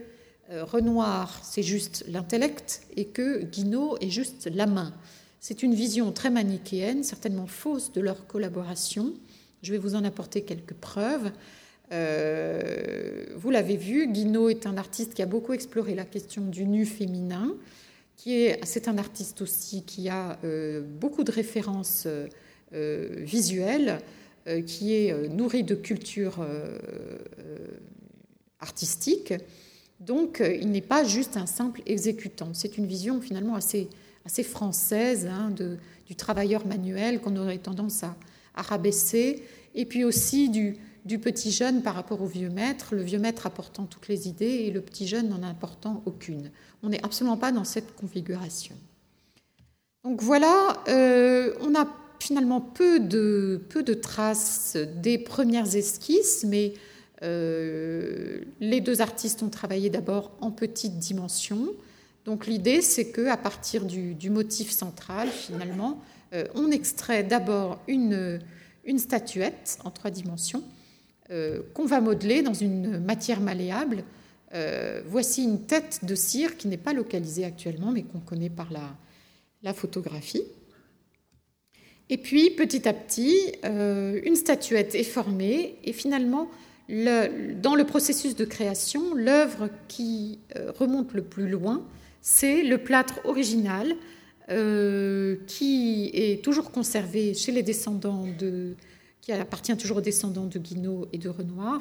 Renoir, 0.49 1.39
c'est 1.41 1.63
juste 1.63 2.03
l'intellect 2.09 2.81
et 2.97 3.05
que 3.05 3.45
Guinaud 3.45 3.95
est 4.01 4.09
juste 4.09 4.49
la 4.53 4.65
main. 4.65 4.93
C'est 5.39 5.63
une 5.63 5.73
vision 5.73 6.11
très 6.11 6.29
manichéenne, 6.29 7.05
certainement 7.05 7.47
fausse 7.47 7.93
de 7.93 8.01
leur 8.01 8.27
collaboration. 8.27 9.13
Je 9.63 9.71
vais 9.71 9.77
vous 9.77 9.95
en 9.95 10.03
apporter 10.03 10.41
quelques 10.41 10.73
preuves. 10.73 11.31
Euh, 11.93 13.27
vous 13.37 13.51
l'avez 13.51 13.77
vu, 13.77 14.11
Guinaud 14.11 14.49
est 14.49 14.65
un 14.65 14.75
artiste 14.75 15.13
qui 15.13 15.21
a 15.21 15.25
beaucoup 15.25 15.53
exploré 15.53 15.95
la 15.95 16.03
question 16.03 16.41
du 16.41 16.65
nu 16.65 16.85
féminin. 16.85 17.55
C'est 18.17 18.89
un 18.89 18.97
artiste 18.97 19.41
aussi 19.41 19.83
qui 19.83 20.09
a 20.09 20.37
euh, 20.43 20.81
beaucoup 20.81 21.23
de 21.23 21.31
références 21.31 22.03
euh, 22.05 22.27
visuelles, 22.73 23.99
qui 24.65 24.93
est 24.93 25.29
nourri 25.29 25.63
de 25.63 25.75
culture 25.75 26.45
artistique. 28.59 29.33
Donc, 29.99 30.41
il 30.41 30.71
n'est 30.71 30.81
pas 30.81 31.03
juste 31.03 31.37
un 31.37 31.45
simple 31.45 31.81
exécutant. 31.85 32.49
C'est 32.53 32.77
une 32.77 32.87
vision 32.87 33.21
finalement 33.21 33.55
assez, 33.55 33.87
française 34.43 35.27
hein, 35.27 35.51
de, 35.51 35.77
du 36.11 36.17
travailleur 36.17 36.65
manuel 36.65 37.21
qu'on 37.21 37.37
aurait 37.37 37.57
tendance 37.57 38.03
à, 38.03 38.15
rabaisser, 38.53 39.43
et 39.75 39.85
puis 39.85 40.03
aussi 40.03 40.49
du, 40.49 40.77
petit 41.19 41.51
jeune 41.51 41.81
par 41.81 41.95
rapport 41.95 42.21
au 42.21 42.25
vieux 42.25 42.49
maître, 42.49 42.95
le 42.95 43.01
vieux 43.01 43.17
maître 43.17 43.47
apportant 43.47 43.85
toutes 43.85 44.09
les 44.09 44.27
idées 44.27 44.65
et 44.65 44.71
le 44.71 44.81
petit 44.81 45.07
jeune 45.07 45.29
n'en 45.29 45.41
apportant 45.41 46.03
aucune. 46.05 46.51
On 46.83 46.89
n'est 46.89 47.01
absolument 47.05 47.37
pas 47.37 47.53
dans 47.53 47.63
cette 47.63 47.95
configuration. 47.95 48.75
Donc 50.03 50.21
voilà, 50.21 50.83
euh, 50.89 51.53
on 51.61 51.73
a 51.75 51.87
finalement 52.21 52.61
peu 52.61 52.99
de, 52.99 53.93
traces 53.95 54.77
des 54.97 55.17
premières 55.17 55.75
esquisses, 55.75 56.45
mais 56.47 56.73
euh, 57.23 58.41
les 58.59 58.79
deux 58.79 59.01
artistes 59.01 59.41
ont 59.41 59.49
travaillé 59.49 59.89
d'abord 59.89 60.31
en 60.39 60.51
petite 60.51 60.99
dimension. 60.99 61.69
Donc 62.25 62.45
l'idée, 62.45 62.81
c'est 62.81 63.07
que 63.07 63.27
à 63.27 63.37
partir 63.37 63.85
du, 63.85 64.29
motif 64.29 64.69
central, 64.69 65.29
finalement, 65.29 65.99
euh, 66.33 66.45
on 66.53 66.69
extrait 66.69 67.23
d'abord 67.23 67.79
une, 67.87 68.39
une, 68.85 68.99
statuette 68.99 69.79
en 69.83 69.89
trois 69.89 70.11
dimensions 70.11 70.63
qu'on 71.73 71.85
va 71.85 72.01
modeler 72.01 72.41
dans 72.41 72.53
une 72.53 72.99
matière 72.99 73.39
malléable. 73.39 74.03
voici 75.05 75.43
une 75.43 75.61
tête 75.61 76.01
de 76.03 76.13
cire 76.13 76.57
qui 76.57 76.67
n'est 76.67 76.75
pas 76.75 76.91
localisée 76.91 77.45
actuellement, 77.45 77.93
mais 77.93 78.03
qu'on 78.03 78.19
connaît 78.19 78.49
par 78.49 78.67
la 79.63 79.73
photographie. 79.73 80.43
Et 82.11 82.17
puis, 82.17 82.49
petit 82.49 82.89
à 82.89 82.93
petit, 82.93 83.53
euh, 83.63 84.19
une 84.25 84.35
statuette 84.35 84.95
est 84.95 85.05
formée 85.05 85.77
et 85.85 85.93
finalement, 85.93 86.49
dans 86.89 87.73
le 87.73 87.85
processus 87.85 88.35
de 88.35 88.43
création, 88.43 89.15
l'œuvre 89.15 89.69
qui 89.87 90.39
euh, 90.57 90.73
remonte 90.77 91.13
le 91.13 91.21
plus 91.21 91.47
loin, 91.47 91.81
c'est 92.19 92.63
le 92.63 92.79
plâtre 92.79 93.21
original 93.23 93.95
euh, 94.49 95.37
qui 95.47 96.11
est 96.13 96.43
toujours 96.43 96.71
conservé 96.71 97.33
chez 97.33 97.53
les 97.53 97.63
descendants 97.63 98.25
de, 98.37 98.75
qui 99.21 99.31
appartient 99.31 99.77
toujours 99.77 99.97
aux 99.97 100.01
descendants 100.01 100.47
de 100.47 100.59
Guinaud 100.59 101.07
et 101.13 101.17
de 101.17 101.29
Renoir. 101.29 101.79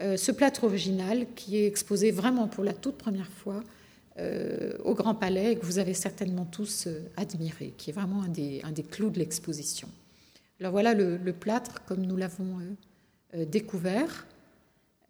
ce 0.00 0.32
plâtre 0.32 0.64
original 0.64 1.26
qui 1.36 1.58
est 1.58 1.66
exposé 1.66 2.10
vraiment 2.12 2.48
pour 2.48 2.64
la 2.64 2.72
toute 2.72 2.96
première 2.96 3.28
fois 3.28 3.62
euh, 4.18 4.72
au 4.84 4.94
Grand 4.94 5.14
Palais 5.14 5.56
que 5.56 5.64
vous 5.64 5.78
avez 5.78 5.94
certainement 5.94 6.44
tous 6.44 6.86
euh, 6.86 7.08
admiré, 7.16 7.72
qui 7.78 7.90
est 7.90 7.92
vraiment 7.92 8.22
un 8.22 8.28
des, 8.28 8.60
un 8.64 8.72
des 8.72 8.82
clous 8.82 9.10
de 9.10 9.18
l'exposition. 9.18 9.88
Alors 10.58 10.72
voilà 10.72 10.94
le, 10.94 11.32
plâtre 11.32 11.84
comme 11.86 12.04
nous 12.04 12.16
l'avons 12.16 12.58
euh, 13.34 13.44
découvert. 13.46 14.26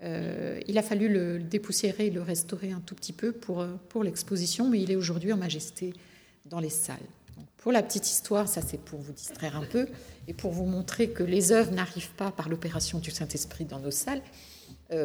il 0.02 0.78
a 0.78 0.82
fallu 0.82 1.08
le 1.08 1.40
dépoussiérer 1.40 2.06
et 2.06 2.10
le 2.10 2.22
restaurer 2.22 2.72
un 2.72 2.80
tout 2.80 2.94
petit 2.94 3.12
peu 3.12 3.32
pour, 3.32 3.66
pour 3.88 4.04
l'exposition, 4.04 4.68
mais 4.68 4.80
il 4.80 4.90
est 4.90 4.96
aujourd'hui 4.96 5.32
en 5.32 5.36
majesté 5.36 5.92
dans 6.44 6.60
les 6.60 6.70
salles. 6.70 6.98
pour 7.56 7.72
la 7.72 7.82
petite 7.82 8.08
histoire, 8.08 8.48
ça 8.48 8.62
c'est 8.62 8.80
pour 8.80 9.00
vous 9.00 9.12
distraire 9.12 9.56
un 9.56 9.64
peu 9.64 9.88
et 10.28 10.34
pour 10.34 10.52
vous 10.52 10.66
montrer 10.66 11.10
que 11.10 11.24
les 11.24 11.50
œuvres 11.52 11.72
n'arrivent 11.72 12.14
pas 12.14 12.30
par 12.30 12.48
l'opération 12.48 12.98
du 13.00 13.10
Saint-Esprit 13.10 13.64
dans 13.64 13.80
nos 13.80 13.90
salles. 13.90 14.22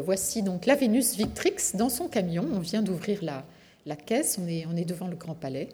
voici 0.03 0.43
donc 0.43 0.67
la 0.67 0.75
Vénus 0.75 1.15
Victrix 1.15 1.73
dans 1.73 1.89
son 1.89 2.07
camion. 2.07 2.45
On 2.53 2.59
vient 2.59 2.83
d'ouvrir 2.83 3.23
la, 3.23 3.45
la 3.85 3.95
caisse, 3.95 4.37
on 4.39 4.47
est, 4.47 4.61
est 4.61 4.85
devant 4.85 5.07
le 5.07 5.15
Grand 5.15 5.35
Palais, 5.35 5.69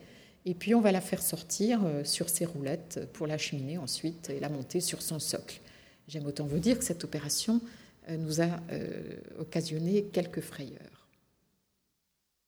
et 0.45 0.53
puis 0.53 0.73
on 0.73 0.81
va 0.81 0.91
la 0.91 1.01
faire 1.01 1.21
sortir 1.21 1.81
euh, 1.85 2.03
sur 2.03 2.29
ses 2.29 2.45
roulettes 2.45 3.07
pour 3.13 3.27
la 3.27 3.37
cheminer 3.37 3.77
ensuite 3.77 4.29
et 4.29 4.39
la 4.39 4.49
monter 4.49 4.81
sur 4.81 5.01
son 5.01 5.19
socle. 5.19 5.61
J'aime 6.07 6.25
autant 6.25 6.45
vous 6.45 6.59
dire 6.59 6.77
que 6.79 6.83
cette 6.83 7.03
opération 7.03 7.61
euh, 8.09 8.17
nous 8.17 8.41
a 8.41 8.59
euh, 8.71 9.19
occasionné 9.39 10.05
quelques 10.05 10.41
frayeurs 10.41 11.07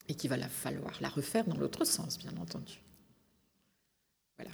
et 0.08 0.15
qu'il 0.15 0.30
va 0.30 0.38
falloir 0.49 0.97
la 1.02 1.10
refaire 1.10 1.45
dans 1.45 1.56
l'autre 1.56 1.86
sens, 1.86 2.17
bien 2.17 2.36
entendu. 2.41 2.82
Voilà. 4.38 4.52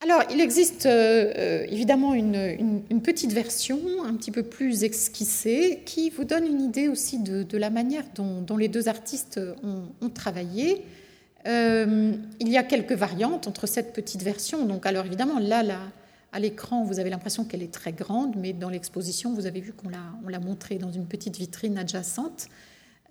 Alors, 0.00 0.22
il 0.30 0.40
existe 0.40 0.86
euh, 0.86 1.32
euh, 1.36 1.66
évidemment 1.68 2.14
une, 2.14 2.82
petite 3.02 3.32
version 3.32 3.80
un 4.04 4.14
petit 4.14 4.30
peu 4.30 4.44
plus 4.44 4.84
esquissée 4.84 5.82
qui 5.86 6.10
vous 6.10 6.24
donne 6.24 6.46
une 6.46 6.60
idée 6.60 6.86
aussi 6.86 7.18
de, 7.18 7.58
la 7.58 7.68
manière 7.68 8.04
dont, 8.14 8.56
les 8.56 8.68
deux 8.68 8.88
artistes 8.88 9.40
ont, 9.64 10.08
travaillé. 10.10 10.84
Euh, 11.48 12.12
il 12.38 12.48
y 12.48 12.56
a 12.56 12.62
quelques 12.62 12.92
variantes 12.92 13.48
entre 13.48 13.66
cette 13.66 13.92
petite 13.92 14.22
version. 14.22 14.66
Donc, 14.66 14.86
alors 14.86 15.04
évidemment, 15.04 15.40
là, 15.40 15.64
à 16.32 16.38
l'écran, 16.38 16.84
vous 16.84 17.00
avez 17.00 17.10
l'impression 17.10 17.44
qu'elle 17.44 17.62
est 17.62 17.72
très 17.72 17.92
grande, 17.92 18.36
mais 18.36 18.52
dans 18.52 18.70
l'exposition, 18.70 19.34
vous 19.34 19.46
avez 19.46 19.60
vu 19.60 19.72
qu'on 19.72 19.88
l'a, 19.88 20.12
on 20.24 20.28
l'a 20.28 20.38
montrée 20.38 20.76
dans 20.76 20.92
une 20.92 21.06
petite 21.06 21.36
vitrine 21.38 21.76
adjacente. 21.76 22.46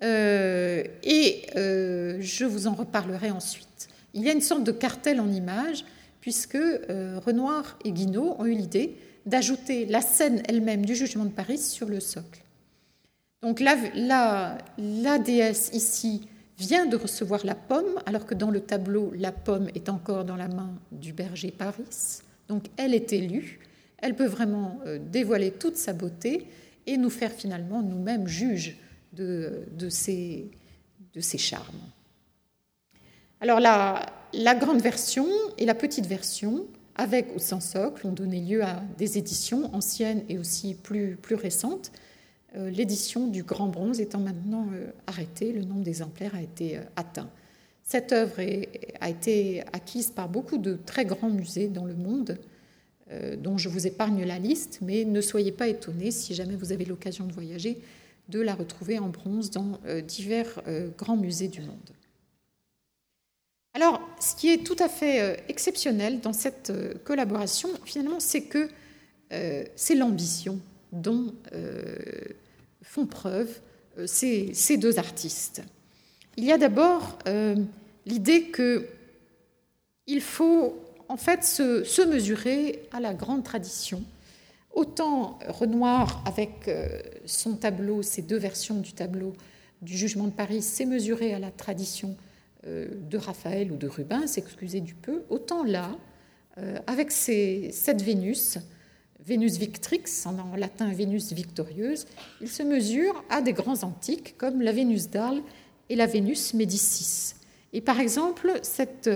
et 0.02 1.42
je 1.54 2.46
vous 2.46 2.68
en 2.68 2.76
reparlerai 2.76 3.30
ensuite. 3.30 3.90
Il 4.14 4.24
y 4.24 4.30
a 4.30 4.32
une 4.32 4.42
sorte 4.42 4.64
de 4.64 4.72
cartel 4.72 5.20
en 5.20 5.30
image 5.30 5.84
puisque 6.28 6.56
euh, 6.56 7.22
Renoir 7.26 7.80
et 7.86 7.94
Guinaud 7.94 8.36
ont 8.38 8.46
eu 8.46 8.52
l'idée 8.52 8.98
d'ajouter 9.26 9.86
la 9.86 10.02
scène 10.02 10.44
elle-même 10.50 10.86
du 10.86 10.94
jugement 10.94 11.24
de 11.24 11.30
Paris 11.30 11.58
sur 11.58 11.88
le 11.88 12.02
socle. 12.02 12.44
Donc 13.42 13.62
la, 13.62 14.58
déesse 15.20 15.70
ici 15.72 16.28
vient 16.58 16.86
de 16.86 16.98
recevoir 16.98 17.46
la 17.46 17.56
pomme, 17.56 18.02
alors 18.06 18.26
que 18.26 18.36
dans 18.36 18.52
le 18.52 18.60
tableau, 18.60 19.14
la 19.16 19.32
pomme 19.32 19.70
est 19.74 19.88
encore 19.88 20.26
dans 20.26 20.36
la 20.36 20.50
main 20.50 20.70
du 20.92 21.14
berger 21.14 21.50
Paris. 21.50 22.20
Donc 22.50 22.66
elle 22.76 22.94
est 22.94 23.14
élue, 23.14 23.62
elle 24.00 24.14
peut 24.14 24.28
vraiment 24.28 24.82
euh, 24.86 25.00
dévoiler 25.00 25.52
toute 25.52 25.78
sa 25.78 25.94
beauté 25.94 26.46
et 26.88 26.98
nous 26.98 27.10
faire 27.10 27.32
finalement 27.32 27.82
nous-mêmes 27.82 28.28
juges 28.28 28.76
de 29.14 29.64
ses 29.90 30.52
charmes. 31.38 31.80
Alors 33.40 33.60
la, 33.60 34.56
grande 34.56 34.82
version 34.82 35.28
et 35.60 35.66
la 35.66 35.76
petite 35.76 36.08
version, 36.08 36.66
avec 36.96 37.36
ou 37.36 37.40
sans 37.40 37.60
socle, 37.60 38.08
ont 38.08 38.12
donné 38.12 38.42
lieu 38.42 38.64
à 38.64 38.82
des 38.98 39.20
éditions 39.20 39.74
anciennes 39.76 40.24
et 40.28 40.40
aussi 40.40 40.74
plus, 40.74 41.16
plus 41.16 41.36
récentes. 41.36 41.92
Euh, 42.56 42.72
l'édition 42.72 43.28
du 43.28 43.44
Grand 43.44 43.68
Bronze 43.68 44.02
étant 44.02 44.20
maintenant 44.20 44.68
euh, 44.74 44.88
arrêtée, 45.06 45.52
le 45.52 45.64
nombre 45.64 45.84
d'exemplaires 45.84 46.34
a 46.34 46.42
été 46.42 46.78
euh, 46.78 46.82
atteint. 46.96 47.30
Cette 47.84 48.12
œuvre 48.12 48.42
a 49.00 49.10
été 49.10 49.64
acquise 49.72 50.10
par 50.10 50.28
beaucoup 50.28 50.58
de 50.58 50.74
très 50.74 51.06
grands 51.06 51.30
musées 51.30 51.68
dans 51.70 51.86
le 51.86 51.96
monde, 51.96 52.38
dont 53.38 53.58
je 53.58 53.70
vous 53.70 53.88
épargne 53.88 54.26
la 54.26 54.40
liste, 54.40 54.80
mais 54.82 55.06
ne 55.06 55.22
soyez 55.22 55.54
pas 55.54 55.70
étonnés 55.70 56.12
si 56.12 56.34
jamais 56.36 56.58
vous 56.58 56.74
avez 56.74 56.84
l'occasion 56.84 57.26
de 57.26 57.32
voyager, 57.32 57.80
de 58.28 58.42
la 58.42 58.56
retrouver 58.56 59.00
en 59.00 59.08
bronze 59.08 59.52
dans 59.52 59.80
divers 60.06 60.62
grands 60.98 61.16
musées 61.16 61.48
du 61.48 61.62
monde. 61.62 61.94
Alors, 63.78 64.02
ce 64.20 64.36
qui 64.36 64.52
est 64.52 64.66
tout 64.66 64.76
à 64.80 64.90
fait 64.90 65.22
euh, 65.22 65.36
exceptionnel 65.50 66.20
dans 66.20 66.34
cette 66.34 66.72
euh, 66.72 66.96
collaboration, 67.04 67.70
finalement, 67.86 68.20
c'est 68.20 68.42
que 68.42 68.70
euh, 69.32 69.64
c'est 69.76 69.94
l'ambition 69.94 70.60
dont 70.92 71.32
font 72.82 73.06
preuve 73.06 73.60
ces, 74.08 74.78
deux 74.78 74.98
artistes. 74.98 75.62
Il 76.38 76.46
y 76.46 76.52
a 76.52 76.58
d'abord 76.58 77.20
l'idée 78.06 78.52
qu'il 78.52 80.22
faut 80.22 80.80
en 81.08 81.18
fait 81.18 81.44
se, 81.44 82.08
mesurer 82.08 82.88
à 82.92 83.00
la 83.02 83.14
grande 83.14 83.44
tradition. 83.44 84.02
Autant 84.74 85.38
Renoir, 85.50 86.24
avec 86.26 86.72
son 87.26 87.58
tableau, 87.58 88.02
ses 88.02 88.22
deux 88.22 88.38
versions 88.38 88.80
du 88.80 88.94
tableau 88.94 89.34
du 89.82 89.96
jugement 89.96 90.26
de 90.26 90.32
Paris, 90.32 90.62
s'est 90.62 90.86
mesuré 90.86 91.34
à 91.34 91.40
la 91.40 91.52
tradition 91.52 92.16
de 92.68 93.18
Raphaël 93.18 93.72
ou 93.72 93.78
de 93.78 93.88
Rubens, 93.88 94.38
excusez 94.38 94.82
du 94.82 94.94
peu, 94.94 95.24
autant 95.30 95.64
là, 95.64 95.92
euh, 96.60 96.80
avec 96.88 97.12
cette 97.12 98.02
Vénus, 98.02 98.58
Vénus 99.24 99.58
Victrix, 99.58 100.04
en 100.26 100.56
latin 100.56 100.92
Vénus 100.92 101.32
victorieuse, 101.32 102.06
il 102.42 102.50
se 102.50 102.64
mesure 102.64 103.24
à 103.30 103.42
des 103.42 103.54
grands 103.54 103.84
antiques 103.84 104.36
comme 104.38 104.62
la 104.62 104.72
Vénus 104.72 105.10
d'Arles 105.10 105.42
et 105.90 105.96
la 105.96 106.08
Vénus 106.08 106.56
Médicis. 106.56 107.36
Et 107.74 107.82
par 107.82 108.00
exemple, 108.00 108.54
cette, 108.64 109.10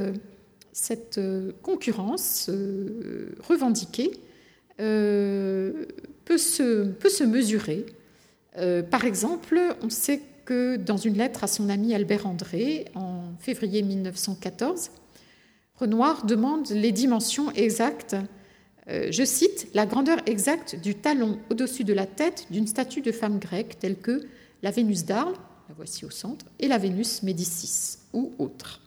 cette 0.72 1.20
concurrence 1.64 2.48
euh, 2.50 3.36
revendiquée 3.48 4.12
peut, 4.78 6.38
se, 6.38 6.86
peut 6.86 7.10
se 7.10 7.24
mesurer. 7.24 7.86
par 8.90 9.06
exemple, 9.06 9.62
on 9.84 9.92
sait 9.92 10.22
dans 10.50 10.98
une 10.98 11.18
lettre 11.18 11.44
à 11.44 11.48
son 11.48 11.70
ami 11.70 11.94
Albert 11.94 12.26
André 12.26 12.86
en 12.96 13.24
février 13.40 13.82
1914, 13.82 14.92
Renoir 15.76 16.26
demande 16.26 16.70
les 16.70 16.92
dimensions 16.92 17.52
exactes, 17.52 18.16
euh, 18.90 19.08
je 19.12 19.24
cite, 19.24 19.68
la 19.74 19.86
grandeur 19.86 20.18
exacte 20.26 20.76
du 20.76 20.96
talon 20.96 21.40
au-dessus 21.50 21.84
de 21.84 21.94
la 21.94 22.06
tête 22.06 22.48
d'une 22.52 22.68
statue 22.68 23.02
de 23.02 23.12
femme 23.12 23.40
grecque 23.40 23.80
telle 23.80 23.96
que 23.96 24.22
la 24.62 24.72
Vénus 24.72 25.06
d'Arles, 25.06 25.36
la 25.70 25.76
voici 25.76 26.06
au 26.06 26.10
centre, 26.10 26.46
et 26.60 26.68
la 26.68 26.78
Vénus 26.78 27.24
Médicis 27.24 27.98
ou 28.14 28.32
autre. 28.38 28.82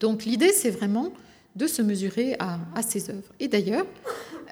Donc 0.00 0.24
l'idée, 0.24 0.52
c'est 0.52 0.70
vraiment 0.70 1.12
de 1.56 1.66
se 1.66 1.82
mesurer 1.82 2.36
à, 2.38 2.82
ces 2.82 3.10
œuvres. 3.10 3.32
Et 3.38 3.48
d'ailleurs, 3.48 3.86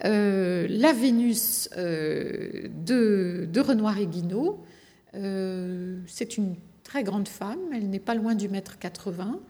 euh, 0.04 0.66
la 0.68 0.92
Vénus 0.92 1.68
euh, 1.76 2.68
de, 2.84 3.48
de, 3.50 3.60
Renoir 3.60 3.98
et 3.98 4.06
Guinaud 4.06 4.60
euh, 5.18 6.00
c'est 6.06 6.36
une 6.36 6.54
très 6.84 7.02
grande 7.02 7.28
femme, 7.28 7.58
elle 7.72 7.90
n'est 7.90 7.98
pas 7.98 8.14
loin 8.14 8.34
du 8.34 8.48
mètre 8.48 8.78
80. 8.78 9.40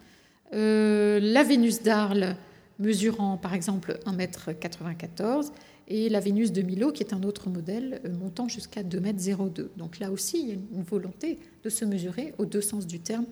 Euh, 0.54 1.20
la 1.20 1.42
Vénus 1.42 1.82
d'Arles 1.82 2.36
mesurant 2.78 3.36
par 3.36 3.54
exemple 3.54 3.98
1 4.06 4.12
mètre 4.12 4.52
94 4.52 5.52
et 5.88 6.08
la 6.08 6.20
Vénus 6.20 6.52
de 6.52 6.62
Milo 6.62 6.90
qui 6.90 7.02
est 7.02 7.12
un 7.12 7.22
autre 7.22 7.50
modèle 7.50 8.00
euh, 8.04 8.12
montant 8.12 8.48
jusqu'à 8.48 8.82
2 8.82 9.00
mètres 9.00 9.20
02. 9.20 9.72
Donc 9.76 9.98
là 9.98 10.10
aussi, 10.10 10.40
il 10.40 10.48
y 10.48 10.52
a 10.52 10.54
une 10.54 10.82
volonté 10.82 11.38
de 11.62 11.70
se 11.70 11.84
mesurer 11.84 12.34
aux 12.38 12.46
deux 12.46 12.62
sens 12.62 12.86
du 12.86 13.00
terme 13.00 13.26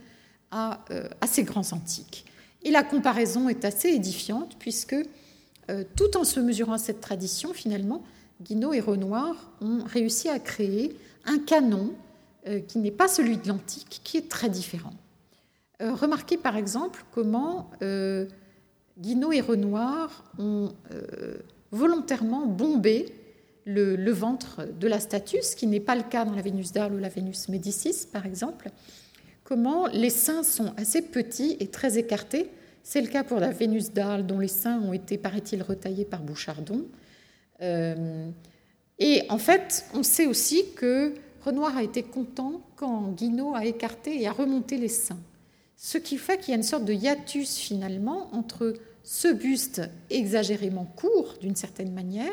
à, 0.51 0.85
ces 1.27 1.42
grands 1.42 1.72
antiques. 1.72 2.25
Et 2.62 2.70
la 2.70 2.83
comparaison 2.83 3.49
est 3.49 3.64
assez 3.64 3.88
édifiante 3.88 4.57
puisque 4.59 4.96
tout 5.96 6.16
en 6.16 6.22
se 6.22 6.38
mesurant 6.38 6.75
à 6.75 6.79
cette 6.79 7.01
tradition, 7.01 7.53
finalement, 7.53 8.05
Guinaud 8.40 8.72
et 8.72 8.81
Renoir 8.81 9.51
ont 9.61 9.83
réussi 9.85 10.29
à 10.29 10.38
créer 10.38 10.96
un 11.25 11.38
canon 11.38 11.92
qui 12.68 12.78
n'est 12.78 12.90
pas 12.90 13.09
celui 13.09 13.38
de 13.38 13.48
l'antique, 13.48 14.00
qui 14.04 14.16
est 14.16 14.28
très 14.28 14.48
différent. 14.48 14.94
Euh, 15.82 15.94
remarquez 15.94 16.37
par 16.37 16.56
exemple 16.56 17.04
comment 17.12 17.70
euh, 17.82 18.26
Guinaud 18.98 19.32
et 19.32 19.40
Renoir 19.40 20.24
ont 20.38 20.72
volontairement 21.70 22.46
bombé 22.46 23.12
le, 23.66 24.12
ventre 24.12 24.66
de 24.78 24.87
la 24.87 25.00
statue, 25.00 25.42
ce 25.42 25.56
qui 25.56 25.66
n'est 25.66 25.80
pas 25.80 25.96
le 25.96 26.04
cas 26.04 26.24
dans 26.24 26.35
la 26.35 26.42
Vénus 26.42 26.72
d'Arles 26.72 26.94
ou 26.94 26.98
la 26.98 27.09
Vénus 27.09 27.48
Médicis, 27.48 28.06
par 28.11 28.24
exemple. 28.24 28.70
Comment 29.44 29.87
les 29.88 30.11
seins 30.11 30.42
sont 30.42 30.72
assez 30.76 31.02
petits 31.02 31.56
et 31.61 31.66
très 31.66 31.98
écartés. 31.98 32.48
C'est 32.82 33.00
le 33.00 33.09
cas 33.09 33.24
pour 33.24 33.40
la 33.40 33.50
Vénus 33.50 33.92
d'Arles, 33.92 34.24
dont 34.24 34.38
les 34.38 34.48
seins 34.48 34.80
ont 34.80 34.92
été, 34.92 35.18
paraît-il, 35.18 35.62
retaillés 35.62 36.04
par 36.04 36.22
Bouchardon. 36.22 36.87
Euh, 37.61 38.28
et 38.98 39.22
en 39.28 39.38
fait, 39.38 39.85
on 39.94 40.04
sait 40.04 40.26
aussi 40.26 40.72
que 40.76 41.14
Renoir 41.46 41.76
a 41.76 41.85
été 41.85 42.02
content 42.02 42.61
quand 42.74 43.12
Guinaud 43.12 43.54
a 43.54 43.64
écarté 43.64 44.20
et 44.20 44.26
a 44.26 44.32
remonté 44.32 44.78
les 44.78 44.88
seins. 44.88 45.20
Ce 45.76 45.96
qui 45.96 46.18
fait 46.18 46.38
qu'il 46.38 46.48
y 46.48 46.52
a 46.54 46.56
une 46.56 46.64
sorte 46.64 46.85
de 46.85 46.92
hiatus 46.92 47.56
finalement 47.56 48.35
entre 48.35 48.74
ce 49.04 49.28
buste 49.28 49.82
exagérément 50.11 50.85
court 50.85 51.37
d'une 51.40 51.54
certaine 51.54 51.92
manière 51.92 52.32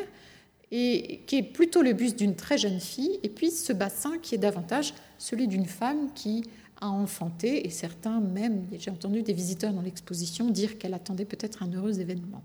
et 0.71 1.21
qui 1.27 1.37
est 1.37 1.43
plutôt 1.43 1.83
le 1.83 1.93
buste 1.93 2.17
d'une 2.17 2.35
très 2.35 2.57
jeune 2.57 2.79
fille, 2.79 3.19
et 3.21 3.29
puis 3.29 3.51
ce 3.51 3.71
bassin 3.71 4.17
qui 4.17 4.33
est 4.33 4.39
davantage 4.39 4.95
celui 5.19 5.47
d'une 5.47 5.67
femme 5.67 6.11
qui 6.15 6.43
a 6.81 6.89
enfanté, 6.89 7.67
et 7.67 7.69
certains 7.69 8.19
même, 8.19 8.65
j'ai 8.79 8.89
entendu 8.89 9.21
des 9.21 9.33
visiteurs 9.33 9.71
dans 9.71 9.83
l'exposition 9.83 10.49
dire 10.49 10.79
qu'elle 10.79 10.95
attendait 10.95 11.25
peut-être 11.25 11.61
un 11.61 11.71
heureux 11.71 11.99
événement. 11.99 12.41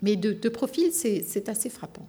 Mais 0.00 0.16
de, 0.16 0.48
profil, 0.48 0.90
c'est 0.92 1.48
assez 1.50 1.68
frappant. 1.68 2.06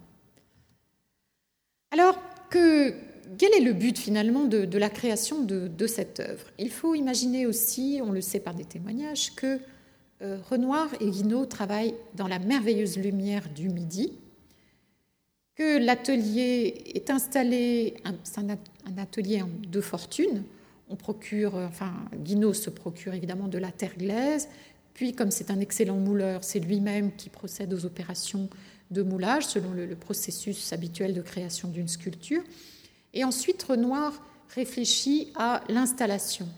Alors, 1.90 2.18
que, 2.50 2.94
quel 3.38 3.52
est 3.54 3.60
le 3.60 3.72
but 3.72 3.98
finalement 3.98 4.44
de, 4.44 4.78
la 4.78 4.90
création 4.90 5.42
de, 5.42 5.86
cette 5.86 6.20
œuvre? 6.20 6.46
Il 6.58 6.70
faut 6.70 6.94
imaginer 6.94 7.46
aussi, 7.46 8.00
on 8.02 8.12
le 8.12 8.20
sait 8.20 8.40
par 8.40 8.54
des 8.54 8.64
témoignages, 8.64 9.34
que 9.34 9.58
euh, 10.22 10.38
Renoir 10.48 10.88
et 11.00 11.10
Guinaud 11.10 11.46
travaillent 11.46 11.94
dans 12.14 12.28
la 12.28 12.38
merveilleuse 12.38 12.96
lumière 12.96 13.48
du 13.54 13.68
midi, 13.68 14.12
que 15.54 15.78
l'atelier 15.78 16.84
est 16.94 17.10
installé, 17.10 17.94
c'est 18.24 18.40
un, 18.40 18.56
atelier 18.98 19.42
de 19.68 19.80
fortune. 19.80 20.42
On 20.88 20.96
procure, 20.96 21.54
enfin, 21.54 21.92
Guinaud 22.14 22.52
se 22.52 22.70
procure 22.70 23.14
évidemment 23.14 23.48
de 23.48 23.58
la 23.58 23.72
terre 23.72 23.96
glaise, 23.96 24.48
puis 24.94 25.12
comme 25.12 25.30
c'est 25.30 25.50
un 25.50 25.60
excellent 25.60 25.98
mouleur, 25.98 26.44
c'est 26.44 26.60
lui-même 26.60 27.12
qui 27.16 27.28
procède 27.28 27.74
aux 27.74 27.84
opérations 27.84 28.48
de 28.90 29.02
moulage 29.02 29.46
selon 29.46 29.72
le, 29.72 29.94
processus 29.96 30.72
habituel 30.72 31.14
de 31.14 31.22
création 31.22 31.68
d'une 31.68 31.88
sculpture. 31.88 32.42
Et 33.14 33.24
ensuite, 33.24 33.62
Renoir 33.62 34.12
réfléchit 34.54 35.32
à 35.36 35.62
l'installation. 35.68 36.48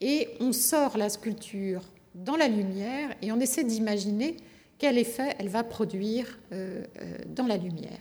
Et 0.00 0.28
on 0.40 0.52
sort 0.52 0.96
la 0.96 1.08
sculpture 1.08 1.82
dans 2.14 2.36
la 2.36 2.48
lumière 2.48 3.10
et 3.22 3.32
on 3.32 3.40
essaie 3.40 3.64
d'imaginer 3.64 4.36
quel 4.78 4.98
effet 4.98 5.34
elle 5.38 5.48
va 5.48 5.64
produire 5.64 6.38
euh, 6.52 6.84
euh, 7.00 7.18
dans 7.28 7.46
la 7.46 7.56
lumière. 7.56 8.00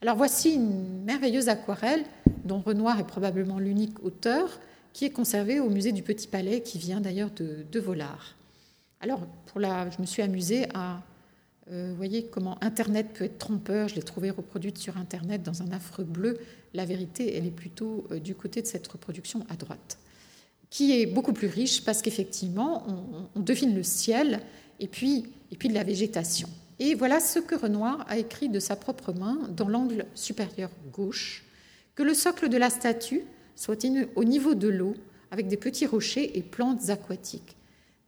Alors 0.00 0.16
voici 0.16 0.54
une 0.54 1.04
merveilleuse 1.04 1.48
aquarelle 1.48 2.04
dont 2.44 2.60
Renoir 2.60 2.98
est 2.98 3.06
probablement 3.06 3.58
l'unique 3.58 4.02
auteur, 4.04 4.60
qui 4.92 5.04
est 5.04 5.10
conservée 5.10 5.60
au 5.60 5.70
musée 5.70 5.92
du 5.92 6.02
Petit 6.02 6.26
Palais, 6.26 6.60
qui 6.60 6.78
vient 6.78 7.00
d'ailleurs 7.00 7.30
de, 7.30 7.64
de 7.70 7.80
Volard. 7.80 8.36
Alors 9.00 9.20
pour 9.46 9.60
la, 9.60 9.88
je 9.90 10.00
me 10.00 10.06
suis 10.06 10.22
amusée 10.22 10.66
à 10.74 11.02
vous 11.70 11.94
voyez 11.94 12.26
comment 12.26 12.62
Internet 12.62 13.08
peut 13.14 13.24
être 13.24 13.38
trompeur. 13.38 13.88
Je 13.88 13.94
l'ai 13.94 14.02
trouvée 14.02 14.30
reproduite 14.30 14.78
sur 14.78 14.96
Internet 14.96 15.42
dans 15.42 15.62
un 15.62 15.70
affreux 15.70 16.04
bleu. 16.04 16.38
La 16.74 16.84
vérité, 16.84 17.36
elle 17.36 17.46
est 17.46 17.50
plutôt 17.50 18.06
du 18.22 18.34
côté 18.34 18.62
de 18.62 18.66
cette 18.66 18.86
reproduction 18.88 19.46
à 19.48 19.54
droite, 19.54 19.98
qui 20.70 21.00
est 21.00 21.06
beaucoup 21.06 21.32
plus 21.32 21.46
riche 21.46 21.84
parce 21.84 22.02
qu'effectivement, 22.02 22.84
on, 22.88 23.28
on, 23.38 23.40
devine 23.40 23.74
le 23.74 23.84
ciel 23.84 24.40
et 24.80 24.88
puis, 24.88 25.26
et 25.50 25.56
puis 25.56 25.68
de 25.68 25.74
la 25.74 25.84
végétation. 25.84 26.48
Et 26.78 26.94
voilà 26.94 27.20
ce 27.20 27.38
que 27.38 27.54
Renoir 27.54 28.04
a 28.08 28.18
écrit 28.18 28.48
de 28.48 28.58
sa 28.58 28.74
propre 28.74 29.12
main 29.12 29.38
dans 29.56 29.68
l'angle 29.68 30.06
supérieur 30.14 30.70
gauche, 30.92 31.44
que 31.94 32.02
le 32.02 32.14
socle 32.14 32.48
de 32.48 32.56
la 32.56 32.70
statue 32.70 33.22
soit 33.54 33.86
au 34.16 34.24
niveau 34.24 34.54
de 34.54 34.68
l'eau, 34.68 34.94
avec 35.30 35.48
des 35.48 35.56
petits 35.56 35.86
rochers 35.86 36.36
et 36.36 36.42
plantes 36.42 36.90
aquatiques. 36.90 37.56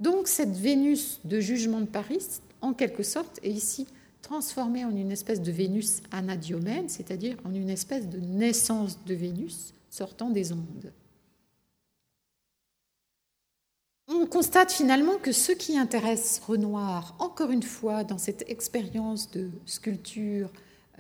Donc 0.01 0.27
cette 0.27 0.57
Vénus 0.57 1.21
de 1.25 1.41
jugement 1.41 1.81
de 1.81 1.87
Paris, 1.87 2.27
en 2.65 2.73
quelque 2.73 3.03
sorte, 3.03 3.39
est 3.43 3.51
ici 3.51 3.87
transformée 4.23 4.85
en 4.85 4.97
une 4.97 5.13
espèce 5.13 5.43
de 5.43 5.53
Vénus 5.53 6.01
anadiomène, 6.11 6.89
c'est-à-dire 6.89 7.37
en 7.45 7.53
une 7.53 7.69
espèce 7.69 8.09
de 8.09 8.19
naissance 8.19 9.05
de 9.05 9.15
Vénus 9.15 9.75
sortant 9.91 10.31
des 10.31 10.53
ondes. 10.53 10.93
On 14.09 14.27
constate 14.27 14.73
finalement 14.73 15.17
que 15.19 15.33
ce 15.33 15.53
qui 15.53 15.77
intéresse 15.77 16.41
Renoir, 16.47 17.15
encore 17.19 17.51
une 17.51 17.63
fois, 17.63 18.03
dans 18.03 18.19
cette 18.19 18.49
expérience 18.49 19.31
de 19.31 19.51
sculpture 19.67 20.51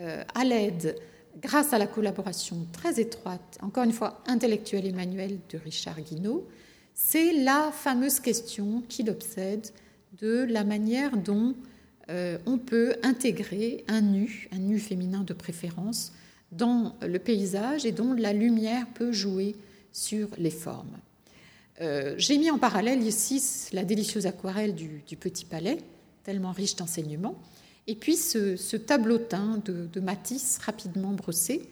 euh, 0.00 0.22
à 0.34 0.44
l'aide, 0.44 0.96
grâce 1.40 1.72
à 1.72 1.78
la 1.78 1.86
collaboration 1.86 2.66
très 2.72 3.00
étroite, 3.00 3.58
encore 3.62 3.84
une 3.84 3.92
fois 3.92 4.22
intellectuelle 4.26 4.86
et 4.86 4.92
manuelle 4.92 5.38
de 5.50 5.58
Richard 5.58 6.00
Guinaud, 6.00 6.46
c'est 6.92 7.32
la 7.32 7.72
fameuse 7.72 8.20
question 8.20 8.82
qui 8.88 9.02
l'obsède 9.02 9.70
de 10.20 10.44
la 10.44 10.64
manière 10.64 11.16
dont 11.16 11.54
euh, 12.10 12.38
on 12.46 12.58
peut 12.58 12.96
intégrer 13.02 13.84
un 13.88 14.00
nu, 14.00 14.48
un 14.52 14.58
nu 14.58 14.78
féminin 14.78 15.22
de 15.22 15.32
préférence, 15.32 16.12
dans 16.52 16.94
le 17.02 17.18
paysage 17.18 17.84
et 17.84 17.92
dont 17.92 18.12
la 18.12 18.32
lumière 18.32 18.86
peut 18.94 19.10
jouer 19.10 19.56
sur 19.92 20.28
les 20.38 20.50
formes. 20.50 20.96
Euh, 21.80 22.14
j'ai 22.16 22.38
mis 22.38 22.50
en 22.50 22.58
parallèle 22.58 23.02
ici 23.02 23.42
la 23.72 23.84
délicieuse 23.84 24.26
aquarelle 24.26 24.74
du, 24.74 25.16
Petit 25.18 25.44
Palais, 25.44 25.78
tellement 26.22 26.52
riche 26.52 26.76
d'enseignements, 26.76 27.36
et 27.86 27.96
puis 27.96 28.16
ce, 28.16 28.76
tableau 28.76 29.18
teint 29.18 29.60
de, 29.64 30.00
Matisse 30.00 30.58
rapidement 30.58 31.12
brossé, 31.12 31.68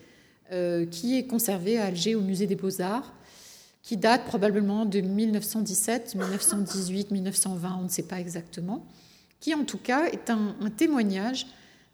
euh, 0.51 0.85
qui 0.85 1.17
est 1.17 1.27
conservé 1.27 1.79
à 1.79 1.87
Alger 1.87 2.15
au 2.15 2.21
musée 2.21 2.47
des 2.47 2.57
Beaux-Arts, 2.57 3.15
qui 3.83 3.97
date 3.97 4.25
probablement 4.25 4.87
de 4.87 5.01
1917, 5.01 6.15
1918, 6.15 7.11
1920, 7.11 7.79
on 7.81 7.85
ne 7.85 7.89
sait 7.89 8.05
pas 8.05 8.21
exactement, 8.21 8.87
qui 9.41 9.55
en 9.55 9.65
tout 9.65 9.79
cas 9.79 10.07
est 10.07 10.31
un, 10.31 10.55
témoignage 10.77 11.47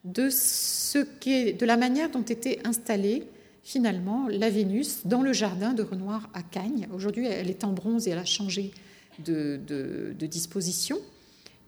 de, 0.05 0.29
ce 0.31 0.98
de 0.98 1.66
la 1.66 1.77
manière 1.77 2.11
dont 2.11 2.22
était 2.22 2.61
installée 2.64 3.27
finalement 3.62 4.29
la 4.29 4.51
Vénus 4.51 5.07
dans 5.07 5.22
le 5.22 5.33
jardin 5.33 5.72
de 5.72 5.83
Renoir 5.83 6.31
à 6.35 6.42
Cagnes. 6.42 6.88
Aujourd'hui, 6.94 7.27
elle 7.27 7.51
est 7.51 7.64
en 7.64 7.72
bronze 7.72 8.07
et 8.07 8.11
elle 8.11 8.18
a 8.18 8.24
changé 8.24 8.72
de, 9.24 10.14
disposition. 10.20 10.98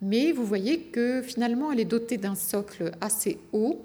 Mais 0.02 0.32
vous 0.32 0.44
voyez 0.44 0.80
que 0.80 1.22
finalement, 1.22 1.72
elle 1.72 1.80
est 1.80 1.84
dotée 1.84 2.16
d'un 2.16 2.34
socle 2.34 2.92
assez 3.00 3.38
haut. 3.52 3.84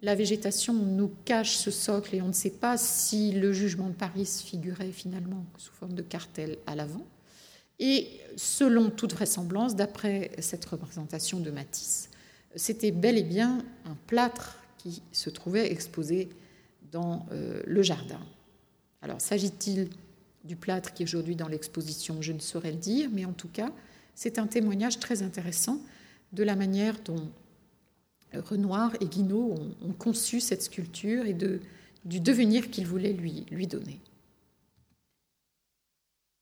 La 0.00 0.14
végétation 0.14 0.74
nous 0.74 1.10
cache 1.24 1.56
ce 1.56 1.70
socle 1.70 2.14
et 2.14 2.22
on 2.22 2.28
ne 2.28 2.32
sait 2.32 2.50
pas 2.50 2.76
si 2.76 3.32
le 3.32 3.52
jugement 3.52 3.88
de 3.88 3.94
Paris 3.94 4.26
figurait 4.44 4.92
finalement 4.92 5.44
sous 5.56 5.72
forme 5.72 5.94
de 5.94 6.02
cartel 6.02 6.58
à 6.66 6.76
l'avant. 6.76 7.04
Et 7.80 8.08
selon 8.36 8.90
toute 8.90 9.12
vraisemblance, 9.12 9.74
d'après 9.74 10.30
cette 10.38 10.64
représentation 10.64 11.40
de 11.40 11.50
Matisse, 11.50 12.10
c'était 12.54 12.92
bel 12.92 13.18
et 13.18 13.24
bien 13.24 13.58
un 13.84 13.96
plâtre 14.06 14.58
qui 14.78 15.02
se 15.12 15.30
trouvait 15.30 15.70
exposé 15.72 16.28
dans 16.92 17.26
euh, 17.32 17.60
le 17.66 17.82
jardin. 17.82 18.20
Alors, 19.02 19.20
s'agit-il 19.20 19.90
du 20.44 20.56
plâtre 20.56 20.92
qui 20.92 21.02
est 21.02 21.06
aujourd'hui 21.06 21.36
dans 21.36 21.48
l'exposition? 21.48 22.22
Je 22.22 22.32
ne 22.32 22.38
saurais 22.38 22.70
le 22.70 22.78
dire, 22.78 23.10
mais 23.12 23.24
en 23.24 23.32
tout 23.32 23.48
cas, 23.48 23.70
c'est 24.14 24.38
un 24.38 24.46
témoignage 24.46 24.98
très 24.98 25.22
intéressant 25.22 25.80
de 26.32 26.42
la 26.42 26.56
manière 26.56 26.94
dont 27.04 27.30
Renoir 28.34 28.94
et 29.00 29.06
Guinaud 29.06 29.54
ont, 29.82 29.92
conçu 29.92 30.40
cette 30.40 30.62
sculpture 30.62 31.24
et 31.26 31.34
du 31.34 32.20
devenir 32.20 32.70
qu'ils 32.70 32.86
voulaient 32.86 33.12
lui, 33.12 33.66
donner. 33.66 34.00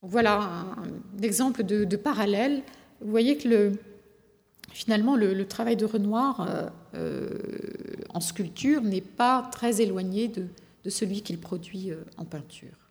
Voilà 0.03 0.41
un, 0.41 1.23
exemple 1.23 1.65
de, 1.65 1.97
parallèle. 1.97 2.63
Vous 3.01 3.11
voyez 3.11 3.37
que 3.39 3.49
le, 3.49 3.73
finalement, 4.73 5.17
le, 5.17 5.47
travail 5.47 5.77
de 5.77 5.85
Renoir 5.85 6.41
euh, 6.41 6.69
euh, 6.95 7.29
en 8.13 8.21
sculpture 8.21 8.83
n'est 8.83 9.01
pas 9.01 9.49
très 9.53 9.81
éloigné 9.81 10.29
de, 10.29 10.49
celui 10.89 11.23
qu'il 11.23 11.39
produit 11.39 11.91
euh, 11.91 12.05
en 12.17 12.25
peinture. 12.25 12.86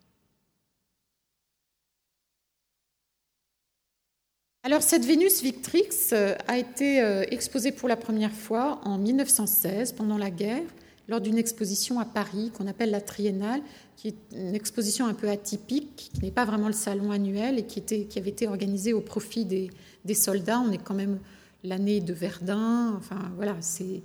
Alors 4.66 4.82
cette 4.82 5.06
Vénus 5.06 5.44
Victrix 5.44 6.16
a 6.48 6.58
été 6.58 6.98
exposée 7.30 7.72
pour 7.72 7.88
la 7.88 7.96
première 7.96 8.32
fois 8.32 8.80
en 8.84 8.98
1916 8.98 9.92
pendant 9.92 10.18
la 10.18 10.32
guerre 10.32 10.64
lors 11.08 11.22
d'une 11.22 11.38
exposition 11.38 12.00
à 12.00 12.06
Paris 12.06 12.52
qu'on 12.52 12.66
appelle 12.66 12.90
la 12.90 13.00
Triennale, 13.00 13.62
qui 13.96 14.08
est 14.08 14.16
une 14.32 14.56
exposition 14.56 15.06
un 15.06 15.14
peu 15.14 15.30
atypique, 15.30 16.10
qui 16.16 16.24
n'est 16.24 16.32
pas 16.32 16.46
vraiment 16.46 16.66
le 16.66 16.74
salon 16.74 17.12
annuel 17.12 17.60
et 17.60 17.66
qui, 17.68 17.80
avait 18.18 18.32
été 18.32 18.48
organisée 18.48 18.92
au 18.92 19.02
profit 19.02 19.46
des, 19.46 19.70
soldats. 20.16 20.60
On 20.60 20.72
est 20.72 20.84
quand 20.84 20.96
même 20.96 21.20
l'année 21.64 22.02
de 22.02 22.14
Verdun. 22.14 22.96
Enfin, 22.98 23.20
voilà, 23.36 23.56
c'est 23.60 24.02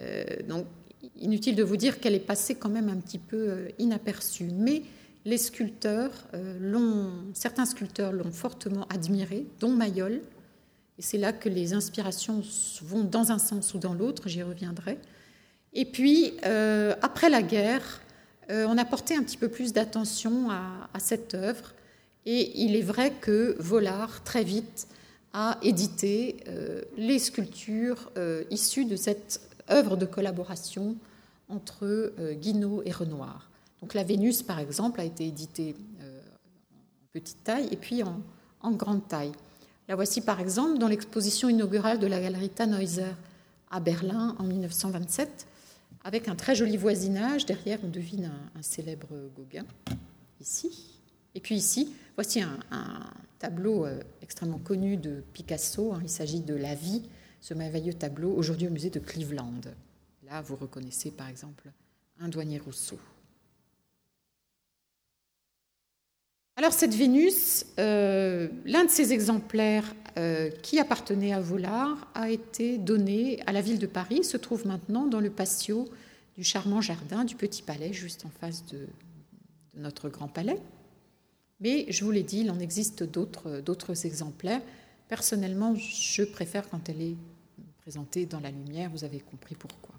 euh, 0.00 0.24
donc 0.48 0.66
inutile 1.20 1.54
de 1.54 1.62
vous 1.62 1.76
dire 1.76 2.00
qu'elle 2.00 2.16
est 2.16 2.18
passée 2.18 2.56
quand 2.56 2.68
même 2.68 2.88
un 2.88 2.96
petit 2.96 3.20
peu 3.20 3.36
euh, 3.36 3.68
inaperçue. 3.78 4.48
Mais 4.52 4.82
les 5.24 5.38
sculpteurs 5.38 6.12
euh, 6.34 6.56
l'ont, 6.60 7.10
certains 7.34 7.66
sculpteurs 7.66 8.12
l'ont 8.12 8.32
fortement 8.32 8.86
admirée, 8.88 9.46
dont 9.60 9.70
Mayol. 9.70 10.20
Et 10.98 11.02
c'est 11.02 11.18
là 11.18 11.32
que 11.32 11.48
les 11.48 11.72
inspirations 11.72 12.42
vont 12.82 13.04
dans 13.04 13.32
un 13.32 13.38
sens 13.38 13.74
ou 13.74 13.78
dans 13.78 13.94
l'autre. 13.94 14.28
J'y 14.28 14.42
reviendrai. 14.42 14.98
Et 15.72 15.84
puis, 15.84 16.34
après 16.42 17.30
la 17.30 17.42
guerre, 17.42 18.02
on 18.50 18.76
a 18.76 18.84
porté 18.84 19.14
un 19.16 19.22
petit 19.22 19.38
peu 19.38 19.48
plus 19.48 19.72
d'attention 19.72 20.50
à, 20.50 20.98
cette 20.98 21.32
œuvre. 21.34 21.72
Et 22.26 22.60
il 22.60 22.76
est 22.76 22.82
vrai 22.82 23.14
que 23.18 23.56
Vollard, 23.60 24.22
très 24.24 24.44
vite, 24.44 24.88
a 25.32 25.56
édité 25.62 26.36
les 26.98 27.18
sculptures 27.18 28.10
issues 28.50 28.84
de 28.84 28.96
cette 28.96 29.40
œuvre 29.70 29.96
de 29.96 30.04
collaboration 30.04 30.96
entre 31.50 31.84
euh, 31.84 32.34
Guinaud 32.34 32.82
et 32.84 32.92
Renoir. 32.92 33.49
Donc 33.80 33.94
la 33.94 34.04
Vénus, 34.04 34.42
par 34.42 34.58
exemple, 34.58 35.00
a 35.00 35.04
été 35.04 35.26
éditée 35.26 35.74
euh, 36.02 36.20
en 36.72 37.06
petite 37.12 37.42
taille 37.44 37.68
et 37.70 37.76
puis 37.76 38.02
en, 38.02 38.20
grande 38.72 39.06
taille. 39.08 39.32
La 39.88 39.96
voici, 39.96 40.20
par 40.20 40.40
exemple, 40.40 40.78
dans 40.78 40.88
l'exposition 40.88 41.48
inaugurale 41.48 41.98
de 41.98 42.06
la 42.06 42.20
galerie 42.20 42.50
Tannhäuser 42.50 43.04
à 43.70 43.80
Berlin 43.80 44.36
en 44.38 44.44
1927, 44.44 45.46
avec 46.04 46.28
un 46.28 46.36
très 46.36 46.54
joli 46.54 46.76
voisinage. 46.76 47.46
Derrière, 47.46 47.78
on 47.82 47.88
devine 47.88 48.30
un, 48.56 48.62
célèbre 48.62 49.08
Gauguin, 49.34 49.64
ici. 50.40 51.00
Et 51.34 51.40
puis 51.40 51.54
ici, 51.54 51.94
voici 52.16 52.40
un, 52.40 52.58
tableau 53.38 53.86
euh, 53.86 53.98
extrêmement 54.20 54.58
connu 54.58 54.98
de 54.98 55.22
Picasso. 55.32 55.94
Hein. 55.94 56.00
Il 56.02 56.10
s'agit 56.10 56.40
de 56.40 56.54
La 56.54 56.74
vie, 56.74 57.02
ce 57.40 57.54
merveilleux 57.54 57.94
tableau, 57.94 58.32
aujourd'hui 58.32 58.66
au 58.66 58.70
musée 58.70 58.90
de 58.90 58.98
Cleveland. 58.98 59.62
Là, 60.26 60.42
vous 60.42 60.56
reconnaissez 60.56 61.10
par 61.10 61.28
exemple 61.28 61.70
un 62.20 62.28
douanier 62.28 62.58
Rousseau. 62.58 62.98
Alors 66.60 66.74
cette 66.74 66.94
Vénus, 66.94 67.64
euh, 67.78 68.46
l'un 68.66 68.84
de 68.84 68.90
ces 68.90 69.14
exemplaires 69.14 69.94
euh, 70.18 70.50
qui 70.62 70.78
appartenait 70.78 71.32
à 71.32 71.40
Vollard 71.40 72.06
a 72.12 72.28
été 72.28 72.76
donné 72.76 73.42
à 73.46 73.52
la 73.52 73.62
ville 73.62 73.78
de 73.78 73.86
Paris, 73.86 74.24
se 74.24 74.36
trouve 74.36 74.66
maintenant 74.66 75.06
dans 75.06 75.20
le 75.20 75.30
patio 75.30 75.88
du 76.36 76.44
charmant 76.44 76.82
jardin 76.82 77.24
du 77.24 77.34
Petit 77.34 77.62
Palais, 77.62 77.94
juste 77.94 78.26
en 78.26 78.28
face 78.28 78.66
de, 78.66 78.76
de 78.76 79.80
notre 79.80 80.10
grand 80.10 80.28
palais. 80.28 80.58
Mais 81.60 81.86
je 81.88 82.04
vous 82.04 82.10
l'ai 82.10 82.22
dit, 82.22 82.40
il 82.40 82.50
en 82.50 82.58
existe 82.58 83.04
d'autres 83.04 84.04
exemplaires. 84.04 84.60
Personnellement, 85.08 85.74
je 85.76 86.24
préfère 86.24 86.68
quand 86.68 86.90
elle 86.90 87.00
est 87.00 87.16
présentée 87.78 88.26
dans 88.26 88.40
la 88.40 88.50
lumière, 88.50 88.90
vous 88.90 89.04
avez 89.04 89.20
compris 89.20 89.54
pourquoi. 89.54 89.94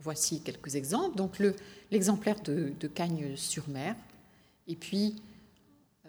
Voici 0.00 0.40
quelques 0.40 0.74
exemples. 0.74 1.16
Donc 1.16 1.40
l'exemplaire 1.92 2.40
de, 2.42 2.88
Cagnes-sur-Mer, 2.92 3.94
et 4.66 4.76
puis 4.76 5.16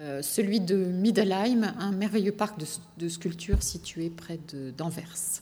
euh, 0.01 0.21
celui 0.21 0.59
de 0.59 0.75
Middelheim, 0.75 1.63
un 1.79 1.91
merveilleux 1.91 2.33
parc 2.33 2.57
de, 2.97 3.07
sculptures 3.07 3.63
situé 3.63 4.09
près 4.09 4.39
d'Anvers. 4.77 5.41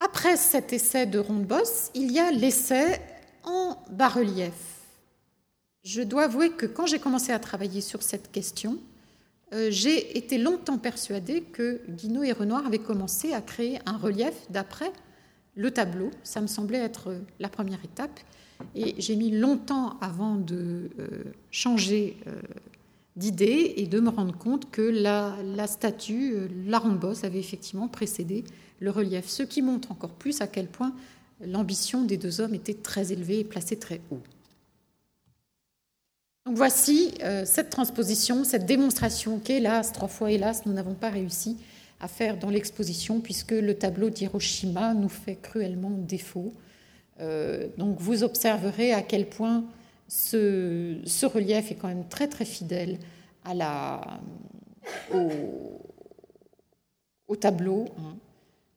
Après 0.00 0.36
cet 0.36 0.72
essai 0.72 1.06
de 1.06 1.18
Rondeboss, 1.18 1.90
il 1.94 2.10
y 2.10 2.18
a 2.18 2.32
l'essai 2.32 3.00
en 3.44 3.76
bas-relief. 3.90 4.52
Je 5.84 6.02
dois 6.02 6.24
avouer 6.24 6.50
que 6.50 6.66
quand 6.66 6.86
j'ai 6.86 6.98
commencé 6.98 7.32
à 7.32 7.38
travailler 7.38 7.80
sur 7.80 8.02
cette 8.02 8.32
question, 8.32 8.78
euh, 9.52 9.68
j'ai 9.70 10.18
été 10.18 10.36
longtemps 10.38 10.78
persuadée 10.78 11.42
que 11.42 11.80
Guinaud 11.88 12.24
et 12.24 12.32
Renoir 12.32 12.66
avaient 12.66 12.78
commencé 12.78 13.32
à 13.32 13.40
créer 13.40 13.78
un 13.86 13.96
relief 13.96 14.34
d'après 14.50 14.92
le 15.54 15.70
tableau. 15.70 16.10
Ça 16.22 16.40
me 16.40 16.46
semblait 16.46 16.78
être 16.78 17.14
la 17.38 17.48
première 17.48 17.84
étape. 17.84 18.20
Et 18.74 18.94
j'ai 18.98 19.16
mis 19.16 19.30
longtemps 19.30 19.98
avant 20.00 20.36
de 20.36 20.90
euh, 20.98 21.24
changer 21.50 22.16
euh, 22.26 22.40
d'idée 23.16 23.74
et 23.76 23.86
de 23.86 24.00
me 24.00 24.10
rendre 24.10 24.36
compte 24.36 24.70
que 24.70 24.82
la, 24.82 25.36
statue, 25.66 26.34
la 26.66 26.78
ronde-bosse, 26.78 27.24
avait 27.24 27.38
effectivement 27.38 27.88
précédé 27.88 28.44
le 28.80 28.90
relief. 28.90 29.26
Ce 29.26 29.42
qui 29.42 29.62
montre 29.62 29.92
encore 29.92 30.10
plus 30.10 30.40
à 30.40 30.46
quel 30.46 30.66
point 30.66 30.94
l'ambition 31.40 32.04
des 32.04 32.16
deux 32.16 32.40
hommes 32.40 32.54
était 32.54 32.74
très 32.74 33.12
élevée 33.12 33.40
et 33.40 33.44
placée 33.44 33.76
très 33.76 34.00
haut. 34.10 34.20
Donc 36.46 36.56
voici 36.56 37.14
euh, 37.22 37.44
cette 37.44 37.70
transposition, 37.70 38.44
cette 38.44 38.66
démonstration 38.66 39.38
qu'hélas, 39.38 39.90
trois 39.92 40.08
fois 40.08 40.30
hélas, 40.30 40.64
nous 40.66 40.72
n'avons 40.72 40.94
pas 40.94 41.10
réussi 41.10 41.58
à 42.00 42.08
faire 42.08 42.38
dans 42.38 42.50
l'exposition 42.50 43.20
puisque 43.20 43.52
le 43.52 43.74
tableau 43.74 44.10
d'Hiroshima 44.10 44.94
nous 44.94 45.08
fait 45.08 45.36
cruellement 45.36 45.90
défaut. 45.90 46.52
Euh, 47.20 47.68
donc 47.76 47.98
vous 48.00 48.24
observerez 48.24 48.92
à 48.92 49.02
quel 49.02 49.28
point 49.28 49.64
ce, 50.08 51.26
relief 51.26 51.70
est 51.70 51.74
quand 51.76 51.88
même 51.88 52.08
très 52.08 52.28
très 52.28 52.44
fidèle 52.44 52.98
au, 57.28 57.36
tableau, 57.36 57.86
hein, 57.98 58.16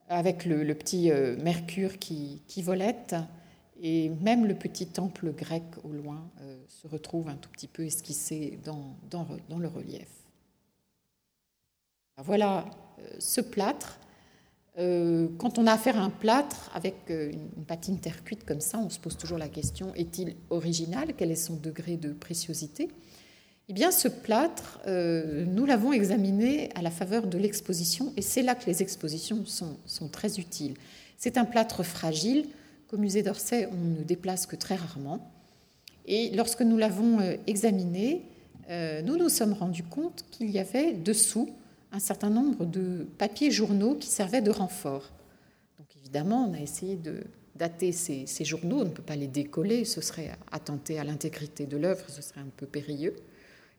avec 0.09 0.45
le, 0.45 0.73
petit 0.75 1.11
euh, 1.11 1.35
Mercure 1.41 1.97
qui, 1.97 2.41
qui 2.47 2.61
volette. 2.61 3.15
Et 3.81 4.09
même 4.21 4.45
le 4.45 4.55
petit 4.55 4.87
temple 4.87 5.33
grec 5.33 5.63
au 5.83 5.89
loin 5.89 6.29
euh, 6.41 6.63
se 6.69 6.87
retrouve 6.87 7.27
un 7.27 7.35
tout 7.35 7.49
petit 7.49 7.67
peu 7.67 7.83
esquissé 7.83 8.57
dans, 8.63 8.95
dans, 9.09 9.59
le 9.59 9.67
relief. 9.67 10.07
Voilà 12.17 12.65
ce 13.19 13.41
plâtre. 13.41 13.99
Euh, 14.79 15.27
quand 15.37 15.59
on 15.59 15.67
a 15.67 15.73
affaire 15.73 15.97
à 15.97 16.01
un 16.01 16.09
plâtre 16.09 16.71
avec 16.73 16.95
une 17.09 17.65
patine 17.65 17.99
terre 17.99 18.23
cuite 18.23 18.43
comme 18.45 18.61
ça, 18.61 18.79
on 18.79 18.89
se 18.89 18.99
pose 18.99 19.17
toujours 19.17 19.37
la 19.37 19.49
question 19.49 19.93
est-il 19.95 20.35
original? 20.49 21.13
Quel 21.15 21.31
est 21.31 21.35
son 21.35 21.55
degré 21.55 21.97
de 21.97 22.11
préciosité? 22.11 22.89
Eh 23.69 23.73
bien, 23.73 23.91
ce 23.91 24.09
plâtre, 24.09 24.81
nous 24.85 25.65
l'avons 25.65 25.93
examiné 25.93 26.69
à 26.75 26.81
la 26.81 26.91
faveur 26.91 27.27
de 27.27 27.37
l'exposition, 27.37 28.11
et 28.17 28.21
c'est 28.21 28.41
là 28.41 28.55
que 28.55 28.65
les 28.65 28.81
expositions 28.81 29.45
sont, 29.45 29.77
sont 29.85 30.09
très 30.09 30.37
utiles. 30.37 30.73
C'est 31.17 31.37
un 31.37 31.45
plâtre 31.45 31.83
fragile 31.83 32.45
au 32.93 32.97
musée 32.97 33.23
d'Orsay, 33.23 33.67
on 33.71 33.99
ne 33.99 34.03
déplace 34.03 34.45
que 34.45 34.55
très 34.55 34.75
rarement. 34.75 35.31
Et 36.05 36.29
lorsque 36.35 36.61
nous 36.61 36.77
l'avons 36.77 37.19
euh, 37.19 37.35
examiné, 37.47 38.21
euh, 38.69 39.01
nous 39.01 39.17
nous 39.17 39.29
sommes 39.29 39.53
rendus 39.53 39.83
compte 39.83 40.23
qu'il 40.31 40.51
y 40.51 40.59
avait 40.59 40.93
dessous 40.93 41.49
un 41.93 41.99
certain 41.99 42.31
nombre 42.31 42.65
de 42.65 43.07
papiers 43.17 43.51
journaux 43.51 43.95
qui 43.95 44.07
servaient 44.07 44.41
de 44.41 44.49
renfort. 44.49 45.11
Donc 45.77 45.87
évidemment, 45.95 46.49
on 46.49 46.53
a 46.53 46.59
essayé 46.59 46.95
de 46.95 47.23
dater 47.55 47.91
ces, 47.91 48.25
journaux, 48.43 48.79
on 48.79 48.85
ne 48.85 48.89
peut 48.89 49.03
pas 49.03 49.15
les 49.15 49.27
décoller, 49.27 49.85
ce 49.85 50.01
serait 50.01 50.31
attenter 50.51 50.99
à 50.99 51.03
l'intégrité 51.03 51.67
de 51.67 51.77
l'œuvre, 51.77 52.03
ce 52.09 52.23
serait 52.23 52.41
un 52.41 52.49
peu 52.57 52.65
périlleux. 52.65 53.15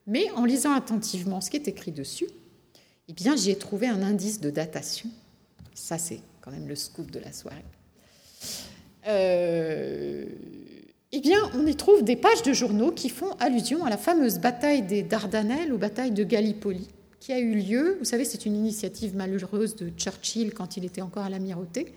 Mais 0.07 0.31
en 0.37 0.45
lisant 0.45 0.73
attentivement 0.73 1.41
ce 1.41 1.51
qui 1.51 1.57
est 1.57 1.67
écrit 1.67 1.91
dessus, 1.91 2.29
eh 3.09 3.13
bien, 3.13 3.37
j'y 3.37 3.51
ai 3.51 3.57
trouvé 3.57 3.89
un 3.89 4.03
indice 4.03 4.41
de 4.41 4.49
datation. 4.49 5.11
Ça, 5.75 5.99
c'est 5.99 6.21
quand 6.41 6.53
même 6.53 6.69
le 6.69 6.77
scoop 6.77 7.11
de 7.11 7.19
la 7.19 7.33
soirée. 7.33 7.65
Euh, 9.09 10.25
eh 11.11 11.21
bien, 11.21 11.39
on 11.55 11.67
y 11.67 11.75
trouve 11.75 12.05
des 12.05 12.17
pages 12.17 12.43
de 12.43 12.53
journaux 12.53 12.93
qui 12.93 13.09
font 13.09 13.33
allusion 13.41 13.85
à 13.85 13.91
la 13.91 13.99
fameuse 13.99 14.39
bataille 14.39 14.83
des 14.83 15.03
Dardanelles 15.03 15.73
ou 15.73 15.79
bataille 15.79 16.13
de 16.13 16.25
Gallipoli, 16.25 16.89
qui 17.25 17.33
a 17.33 17.39
eu 17.39 17.55
lieu. 17.55 17.97
Vous 17.99 18.05
savez, 18.05 18.27
c'est 18.27 18.45
une 18.45 18.55
initiative 18.55 19.17
malheureuse 19.17 19.77
de 19.77 19.89
Churchill 19.97 20.53
quand 20.53 20.77
il 20.77 20.85
était 20.85 21.01
encore 21.01 21.23
à 21.23 21.31
l'amirauté. 21.31 21.95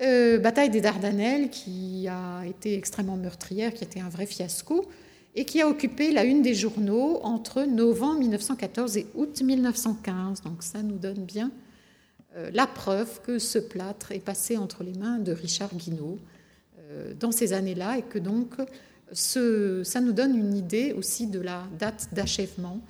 Euh, 0.00 0.38
bataille 0.38 0.70
des 0.70 0.80
Dardanelles 0.80 1.50
qui 1.50 2.08
a 2.08 2.42
été 2.46 2.74
extrêmement 2.74 3.18
meurtrière, 3.18 3.74
qui 3.74 3.84
a 3.84 3.86
été 3.86 4.00
un 4.00 4.08
vrai 4.08 4.24
fiasco, 4.24 4.86
et 5.34 5.44
qui 5.44 5.60
a 5.60 5.68
occupé 5.68 6.10
la 6.10 6.24
une 6.24 6.40
des 6.40 6.54
journaux 6.54 7.20
entre 7.22 7.64
novembre 7.64 8.20
1914 8.20 8.96
et 8.96 9.06
août 9.14 9.42
1915. 9.42 10.40
Donc 10.40 10.62
ça 10.62 10.82
nous 10.82 10.96
donne 10.96 11.26
bien 11.26 11.50
euh, 12.36 12.50
la 12.54 12.66
preuve 12.66 13.20
que 13.20 13.38
ce 13.38 13.58
plâtre 13.58 14.12
est 14.12 14.24
passé 14.24 14.56
entre 14.56 14.84
les 14.84 14.94
mains 14.94 15.18
de 15.18 15.32
Richard 15.32 15.74
Guinaud 15.74 16.18
euh, 16.78 17.12
dans 17.12 17.30
ces 17.30 17.52
années-là 17.52 17.98
et 17.98 18.02
que 18.02 18.18
donc 18.18 18.54
ça 19.12 20.00
nous 20.00 20.12
donne 20.12 20.34
une 20.34 20.56
idée 20.56 20.94
aussi 20.94 21.26
de 21.26 21.40
la 21.40 21.64
date 21.78 22.08
d'achèvement 22.12 22.80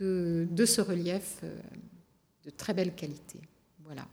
de, 0.00 0.64
ce 0.64 0.80
relief 0.80 1.38
euh, 1.42 1.54
de 2.44 2.50
très 2.50 2.74
belle 2.74 2.94
qualité. 2.94 3.40
Voilà. 3.84 4.06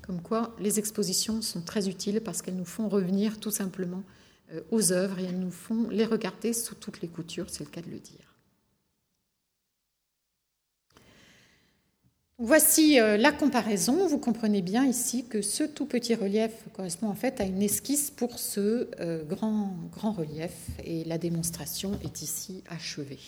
Comme 0.00 0.22
quoi, 0.22 0.56
les 0.58 0.78
expositions 0.78 1.42
sont 1.42 1.60
très 1.60 1.88
utiles 1.88 2.20
parce 2.20 2.40
qu'elles 2.40 2.56
nous 2.56 2.64
font 2.64 2.88
revenir 2.88 3.38
tout 3.38 3.50
simplement 3.50 4.02
aux 4.70 4.92
œuvres 4.92 5.18
et 5.18 5.24
elles 5.24 5.38
nous 5.38 5.50
font 5.50 5.88
les 5.88 6.04
regarder 6.04 6.52
sous 6.52 6.74
toutes 6.74 7.00
les 7.00 7.08
coutures, 7.08 7.48
c'est 7.48 7.64
le 7.64 7.70
cas 7.70 7.80
de 7.80 7.90
le 7.90 7.98
dire. 7.98 8.32
Voici 12.44 12.98
euh, 12.98 13.16
la 13.16 13.30
comparaison. 13.30 14.08
Vous 14.08 14.18
comprenez 14.18 14.62
bien 14.62 14.84
ici 14.84 15.24
que 15.24 15.42
ce 15.42 15.62
tout 15.62 15.86
petit 15.86 16.16
relief 16.16 16.50
correspond 16.72 17.06
en 17.06 17.14
fait 17.14 17.40
à 17.40 17.44
une 17.44 17.62
esquisse 17.62 18.10
pour 18.10 18.40
ce 18.40 18.88
euh, 18.98 19.22
grand, 19.22 19.76
grand 19.92 20.10
relief 20.10 20.52
et 20.82 21.04
la 21.04 21.18
démonstration 21.18 21.92
est 22.02 22.20
ici 22.20 22.64
achevée. 22.68 23.20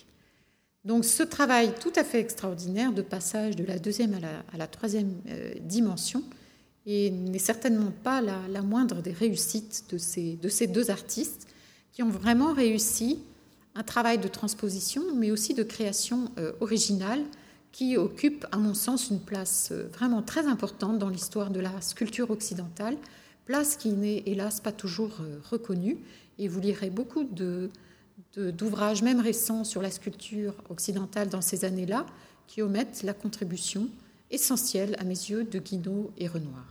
Donc 0.85 1.05
ce 1.05 1.22
travail 1.22 1.72
tout 1.80 1.93
à 1.97 2.05
fait 2.05 2.20
extraordinaire 2.20 2.93
de 2.93 3.03
passage 3.03 3.57
de 3.57 3.64
la 3.64 3.78
deuxième 3.78 4.14
à 4.53 4.57
la, 4.57 4.66
troisième 4.66 5.14
euh, 5.28 5.55
dimension 5.61 6.22
n'est 6.87 7.39
certainement 7.39 7.93
pas 8.03 8.20
la, 8.20 8.61
moindre 8.62 9.01
des 9.01 9.12
réussites 9.12 9.85
de 9.91 9.97
ces, 9.97 10.37
de 10.37 10.66
deux 10.66 10.91
artistes 10.91 11.47
qui 11.93 12.03
ont 12.03 12.11
vraiment 12.11 12.53
réussi 12.53 13.20
un 13.74 13.82
travail 13.82 14.18
de 14.18 14.28
transposition 14.28 15.03
mais 15.14 15.30
aussi 15.30 15.55
de 15.55 15.62
création 15.62 16.30
originale 16.61 17.24
qui 17.74 17.97
occupe, 17.97 18.47
à 18.53 18.57
mon 18.57 18.72
sens, 18.72 19.11
une 19.11 19.18
place 19.18 19.70
euh, 19.72 19.89
vraiment 19.93 20.22
très 20.22 20.47
importante 20.47 21.01
dans 21.01 21.09
l'histoire 21.09 21.51
de 21.51 21.59
la 21.59 21.80
sculpture 21.80 22.30
occidentale, 22.30 22.97
place 23.47 23.76
qui 23.76 23.89
n'est 23.89 24.22
hélas 24.26 24.61
pas 24.61 24.70
toujours 24.70 25.11
euh, 25.20 25.41
reconnue. 25.51 25.99
Et 26.39 26.47
vous 26.47 26.61
lirez 26.61 26.91
beaucoup 26.91 27.24
d'ouvrages, 28.39 29.03
même 29.03 29.20
récents, 29.20 29.64
sur 29.64 29.82
la 29.82 29.91
sculpture 29.91 30.55
occidentale 30.68 31.28
dans 31.28 31.41
ces 31.41 31.64
années-là, 31.64 32.07
qui 32.47 32.62
omettent 32.62 33.03
la 33.03 33.14
contribution 33.14 33.89
essentielle, 34.30 34.97
à 34.99 35.05
mes 35.05 35.11
yeux, 35.11 35.45
de 35.45 35.59
Guinaud 35.59 36.11
et 36.18 36.26
Renoir. 36.26 36.66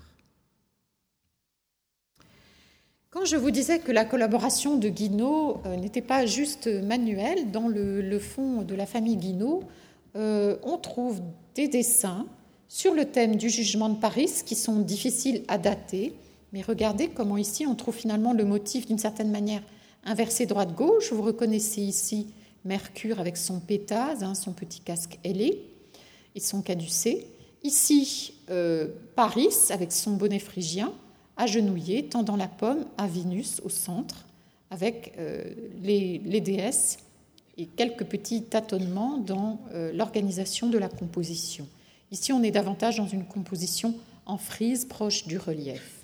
Quand 3.10 3.26
je 3.26 3.36
vous 3.36 3.52
disais 3.52 3.78
que 3.78 3.92
la 3.92 4.06
collaboration 4.06 4.76
de 4.76 4.90
Guinaud 4.90 5.62
euh, 5.66 5.76
n'était 5.76 6.02
pas 6.02 6.26
juste 6.26 6.68
manuelle, 6.68 7.52
dans 7.52 7.68
le, 7.68 8.18
fond 8.18 8.64
de 8.64 8.74
la 8.74 8.88
famille 8.88 9.18
Guinaud, 9.18 9.64
euh, 10.16 10.58
on 10.64 10.78
trouve 10.78 11.22
des 11.54 11.68
dessins 11.68 12.26
sur 12.68 12.96
le 12.96 13.06
thème 13.06 13.36
du 13.36 13.50
jugement 13.50 13.90
de 13.90 14.00
Paris 14.00 14.32
qui 14.44 14.56
sont 14.56 14.80
difficiles 14.80 15.44
à 15.48 15.60
dater. 15.60 16.16
Mais 16.54 16.64
regardez 16.64 17.08
comment 17.08 17.38
ici 17.38 17.68
on 17.68 17.76
trouve 17.76 17.96
finalement 17.96 18.34
le 18.34 18.46
motif 18.46 18.88
d'une 18.88 18.98
certaine 18.98 19.30
manière 19.30 19.62
inversé 20.04 20.46
droite-gauche. 20.46 21.12
Vous 21.12 21.22
reconnaissez 21.22 21.82
ici 21.82 22.28
Mercure 22.66 23.20
avec 23.20 23.36
son 23.36 23.60
pétase, 23.60 24.24
hein, 24.24 24.36
son 24.36 24.54
petit 24.54 24.80
casque 24.80 25.20
ailé 25.24 25.62
et 26.36 26.40
son 26.40 26.62
caducé. 26.62 27.28
Ici, 27.64 28.34
euh, 28.50 28.88
Paris 29.16 29.50
avec 29.70 29.92
son 29.92 30.12
bonnet 30.12 30.40
phrygien, 30.40 30.94
agenouillé, 31.38 32.06
tendant 32.06 32.36
la 32.36 32.48
pomme 32.48 32.86
à 32.98 33.08
Vénus 33.08 33.62
au 33.64 33.70
centre, 33.70 34.26
avec 34.70 35.14
euh, 35.18 35.44
les, 35.82 36.20
déesses 36.42 36.98
et 37.58 37.66
quelques 37.66 38.06
petits 38.06 38.44
tâtonnements 38.44 39.18
dans 39.18 39.60
euh, 39.74 39.92
l'organisation 39.94 40.70
de 40.70 40.78
la 40.78 40.90
composition. 40.90 41.68
Ici, 42.12 42.34
on 42.34 42.44
est 42.44 42.52
davantage 42.52 42.98
dans 42.98 43.08
une 43.08 43.26
composition 43.26 43.96
en 44.26 44.38
frise 44.38 44.86
proche 44.86 45.28
du 45.28 45.38
relief. 45.38 46.02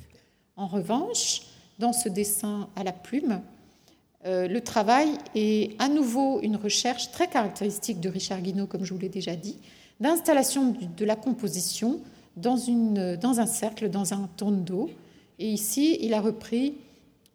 En 0.56 0.68
revanche, 0.68 1.42
dans 1.78 1.94
ce 1.94 2.10
dessin 2.10 2.70
à 2.76 2.84
la 2.84 2.92
plume, 2.92 3.42
euh, 4.26 4.48
le 4.48 4.62
travail 4.62 5.10
est 5.34 5.80
à 5.80 5.88
nouveau 5.88 6.42
une 6.42 6.58
recherche 6.58 7.12
très 7.12 7.28
caractéristique 7.28 8.00
de 8.00 8.10
Richard 8.10 8.42
Guinaud, 8.42 8.68
comme 8.68 8.84
je 8.84 8.94
vous 8.94 9.00
l'ai 9.00 9.10
déjà 9.10 9.36
dit, 9.36 9.58
d'installation 10.00 10.76
de 10.98 11.06
la 11.06 11.16
composition 11.16 12.02
dans 12.36 12.60
un 13.40 13.46
cercle, 13.46 13.90
dans 13.90 14.14
un 14.14 14.30
tondo. 14.38 14.90
Et 15.40 15.50
ici, 15.50 15.98
il 16.02 16.14
a 16.14 16.22
repris 16.22 16.76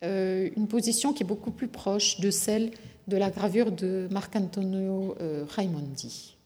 euh, 0.03 0.51
une 0.57 0.66
position 0.66 1.12
qui 1.12 1.22
est 1.22 1.26
beaucoup 1.26 1.51
plus 1.51 1.68
proche 1.68 2.20
de 2.20 2.30
celle 2.30 2.70
de 3.09 3.16
la 3.16 3.30
gravure 3.30 3.72
de 3.72 4.09
Marc-Antonio 4.11 5.14
euh, 5.20 5.45
Raimondi. 5.49 6.37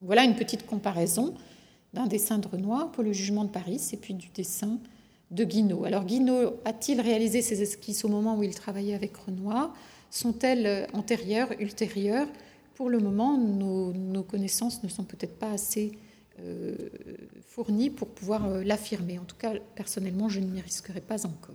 Voilà 0.00 0.24
une 0.24 0.34
petite 0.34 0.66
comparaison 0.66 1.34
d'un 1.94 2.06
dessin 2.06 2.38
de 2.38 2.48
Renoir 2.48 2.90
pour 2.90 3.02
le 3.02 3.12
jugement 3.12 3.44
de 3.44 3.50
Paris 3.50 3.80
et 3.92 3.96
puis 3.96 4.14
du 4.14 4.28
dessin 4.34 4.78
de 5.30 5.44
Guinaud. 5.44 5.84
Alors 5.84 6.04
Guinaud 6.04 6.60
a-t-il 6.64 7.00
réalisé 7.00 7.42
ses 7.42 7.62
esquisses 7.62 8.04
au 8.04 8.08
moment 8.08 8.36
où 8.36 8.42
il 8.42 8.54
travaillait 8.54 8.94
avec 8.94 9.16
Renoir? 9.16 9.74
Sont-elles 10.10 10.86
antérieures, 10.92 11.50
ultérieures? 11.60 12.28
Pour 12.74 12.90
le 12.90 12.98
moment, 12.98 13.38
nos, 13.38 14.22
connaissances 14.22 14.82
ne 14.82 14.88
sont 14.88 15.04
peut-être 15.04 15.38
pas 15.38 15.50
assez 15.50 15.92
euh, 16.40 16.74
fournies 17.46 17.90
pour 17.90 18.08
pouvoir 18.08 18.46
euh, 18.46 18.64
l'affirmer. 18.64 19.18
En 19.18 19.24
tout 19.24 19.36
cas, 19.36 19.52
personnellement, 19.76 20.28
je 20.28 20.40
ne 20.40 20.46
m'y 20.46 20.60
risquerai 20.60 21.00
pas 21.00 21.24
encore. 21.24 21.54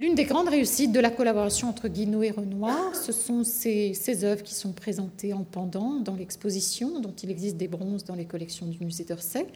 L'une 0.00 0.16
des 0.16 0.24
grandes 0.24 0.48
réussites 0.48 0.90
de 0.90 0.98
la 0.98 1.10
collaboration 1.10 1.68
entre 1.68 1.86
Guinaud 1.86 2.24
et 2.24 2.32
Renoir, 2.32 2.96
ce 2.96 3.12
sont 3.12 3.44
ces, 3.44 4.24
œuvres 4.24 4.42
qui 4.42 4.54
sont 4.54 4.72
présentées 4.72 5.32
en 5.32 5.44
pendant 5.44 6.00
dans 6.00 6.16
l'exposition, 6.16 6.98
dont 6.98 7.14
il 7.22 7.30
existe 7.30 7.56
des 7.56 7.68
bronzes 7.68 8.02
dans 8.02 8.16
les 8.16 8.24
collections 8.24 8.66
du 8.66 8.84
musée 8.84 9.04
d'Orsay. 9.04 9.46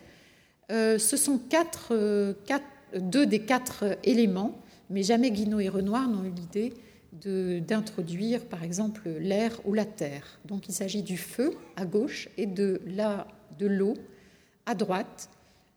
Euh, 0.70 0.98
ce 0.98 1.16
sont 1.16 1.40
euh, 1.92 2.34
deux 2.94 3.26
des 3.26 3.40
quatre 3.40 3.98
éléments, 4.04 4.60
mais 4.90 5.02
jamais 5.02 5.30
Guinaud 5.30 5.60
et 5.60 5.68
Renoir 5.68 6.08
n'ont 6.08 6.24
eu 6.24 6.30
l'idée 6.30 6.74
d'introduire, 7.12 8.44
par 8.44 8.62
exemple, 8.62 9.08
l'air 9.08 9.58
ou 9.64 9.72
la 9.72 9.86
terre. 9.86 10.38
Donc 10.44 10.68
il 10.68 10.72
s'agit 10.74 11.02
du 11.02 11.16
feu 11.16 11.54
à 11.76 11.86
gauche 11.86 12.28
et 12.36 12.46
de 12.46 12.80
l'eau 13.60 13.94
à 14.66 14.74
droite. 14.74 15.30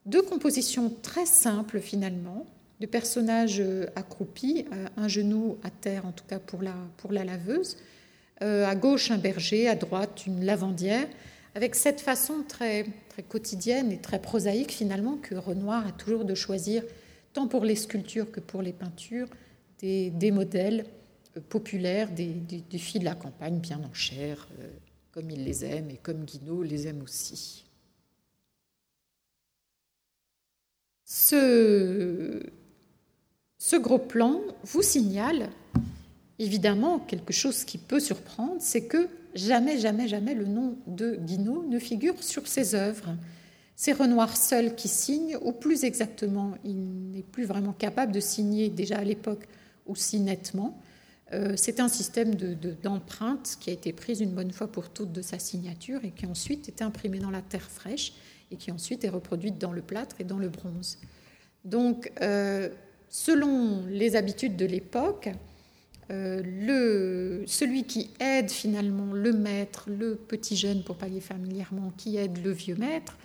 Deux 0.05 0.21
compositions 0.21 0.93
très 1.01 1.25
simples 1.25 1.79
finalement, 1.79 2.45
de 2.81 2.85
personnages 2.85 3.63
accroupis, 3.95 4.65
euh, 4.73 4.87
un 4.97 5.07
genou 5.07 5.57
à 5.63 5.69
terre 5.69 6.05
en 6.05 6.11
tout 6.11 6.25
cas 6.27 6.39
pour 6.39 6.61
la, 6.61 7.23
laveuse, 7.23 7.77
à 8.41 8.75
gauche 8.75 9.11
un 9.11 9.19
berger, 9.19 9.67
à 9.67 9.75
droite 9.75 10.25
une 10.25 10.43
lavandière, 10.43 11.07
avec 11.55 11.75
cette 11.75 12.01
façon 12.01 12.43
très, 12.47 12.85
très 13.09 13.23
quotidienne 13.23 13.91
et 13.91 13.97
très 13.97 14.21
prosaïque 14.21 14.71
finalement 14.71 15.17
que 15.17 15.35
Renoir 15.35 15.85
a 15.85 15.91
toujours 15.91 16.25
de 16.25 16.35
choisir, 16.35 16.83
tant 17.33 17.47
pour 17.47 17.65
les 17.65 17.75
sculptures 17.75 18.31
que 18.31 18.39
pour 18.39 18.61
les 18.61 18.73
peintures, 18.73 19.27
des, 19.79 20.31
modèles 20.31 20.85
populaires, 21.49 22.09
des, 22.11 22.61
filles 22.77 22.99
de 22.99 23.05
la 23.05 23.15
campagne 23.15 23.59
bien 23.59 23.81
en 23.83 23.93
chair, 23.93 24.47
comme 25.11 25.29
il 25.29 25.43
les 25.43 25.65
aime 25.65 25.89
et 25.89 25.97
comme 25.97 26.23
Guinaud 26.23 26.63
les 26.63 26.87
aime 26.87 27.01
aussi. 27.01 27.65
Ce, 31.03 32.41
ce 33.57 33.75
gros 33.75 33.99
plan 33.99 34.41
vous 34.63 34.81
signale 34.81 35.49
évidemment 36.39 36.99
quelque 36.99 37.33
chose 37.33 37.63
qui 37.63 37.77
peut 37.77 37.99
surprendre, 37.99 38.55
c'est 38.59 38.85
que 38.85 39.09
jamais, 39.33 39.77
jamais, 39.77 40.07
jamais 40.07 40.33
le 40.33 40.45
nom 40.45 40.77
de 40.87 41.15
Guinaud 41.15 41.65
ne 41.67 41.79
figure 41.79 42.21
sur 42.23 42.47
ses 42.47 42.75
œuvres. 42.75 43.15
C'est 43.75 43.93
Renoir 43.93 44.37
seul 44.37 44.75
qui 44.75 44.87
signe, 44.87 45.37
ou 45.41 45.51
plus 45.51 45.83
exactement, 45.83 46.53
il 46.63 47.11
n'est 47.11 47.23
plus 47.23 47.45
vraiment 47.45 47.73
capable 47.73 48.11
de 48.11 48.19
signer 48.19 48.69
déjà 48.69 48.97
à 48.97 49.03
l'époque 49.03 49.47
aussi 49.87 50.19
nettement. 50.19 50.79
Euh, 51.33 51.53
c'est 51.55 51.79
un 51.79 51.87
système 51.87 52.35
d'empreinte 52.35 53.57
qui 53.59 53.69
a 53.69 53.73
été 53.73 53.93
prise 53.93 54.19
une 54.19 54.31
bonne 54.31 54.51
fois 54.51 54.67
pour 54.67 54.89
toutes 54.89 55.13
de 55.13 55.21
sa 55.21 55.39
signature 55.39 56.03
et 56.03 56.11
qui 56.11 56.25
ensuite 56.25 56.67
est 56.67 56.81
imprimé 56.81 57.19
dans 57.19 57.31
la 57.31 57.41
terre 57.41 57.69
fraîche 57.69 58.13
et 58.51 58.57
qui 58.57 58.71
ensuite 58.71 59.03
est 59.05 59.09
reproduite 59.09 59.57
dans 59.57 59.71
le 59.71 59.81
plâtre 59.81 60.17
et 60.19 60.25
dans 60.25 60.37
le 60.37 60.49
bronze. 60.49 60.97
Donc, 61.63 62.11
euh, 62.21 62.69
selon 63.09 63.85
les 63.87 64.15
habitudes 64.15 64.57
de 64.57 64.65
l'époque, 64.65 65.29
euh, 66.11 67.43
celui 67.47 67.85
qui 67.85 68.09
aide 68.19 68.51
finalement 68.51 69.13
le 69.13 69.31
maître, 69.33 69.85
le 69.87 70.15
petit 70.15 70.55
jeune 70.55 70.83
pour 70.83 70.97
parler 70.97 71.21
familièrement, 71.21 71.93
qui 71.97 72.17
aide 72.17 72.43
le 72.43 72.51
vieux 72.51 72.75
maître, 72.75 73.17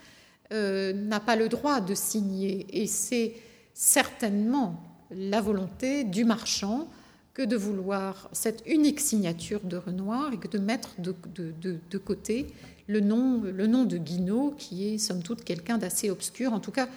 euh, 0.52 0.92
n'a 0.92 1.20
pas 1.20 1.36
le 1.36 1.48
droit 1.48 1.80
de 1.80 1.94
signer. 1.94 2.66
Et 2.70 2.86
c'est 2.86 3.34
certainement 3.74 4.80
la 5.10 5.40
volonté 5.40 6.04
du 6.04 6.24
marchand 6.24 6.88
que 7.34 7.42
de 7.42 7.56
vouloir 7.56 8.30
cette 8.32 8.62
unique 8.66 9.00
signature 9.00 9.60
de 9.60 9.76
Renoir 9.76 10.32
et 10.32 10.38
que 10.38 10.48
de 10.48 10.58
mettre 10.58 10.94
de, 10.98 11.98
côté 11.98 12.46
le 12.86 13.00
nom, 13.00 13.42
le 13.42 13.66
nom 13.66 13.84
de 13.84 13.98
Guinaud, 13.98 14.54
qui 14.56 14.88
est 14.88 14.98
somme 14.98 15.22
toute 15.22 15.44
quelqu'un 15.44 15.76
d'assez 15.76 16.08
obscur, 16.08 16.54
en 16.54 16.60
tout 16.60 16.70
cas 16.70 16.88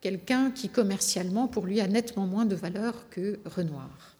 quelqu'un 0.00 0.50
qui 0.50 0.68
commercialement 0.68 1.46
pour 1.46 1.64
lui 1.66 1.80
a 1.80 1.86
nettement 1.86 2.26
moins 2.26 2.44
de 2.44 2.56
valeur 2.56 3.08
que 3.10 3.38
Renoir. 3.44 4.13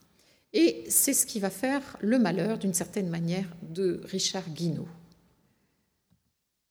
Et 0.55 0.85
c'est 0.89 1.13
ce 1.13 1.27
qui 1.27 1.41
va 1.41 1.51
faire 1.51 1.97
le 2.01 2.19
malheur 2.19 2.59
d'une 2.59 2.73
certaine 2.73 3.09
manière 3.09 3.49
de 3.63 4.01
Richard 4.05 4.49
Guinaud. 4.51 4.89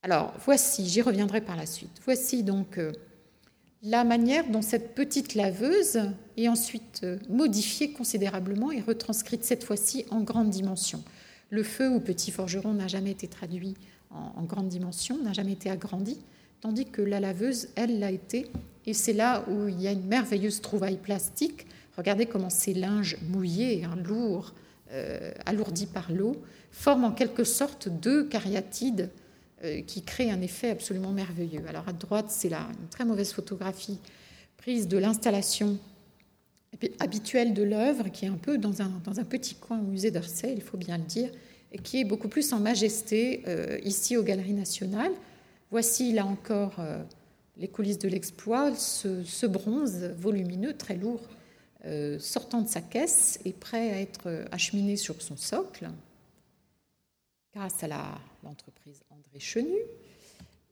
Alors 0.01 0.34
voici, 0.43 0.88
j'y 0.88 1.01
reviendrai 1.01 1.41
par 1.41 1.55
la 1.55 1.65
suite, 1.65 2.01
voici 2.03 2.43
donc 2.43 2.77
euh, 2.77 2.91
la 3.81 4.03
manière 4.03 4.49
dont 4.49 4.61
cette 4.61 4.95
petite 4.95 5.36
laveuse 5.36 5.99
est 6.38 6.47
ensuite 6.47 7.01
euh, 7.03 7.17
modifiée 7.29 7.91
considérablement 7.91 8.71
et 8.71 8.81
retranscrite 8.81 9.43
cette 9.43 9.63
fois-ci 9.63 10.05
en 10.09 10.21
grande 10.21 10.49
dimension. 10.49 11.03
Le 11.49 11.63
feu 11.63 11.89
ou 11.89 11.99
petit 11.99 12.31
forgeron 12.31 12.73
n'a 12.73 12.88
jamais 12.88 13.11
été 13.11 13.27
traduit 13.27 13.75
en, 14.09 14.34
en 14.36 14.43
grande 14.43 14.69
dimension, 14.69 15.21
n'a 15.21 15.34
jamais 15.34 15.53
été 15.53 15.69
agrandi, 15.69 16.17
tandis 16.61 16.86
que 16.86 17.01
la 17.01 17.19
laveuse, 17.19 17.69
elle, 17.75 17.99
l'a 17.99 18.11
été 18.11 18.49
et 18.86 18.93
c'est 18.93 19.13
là 19.13 19.45
où 19.49 19.67
il 19.67 19.81
y 19.81 19.88
a 19.88 19.91
une 19.91 20.05
merveilleuse 20.05 20.61
trouvaille 20.61 20.97
plastique. 20.97 21.67
Regardez 21.97 22.25
comment 22.25 22.49
ces 22.49 22.73
linges 22.73 23.17
mouillés, 23.29 23.83
hein, 23.83 23.95
lourds, 24.03 24.53
euh, 24.91 25.31
alourdis 25.45 25.87
par 25.87 26.11
l'eau, 26.11 26.41
forment 26.71 27.05
en 27.05 27.11
quelque 27.11 27.43
sorte 27.43 27.89
deux 27.89 28.25
cariatides 28.25 29.09
euh, 29.63 29.81
qui 29.81 30.03
créent 30.03 30.31
un 30.31 30.41
effet 30.41 30.69
absolument 30.69 31.11
merveilleux. 31.11 31.63
Alors 31.67 31.87
à 31.87 31.93
droite, 31.93 32.27
c'est 32.29 32.49
là 32.49 32.67
une 32.79 32.89
très 32.89 33.05
mauvaise 33.05 33.31
photographie 33.31 33.99
prise 34.57 34.87
de 34.87 34.97
l'installation 34.97 35.77
habituelle 36.99 37.53
de 37.53 37.63
l'œuvre, 37.63 38.09
qui 38.09 38.25
est 38.25 38.27
un 38.27 38.37
peu 38.37 38.57
dans 38.57 38.81
un, 38.81 39.23
petit 39.23 39.55
coin 39.55 39.79
au 39.79 39.83
musée 39.83 40.11
d'Orsay, 40.11 40.53
il 40.53 40.61
faut 40.61 40.77
bien 40.77 40.97
le 40.97 41.03
dire, 41.03 41.29
et 41.71 41.77
qui 41.77 42.01
est 42.01 42.05
beaucoup 42.05 42.27
plus 42.27 42.51
en 42.53 42.59
majesté 42.59 43.43
euh, 43.47 43.79
ici 43.83 44.17
aux 44.17 44.23
Galeries 44.23 44.53
nationales. 44.53 45.11
Voici 45.71 46.13
là 46.13 46.25
encore 46.25 46.75
les 47.57 47.67
coulisses 47.67 47.99
de 47.99 48.09
l'exploit, 48.09 48.75
ce, 48.75 49.45
bronze 49.45 50.11
volumineux, 50.17 50.73
très 50.73 50.95
lourd, 50.95 51.21
sortant 52.19 52.61
de 52.61 52.67
sa 52.67 52.81
caisse 52.81 53.39
et 53.45 53.51
prêt 53.51 53.91
à 53.91 53.99
être 53.99 54.45
acheminé 54.51 54.95
sur 54.95 55.21
son 55.21 55.38
socle. 55.38 55.89
grâce 57.53 57.84
à 57.84 57.88
l'entreprise 58.43 59.03
André 59.09 59.39
Chenu. 59.39 59.77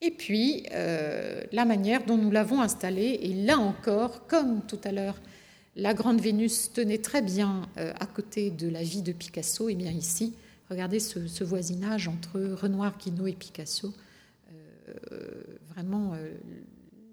Et 0.01 0.12
puis, 0.12 0.66
la 0.72 1.66
manière 1.66 2.05
dont 2.05 2.18
nous 2.18 2.32
l'avons 2.32 2.62
installé, 2.62 3.20
et 3.22 3.34
là 3.34 3.59
encore, 3.59 4.26
comme 4.28 4.62
tout 4.66 4.80
à 4.84 4.91
l'heure, 4.91 5.20
la 5.76 5.93
Grande 5.93 6.20
Vénus 6.20 6.72
tenait 6.74 6.97
très 6.97 7.22
bien 7.22 7.70
à 7.76 8.05
côté 8.05 8.49
de 8.49 8.68
la 8.68 8.82
vie 8.82 9.03
de 9.03 9.12
Picasso, 9.12 9.70
et 9.70 9.76
bien 9.76 9.91
ici, 9.91 10.34
regardez 10.70 10.99
ce, 10.99 11.43
voisinage 11.43 12.07
entre 12.07 12.39
Renoir, 12.39 12.97
Guinaud 12.97 13.28
et 13.28 13.34
Picasso. 13.34 13.93
vraiment, 15.70 16.16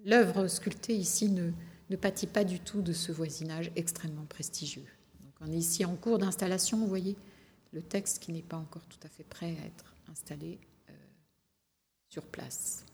l'œuvre 0.05 0.47
sculptée 0.47 0.95
ici 0.95 1.29
ne, 1.29 1.51
ne 1.89 1.95
pâtit 1.95 2.27
pas 2.27 2.43
du 2.43 2.59
tout 2.59 2.81
de 2.81 2.93
ce 2.93 3.11
voisinage 3.11 3.71
extrêmement 3.75 4.25
prestigieux. 4.25 4.85
Donc 5.23 5.33
on 5.41 5.51
est 5.51 5.57
ici 5.57 5.85
en 5.85 5.95
cours 5.95 6.19
d'installation, 6.19 6.77
vous 6.77 6.87
voyez 6.87 7.15
le 7.71 7.81
texte 7.81 8.19
qui 8.19 8.31
n'est 8.31 8.41
pas 8.41 8.57
encore 8.57 8.85
tout 8.85 8.99
à 9.03 9.09
fait 9.09 9.23
prêt 9.23 9.55
à 9.61 9.65
être 9.65 9.93
installé 10.11 10.59
euh, 10.89 10.93
sur 12.09 12.23
place. 12.23 12.85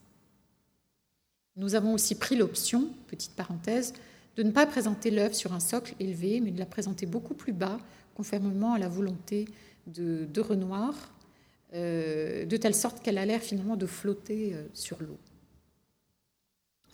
Nous 1.56 1.74
avons 1.74 1.94
aussi 1.94 2.14
pris 2.14 2.36
l'option, 2.36 2.90
petite 3.06 3.32
parenthèse, 3.32 3.94
de 4.36 4.42
ne 4.42 4.50
pas 4.50 4.66
présenter 4.66 5.10
l'œuvre 5.10 5.34
sur 5.34 5.54
un 5.54 5.60
socle 5.60 5.94
élevé, 5.98 6.40
mais 6.40 6.50
de 6.50 6.58
la 6.58 6.66
présenter 6.66 7.06
beaucoup 7.06 7.34
plus 7.34 7.54
bas, 7.54 7.78
conformément 8.14 8.74
à 8.74 8.78
la 8.78 8.88
volonté 8.88 9.46
de, 9.86 10.40
Renoir, 10.40 10.94
euh, 11.72 12.44
de 12.44 12.56
telle 12.58 12.74
sorte 12.74 13.02
qu'elle 13.02 13.18
a 13.18 13.24
l'air 13.24 13.40
finalement 13.40 13.76
de 13.76 13.86
flotter 13.86 14.54
euh, 14.54 14.66
sur 14.74 15.02
l'eau. 15.02 15.18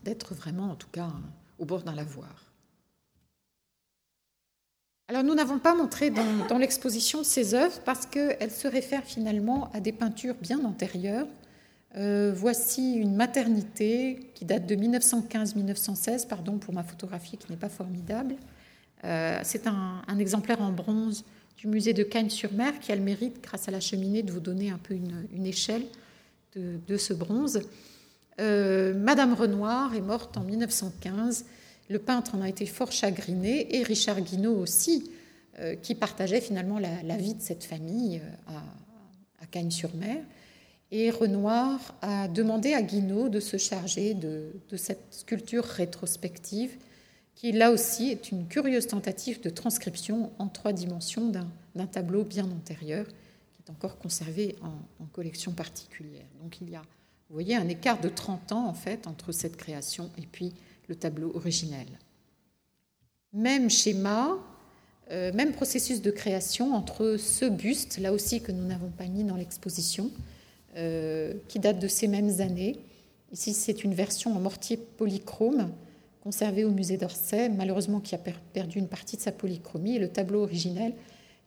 D'être 0.05 0.35
vraiment, 0.35 0.71
en 0.71 0.77
tout 0.77 0.91
cas, 0.91 1.11
au 1.63 1.65
bord 1.65 1.83
d'un 1.83 1.95
lavoir. 1.95 2.53
Alors 5.09 5.25
nous 5.25 5.35
n'avons 5.35 5.59
pas 5.59 5.75
montré 5.75 6.11
dans, 6.11 6.59
l'exposition 6.59 7.23
ces 7.23 7.55
œuvres 7.55 7.81
parce 7.85 8.07
qu'elles 8.07 8.51
se 8.51 8.67
réfèrent 8.67 9.05
finalement 9.05 9.71
à 9.73 9.81
des 9.81 9.93
peintures 9.93 10.35
bien 10.35 10.65
antérieures. 10.65 11.27
Euh, 11.97 12.33
voici 12.35 12.95
une 12.95 13.15
maternité 13.15 14.31
qui 14.35 14.45
date 14.45 14.67
de 14.67 14.75
1915-1916, 14.75 16.27
pardon 16.27 16.59
pour 16.59 16.73
ma 16.73 16.83
photographie 16.83 17.37
qui 17.37 17.51
n'est 17.51 17.59
pas 17.59 17.69
formidable. 17.69 18.37
Euh, 19.05 19.39
c'est 19.43 19.67
un, 19.67 20.19
exemplaire 20.19 20.63
en 20.63 20.73
bronze 20.73 21.25
du 21.59 21.67
musée 21.67 21.93
de 21.93 22.03
Cagnes-sur-Mer 22.03 22.81
qui 22.81 22.91
a 22.91 22.97
le 22.97 23.03
mérite, 23.03 23.43
grâce 23.43 23.69
à 23.69 23.71
la 23.71 23.81
cheminée, 23.81 24.23
de 24.23 24.33
vous 24.33 24.41
donner 24.41 24.71
un 24.71 24.79
peu 24.79 24.95
une, 24.95 25.47
échelle 25.47 25.85
de, 26.57 26.97
ce 26.97 27.13
bronze. 27.13 27.61
Euh, 28.41 28.95
Madame 28.95 29.35
Renoir 29.35 29.95
est 29.95 30.01
morte 30.01 30.37
en 30.37 30.43
1915. 30.43 31.45
Le 31.91 31.99
peintre 31.99 32.35
en 32.35 32.43
a 32.43 32.49
été 32.49 32.67
fort 32.67 32.93
chagriné 32.93 33.77
et 33.77 33.83
Richard 33.83 34.21
Guinaud 34.21 34.57
aussi, 34.57 35.11
euh, 35.59 35.75
qui 35.77 35.95
partageait 35.95 36.41
finalement 36.41 36.79
la, 36.79 37.17
vie 37.17 37.35
de 37.35 37.43
cette 37.43 37.65
famille 37.65 38.23
euh, 38.49 38.53
à, 39.41 39.47
Cagnes-sur-Mer. 39.47 40.23
Et 40.91 41.11
Renoir 41.11 41.95
a 42.03 42.29
demandé 42.29 42.75
à 42.75 42.83
Guinaud 42.83 43.29
de 43.29 43.41
se 43.41 43.57
charger 43.57 44.15
de, 44.15 44.53
cette 44.77 45.05
sculpture 45.11 45.65
rétrospective, 45.65 46.77
qui 47.35 47.53
là 47.53 47.71
aussi 47.71 48.11
est 48.11 48.31
une 48.31 48.47
curieuse 48.47 48.87
tentative 48.87 49.43
de 49.43 49.51
transcription 49.51 50.31
en 50.39 50.49
trois 50.49 50.73
dimensions 50.73 51.33
d'un 51.75 51.87
tableau 51.87 52.25
bien 52.25 52.45
antérieur, 52.45 53.07
qui 53.07 53.63
est 53.67 53.71
encore 53.71 53.99
conservé 53.99 54.57
en, 54.63 55.03
en 55.03 55.07
collection 55.07 55.53
particulière. 55.53 56.27
Donc 56.43 56.59
il 56.61 56.71
y 56.71 56.77
a 56.77 56.83
vous 57.33 57.37
voyez 57.37 57.57
un 57.57 57.69
écart 57.69 57.99
de 57.99 58.11
30 58.11 58.53
ans 58.53 58.69
en 58.69 58.75
fait 58.75 59.07
entre 59.07 59.33
cette 59.33 59.57
création 59.57 60.11
et 60.19 60.27
puis 60.31 60.53
le 60.89 60.95
tableau 60.95 61.35
originel. 61.35 61.87
Même 63.33 63.71
schéma, 63.71 64.37
euh, 65.11 65.33
même 65.33 65.53
processus 65.53 66.03
de 66.03 66.11
création 66.11 66.75
entre 66.75 67.17
ce 67.17 67.47
buste, 67.47 67.97
là 67.97 68.13
aussi 68.13 68.43
que 68.43 68.53
nous 68.53 68.67
n'avons 68.67 68.91
pas 68.91 69.07
mis 69.07 69.25
dans 69.25 69.37
l'exposition, 69.37 70.11
euh, 70.77 71.33
qui 71.49 71.59
date 71.59 71.79
de 71.79 71.89
ces 71.89 72.07
mêmes 72.07 72.43
années. 72.43 72.79
Ici, 73.33 73.55
c'est 73.55 73.83
une 73.83 73.95
version 73.95 74.37
en 74.37 74.39
mortier 74.39 74.77
polychrome 74.77 75.73
conservée 76.23 76.65
au 76.67 76.71
musée 76.71 76.99
d'Orsay, 76.99 77.49
malheureusement 77.49 78.01
qui 78.01 78.15
a 78.15 78.19
perdu 78.19 78.79
une 78.79 78.89
partie 78.89 79.17
de 79.17 79.23
sa 79.23 79.33
polychromie. 79.33 79.97
Et 79.97 79.99
le 79.99 80.11
tableau 80.11 80.43
originel 80.43 80.93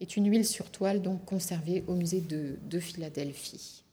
est 0.01 0.17
une 0.17 0.27
huile 0.31 0.47
sur 0.47 0.71
toile, 0.71 1.03
donc 1.03 1.23
conservée 1.25 1.83
au 1.85 1.93
musée 1.93 2.21
de 2.21 2.79
Philadelphie. 2.79 3.84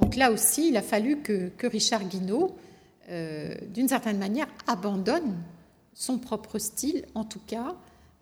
Donc 0.00 0.16
là 0.16 0.30
aussi, 0.30 0.68
il 0.68 0.76
a 0.76 0.82
fallu 0.82 1.22
que, 1.22 1.50
Richard 1.66 2.04
Guinaud, 2.04 2.56
euh, 3.08 3.54
d'une 3.68 3.88
certaine 3.88 4.18
manière, 4.18 4.46
abandonne 4.66 5.36
son 5.94 6.18
propre 6.18 6.58
style, 6.58 7.04
en 7.14 7.24
tout 7.24 7.40
cas, 7.46 7.76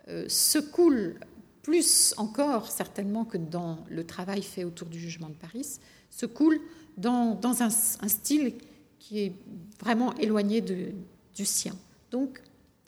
euh, 0.08 0.24
se 0.28 0.58
coule 0.58 1.18
plus 1.62 2.14
encore 2.18 2.70
certainement 2.70 3.24
que 3.24 3.38
dans 3.38 3.78
le 3.88 4.04
travail 4.04 4.42
fait 4.42 4.64
autour 4.64 4.88
du 4.88 5.00
jugement 5.00 5.28
de 5.28 5.34
Paris, 5.34 5.78
se 6.10 6.26
coule 6.26 6.60
dans, 6.96 7.38
un, 7.42 7.70
style 7.70 8.54
qui 8.98 9.20
est 9.20 9.32
vraiment 9.80 10.14
éloigné 10.16 10.60
du 10.60 11.44
sien. 11.44 11.74
Donc, 12.10 12.40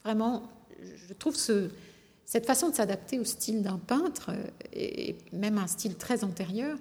vraiment, 0.05 0.45
je 1.09 1.13
trouve 1.15 1.35
cette 1.37 2.47
façon 2.47 2.69
de 2.69 2.75
s'adapter 2.75 3.19
au 3.19 3.25
style 3.25 3.63
d'un 3.63 3.79
peintre, 3.79 4.31
euh, 4.31 4.45
et 4.73 5.17
même 5.33 5.59
un 5.59 5.67
style 5.67 5.97
très 5.97 6.23
antérieur, 6.23 6.79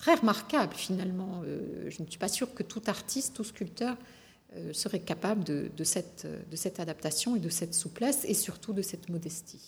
très 0.00 0.14
remarquable 0.14 0.74
finalement. 0.74 1.42
Euh, 1.44 1.88
je 1.90 2.02
ne 2.02 2.08
suis 2.08 2.18
pas 2.18 2.28
sûre 2.28 2.52
que 2.54 2.62
tout 2.62 2.82
artiste, 2.86 3.36
tout 3.36 3.44
sculpteur 3.44 3.96
euh, 4.56 4.72
serait 4.72 5.00
capable 5.00 5.44
de, 5.44 5.70
de 5.76 5.84
cette 5.84 6.80
adaptation 6.80 7.36
et 7.36 7.38
de 7.38 7.50
cette 7.50 7.74
souplesse 7.74 8.24
et 8.24 8.34
surtout 8.34 8.72
de 8.72 8.82
cette 8.82 9.08
modestie. 9.10 9.62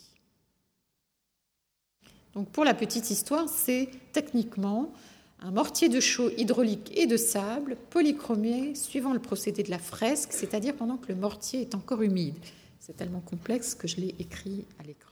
Donc 2.35 2.49
pour 2.49 2.65
la 2.65 2.73
petite 2.73 3.11
histoire, 3.11 3.49
c'est 3.49 3.91
techniquement 4.13 4.93
un 5.41 5.51
mortier 5.51 5.91
de 5.91 6.01
chaux 6.01 6.31
hydraulique 6.39 6.91
et 6.97 7.07
de 7.07 7.19
sable 7.19 7.77
polychromé 7.91 8.75
suivant 8.75 9.13
le 9.13 9.19
procédé 9.19 9.63
de 9.63 9.71
la 9.71 9.79
fresque, 9.79 10.33
c'est-à-dire 10.33 10.75
pendant 10.75 10.97
que 10.97 11.09
le 11.09 11.17
mortier 11.17 11.61
est 11.61 11.75
encore 11.75 12.01
humide. 12.01 12.37
C'est 12.81 12.97
tellement 12.97 13.21
complexe 13.21 13.75
que 13.75 13.87
je 13.87 13.97
l'ai 13.97 14.15
écrit 14.19 14.65
à 14.79 14.85
l'écran 14.85 15.12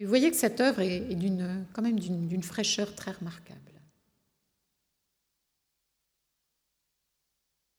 vous 0.00 0.08
voyez 0.08 0.30
que 0.30 0.36
cette 0.36 0.60
œuvre 0.60 0.80
est, 0.80 1.14
d'une, 1.14 1.66
quand 1.72 1.82
même 1.82 1.98
d'une, 1.98 2.42
fraîcheur 2.42 2.94
très 2.94 3.10
remarquable. 3.10 3.58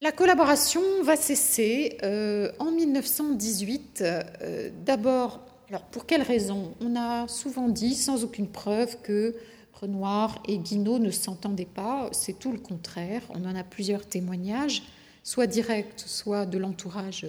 La 0.02 0.12
collaboration 0.12 0.82
va 1.04 1.16
cesser 1.16 1.98
euh, 2.04 2.52
en 2.60 2.72
1918. 2.72 4.02
Euh, 4.02 4.70
d'abord, 4.86 5.42
alors 5.70 5.84
pour 5.84 6.06
quelles 6.06 6.22
raisons 6.22 6.74
On 6.82 6.96
a 6.96 7.28
souvent 7.28 7.68
dit, 7.68 7.96
sans 7.96 8.24
aucune 8.24 8.50
preuve, 8.50 9.02
que 9.02 9.36
Renoir 9.74 10.42
et 10.48 10.58
Guinaud 10.58 11.00
ne 11.00 11.12
s'entendaient 11.12 11.66
pas. 11.66 12.10
C'est 12.12 12.38
tout 12.38 12.52
le 12.52 12.60
contraire. 12.60 13.22
On 13.30 13.46
en 13.46 13.56
a 13.56 13.64
plusieurs 13.64 14.06
témoignages, 14.06 14.84
soit 15.24 15.48
directs, 15.48 16.04
soit 16.06 16.46
de 16.46 16.58
l'entourage 16.58 17.26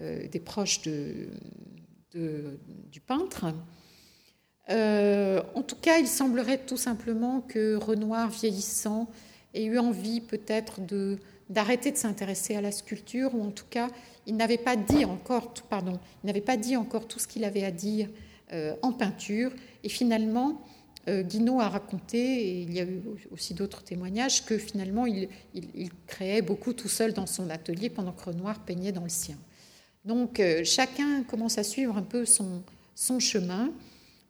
euh, 0.00 0.26
des 0.28 0.40
proches 0.40 0.82
du 0.82 1.30
peintre. 3.06 3.46
Euh, 4.70 5.42
en 5.54 5.62
tout 5.62 5.76
cas, 5.76 5.98
il 5.98 6.06
semblerait 6.06 6.58
tout 6.58 6.76
simplement 6.76 7.40
que 7.40 7.76
Renoir, 7.76 8.30
vieillissant, 8.30 9.08
ait 9.54 9.64
eu 9.64 9.78
envie 9.78 10.20
peut-être 10.20 10.80
d'arrêter 11.48 11.90
de, 11.90 11.96
s'intéresser 11.96 12.54
à 12.54 12.60
la 12.60 12.72
sculpture, 12.72 13.34
ou 13.34 13.42
en 13.42 13.50
tout 13.50 13.64
cas, 13.68 13.88
il 14.26 14.36
n'avait 14.36 14.58
pas 14.58 14.76
dit 14.76 15.04
encore, 15.04 15.54
pardon, 15.70 15.98
il 16.22 16.26
n'avait 16.26 16.42
pas 16.42 16.56
dit 16.56 16.76
encore 16.76 17.08
tout 17.08 17.18
ce 17.18 17.26
qu'il 17.26 17.44
avait 17.44 17.64
à 17.64 17.70
dire 17.70 18.08
euh, 18.52 18.74
en 18.82 18.92
peinture. 18.92 19.52
Et 19.84 19.88
finalement, 19.88 20.60
euh, 21.08 21.22
Guinaud 21.22 21.60
a 21.60 21.68
raconté, 21.70 22.18
et 22.18 22.60
il 22.60 22.74
y 22.74 22.80
a 22.80 22.84
eu 22.84 23.00
aussi 23.30 23.54
d'autres 23.54 23.82
témoignages, 23.82 24.44
que 24.44 24.58
finalement, 24.58 25.06
il, 25.06 25.28
créait 26.06 26.42
beaucoup 26.42 26.74
tout 26.74 26.88
seul 26.88 27.14
dans 27.14 27.26
son 27.26 27.48
atelier 27.48 27.88
pendant 27.88 28.12
que 28.12 28.24
Renoir 28.24 28.58
peignait 28.60 28.92
dans 28.92 29.04
le 29.04 29.08
sien. 29.08 29.36
Donc, 30.04 30.42
chacun 30.64 31.22
commence 31.24 31.58
à 31.58 31.62
suivre 31.62 31.96
un 31.96 32.02
peu 32.02 32.24
son, 32.24 32.62
son 32.94 33.18
chemin. 33.18 33.70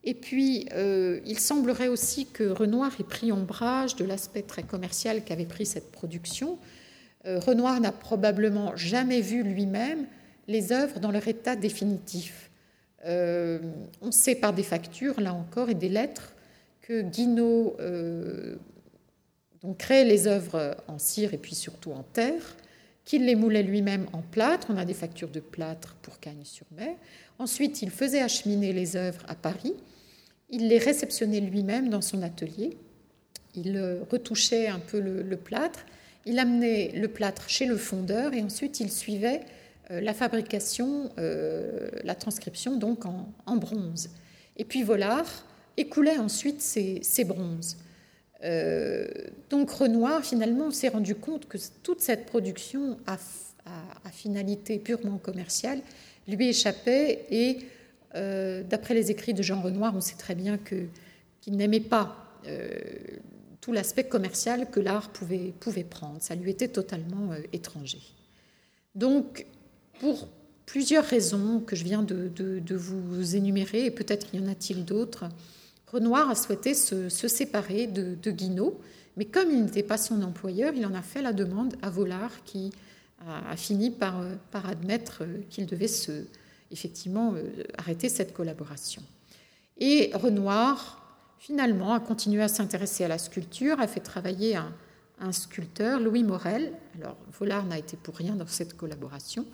Et 0.09 0.14
puis, 0.14 0.66
euh, 0.72 1.20
il 1.26 1.38
semblerait 1.38 1.88
aussi 1.88 2.24
que 2.24 2.44
Renoir 2.44 2.90
ait 2.98 3.04
pris 3.04 3.30
ombrage 3.30 3.94
de 3.94 4.06
l'aspect 4.06 4.40
très 4.40 4.62
commercial 4.62 5.22
qu'avait 5.22 5.44
pris 5.44 5.66
cette 5.66 5.92
production. 5.92 6.59
Euh, 7.26 7.38
Renoir 7.38 7.78
n'a 7.78 7.92
probablement 7.92 8.74
jamais 8.74 9.20
vu 9.20 9.42
lui-même 9.42 10.06
les 10.46 10.72
œuvres 10.72 10.98
dans 10.98 11.11
leur 11.11 11.28
état 11.28 11.56
définitif. 11.56 12.50
Euh, 13.04 13.59
on 14.00 14.11
sait 14.11 14.34
par 14.34 14.54
des 14.54 14.62
factures, 14.62 15.20
là 15.20 15.34
encore, 15.34 15.68
et 15.68 15.74
des 15.74 15.90
lettres, 15.90 16.32
que 16.80 17.02
Guinaud 17.02 17.76
donc, 19.61 19.76
créait 19.76 20.06
les 20.06 20.26
œuvres 20.26 20.74
en 20.86 20.98
cire 20.98 21.34
et 21.34 21.38
puis 21.38 21.54
surtout 21.54 21.92
en 21.92 22.02
terre, 22.02 22.56
qu'il 23.04 23.26
les 23.26 23.34
moulait 23.34 23.62
lui-même 23.62 24.06
en 24.14 24.22
plâtre. 24.22 24.68
On 24.70 24.78
a 24.78 24.86
des 24.86 24.94
factures 24.94 25.28
de 25.28 25.40
plâtre 25.40 25.96
pour 26.00 26.18
Cagnes-sur-Mer. 26.18 26.96
Ensuite, 27.38 27.82
il 27.82 27.90
faisait 27.90 28.22
acheminer 28.22 28.72
les 28.72 28.96
œuvres 28.96 29.22
à 29.28 29.34
Paris. 29.34 29.74
Il 30.51 30.68
les 30.68 30.78
réceptionnait 30.78 31.40
lui-même 31.40 31.90
dans 31.90 32.01
son 32.01 32.22
atelier. 32.22 32.78
Il 33.55 33.76
euh, 33.76 34.01
retouchait 34.11 34.68
un 34.68 34.78
peu 34.78 35.01
le, 35.01 35.36
plâtre. 35.36 35.84
Il 36.24 36.38
amenait 36.38 36.92
le 36.94 37.09
plâtre 37.09 37.49
chez 37.49 37.66
le 37.66 37.76
fondeur 37.76 38.32
et 38.34 38.42
ensuite 38.42 38.80
il 38.80 38.90
suivait 38.90 39.40
euh, 39.90 40.01
la 40.01 40.14
fabrication, 40.14 41.11
euh, 41.18 41.88
la 42.05 42.14
transcription 42.14 42.76
donc 42.76 43.05
en, 43.05 43.57
bronze. 43.57 44.11
Et 44.57 44.64
puis 44.64 44.82
Vollard 44.82 45.46
écoulait 45.76 46.18
ensuite 46.18 46.61
ses, 46.61 47.24
bronzes. 47.24 47.76
Donc 49.51 49.70
Renoir, 49.70 50.24
finalement, 50.24 50.70
s'est 50.70 50.88
rendu 50.88 51.14
compte 51.14 51.46
que 51.46 51.59
toute 51.82 52.01
cette 52.01 52.26
production 52.26 52.99
à, 53.07 53.16
finalité 54.11 54.78
purement 54.78 55.18
commerciale 55.18 55.80
lui 56.26 56.49
échappait 56.49 57.26
et 57.30 57.59
euh, 58.14 58.62
d'après 58.62 58.94
les 58.94 59.11
écrits 59.11 59.34
de 59.34 59.42
Jean 59.42 59.61
Renoir, 59.61 59.94
on 59.94 60.00
sait 60.00 60.16
très 60.16 60.34
bien 60.34 60.59
qu'il 60.59 61.56
n'aimait 61.56 61.80
pas 61.80 62.16
euh, 62.46 62.68
tout 63.61 63.72
l'aspect 63.72 64.04
commercial 64.04 64.70
que 64.70 64.80
l'art 64.80 65.11
pouvait, 65.11 65.52
prendre. 65.84 66.16
Ça 66.20 66.34
lui 66.34 66.50
était 66.50 66.68
totalement 66.68 67.30
étranger. 67.52 68.00
Donc, 68.94 69.46
pour 70.00 70.28
plusieurs 70.64 71.04
raisons 71.04 71.61
que 71.61 71.76
je 71.76 71.84
viens 71.84 72.02
de, 72.02 72.74
vous 72.74 73.36
énumérer, 73.36 73.86
et 73.86 73.90
peut-être 73.90 74.34
y 74.34 74.38
en 74.38 74.46
a-t-il 74.46 74.84
d'autres, 74.84 75.26
Renoir 75.86 76.28
a 76.28 76.34
souhaité 76.34 76.74
se, 76.74 77.09
séparer 77.09 77.86
de, 77.86 78.30
Guinaud, 78.30 78.80
mais 79.16 79.24
comme 79.24 79.50
il 79.50 79.64
n'était 79.64 79.82
pas 79.82 79.98
son 79.98 80.22
employeur, 80.22 80.72
il 80.74 80.86
en 80.86 80.94
a 80.94 81.02
fait 81.02 81.22
la 81.22 81.32
demande 81.32 81.74
à 81.82 81.90
Vollard 81.90 82.44
qui 82.44 82.70
a, 83.26 83.56
fini 83.56 83.90
par, 83.90 84.22
par 84.50 84.68
admettre 84.68 85.24
qu'il 85.50 85.66
devait 85.66 85.88
se, 85.88 86.24
effectivement 86.71 87.35
euh, 87.35 87.64
arrêter 87.77 88.09
cette 88.09 88.33
collaboration. 88.33 89.03
Et 89.79 90.11
Renoir, 90.14 91.03
finalement, 91.39 91.95
a 91.95 92.01
continué 92.01 92.43
à 92.43 92.49
s'intéresser 92.49 93.05
à 93.05 93.09
la 93.09 93.19
sculpture, 93.19 93.81
a 93.81 93.87
fait 93.87 94.01
travailler 94.01 94.57
un, 94.57 95.33
sculpteur, 95.33 96.01
Louis 96.01 96.25
Morel. 96.25 96.73
Alors, 96.97 97.16
Vollard 97.39 97.64
n'a 97.66 97.79
été 97.79 97.97
pour 97.97 98.16
rien 98.16 98.35
dans 98.35 98.47
cette 98.47 98.77
collaboration. 98.77 99.45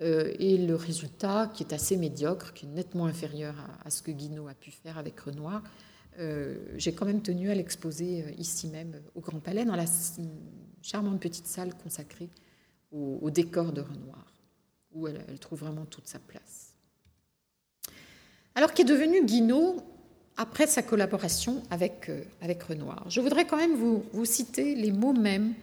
Euh, 0.00 0.32
et 0.38 0.58
le 0.58 0.74
résultat, 0.74 1.50
qui 1.54 1.62
est 1.62 1.72
assez 1.72 1.96
médiocre, 1.96 2.52
qui 2.52 2.66
est 2.66 2.68
nettement 2.68 3.06
inférieur 3.06 3.54
à, 3.84 3.90
ce 3.90 4.02
que 4.02 4.10
Guinaud 4.10 4.48
a 4.48 4.54
pu 4.54 4.70
faire 4.70 4.98
avec 4.98 5.18
Renoir, 5.20 5.62
euh, 6.18 6.56
j'ai 6.76 6.94
quand 6.94 7.06
même 7.06 7.22
tenu 7.22 7.50
à 7.50 7.54
l'exposer 7.54 8.34
ici 8.38 8.68
même 8.68 9.00
au 9.14 9.20
Grand 9.20 9.40
Palais, 9.40 9.64
dans 9.64 9.76
la 9.76 9.86
charmante 10.82 11.20
petite 11.20 11.46
salle 11.46 11.74
consacrée 11.74 12.28
au, 12.92 13.30
décor 13.30 13.72
de 13.72 13.80
Renoir, 13.80 14.31
où 14.94 15.08
elle, 15.08 15.38
trouve 15.38 15.60
vraiment 15.60 15.84
toute 15.84 16.06
sa 16.06 16.18
place. 16.18 16.74
Alors 18.54 18.74
qu'est 18.74 18.84
devenu 18.84 19.24
Guinaud 19.24 19.82
après 20.36 20.66
sa 20.66 20.82
collaboration 20.82 21.62
avec, 21.70 22.10
avec 22.40 22.62
Renoir 22.62 23.08
Je 23.08 23.20
voudrais 23.20 23.46
quand 23.46 23.56
même 23.56 23.74
vous, 23.74 24.24
citer 24.24 24.74
les 24.74 24.92
mots 24.92 25.12
mêmes 25.12 25.54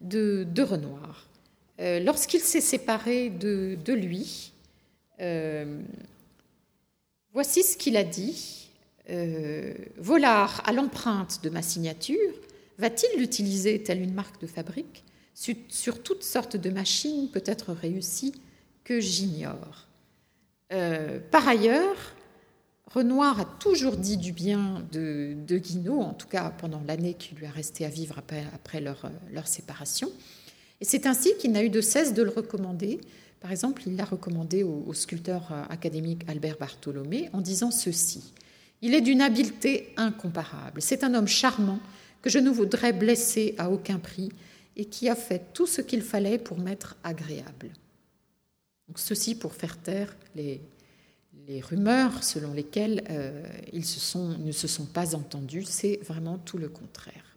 de, 0.00 0.46
de 0.48 0.62
Renoir. 0.62 1.26
Euh, 1.80 2.00
lorsqu'il 2.00 2.40
s'est 2.40 2.60
séparé 2.60 3.28
de, 3.28 3.92
lui, 3.92 4.52
euh, 5.20 5.78
voici 7.32 7.62
ce 7.62 7.76
qu'il 7.76 7.96
a 7.96 8.04
dit. 8.04 8.70
Euh, 9.08 9.74
Volard, 9.98 10.62
à 10.64 10.72
l'empreinte 10.72 11.44
de 11.44 11.50
ma 11.50 11.62
signature, 11.62 12.32
va-t-il 12.78 13.20
l'utiliser 13.20 13.82
telle 13.82 14.02
une 14.02 14.14
marque 14.14 14.40
de 14.40 14.46
fabrique? 14.46 15.04
Sur, 15.34 16.02
toutes 16.02 16.22
sortes 16.22 16.56
de 16.56 16.70
machines 16.70 17.28
peut-être 17.30 17.72
réussies 17.72 18.32
que 18.86 19.00
j'ignore 19.00 19.88
Par 21.30 21.48
ailleurs, 21.48 21.96
Renoir 22.96 23.40
a 23.40 23.44
toujours 23.44 23.96
dit 23.96 24.16
du 24.16 24.32
bien 24.32 24.86
de, 24.92 25.36
de 25.46 25.58
Guinaud, 25.58 26.00
en 26.00 26.14
tout 26.14 26.28
cas 26.28 26.50
pendant 26.50 26.80
l'année 26.86 27.14
qui 27.14 27.34
lui 27.34 27.44
a 27.44 27.50
resté 27.50 27.84
à 27.84 27.88
vivre 27.88 28.16
après, 28.16 28.80
leur, 28.80 29.48
séparation. 29.48 30.10
Et 30.80 30.84
c'est 30.84 31.06
ainsi 31.06 31.36
qu'il 31.36 31.52
n'a 31.52 31.64
eu 31.64 31.68
de 31.68 31.80
cesse 31.80 32.14
de 32.14 32.22
le 32.22 32.30
recommander. 32.30 33.00
Par 33.40 33.50
exemple, 33.50 33.82
il 33.86 33.96
l'a 33.96 34.04
recommandé 34.04 34.62
au, 34.62 34.94
sculpteur 34.94 35.50
euh, 35.50 35.62
académique 35.68 36.22
Albert 36.28 36.58
Bartholomé 36.58 37.28
en 37.32 37.40
disant 37.40 37.70
ceci. 37.70 38.32
Il 38.82 38.94
est 38.94 39.00
d'une 39.00 39.20
habileté 39.20 39.92
incomparable. 39.96 40.80
C'est 40.80 41.02
un 41.02 41.12
homme 41.14 41.28
charmant 41.28 41.80
que 42.22 42.30
je 42.30 42.38
ne 42.38 42.50
voudrais 42.50 42.92
blesser 42.92 43.54
à 43.58 43.68
aucun 43.68 43.98
prix 43.98 44.30
et 44.76 44.84
qui 44.84 45.08
a 45.08 45.16
fait 45.16 45.52
tout 45.52 45.66
ce 45.66 45.80
qu'il 45.80 46.02
fallait 46.02 46.38
pour 46.38 46.58
m'être 46.58 46.96
agréable. 47.02 47.72
Ceci 48.94 49.34
pour 49.34 49.54
faire 49.54 49.78
taire 49.78 50.16
les, 50.34 50.60
rumeurs 51.62 52.24
selon 52.24 52.52
lesquelles 52.52 53.04
euh, 53.10 53.46
ils 53.72 53.80
ne 53.80 54.52
se 54.52 54.68
sont 54.68 54.86
pas 54.86 55.14
entendus. 55.14 55.64
C'est 55.64 56.00
vraiment 56.02 56.38
tout 56.38 56.58
le 56.58 56.68
contraire. 56.68 57.36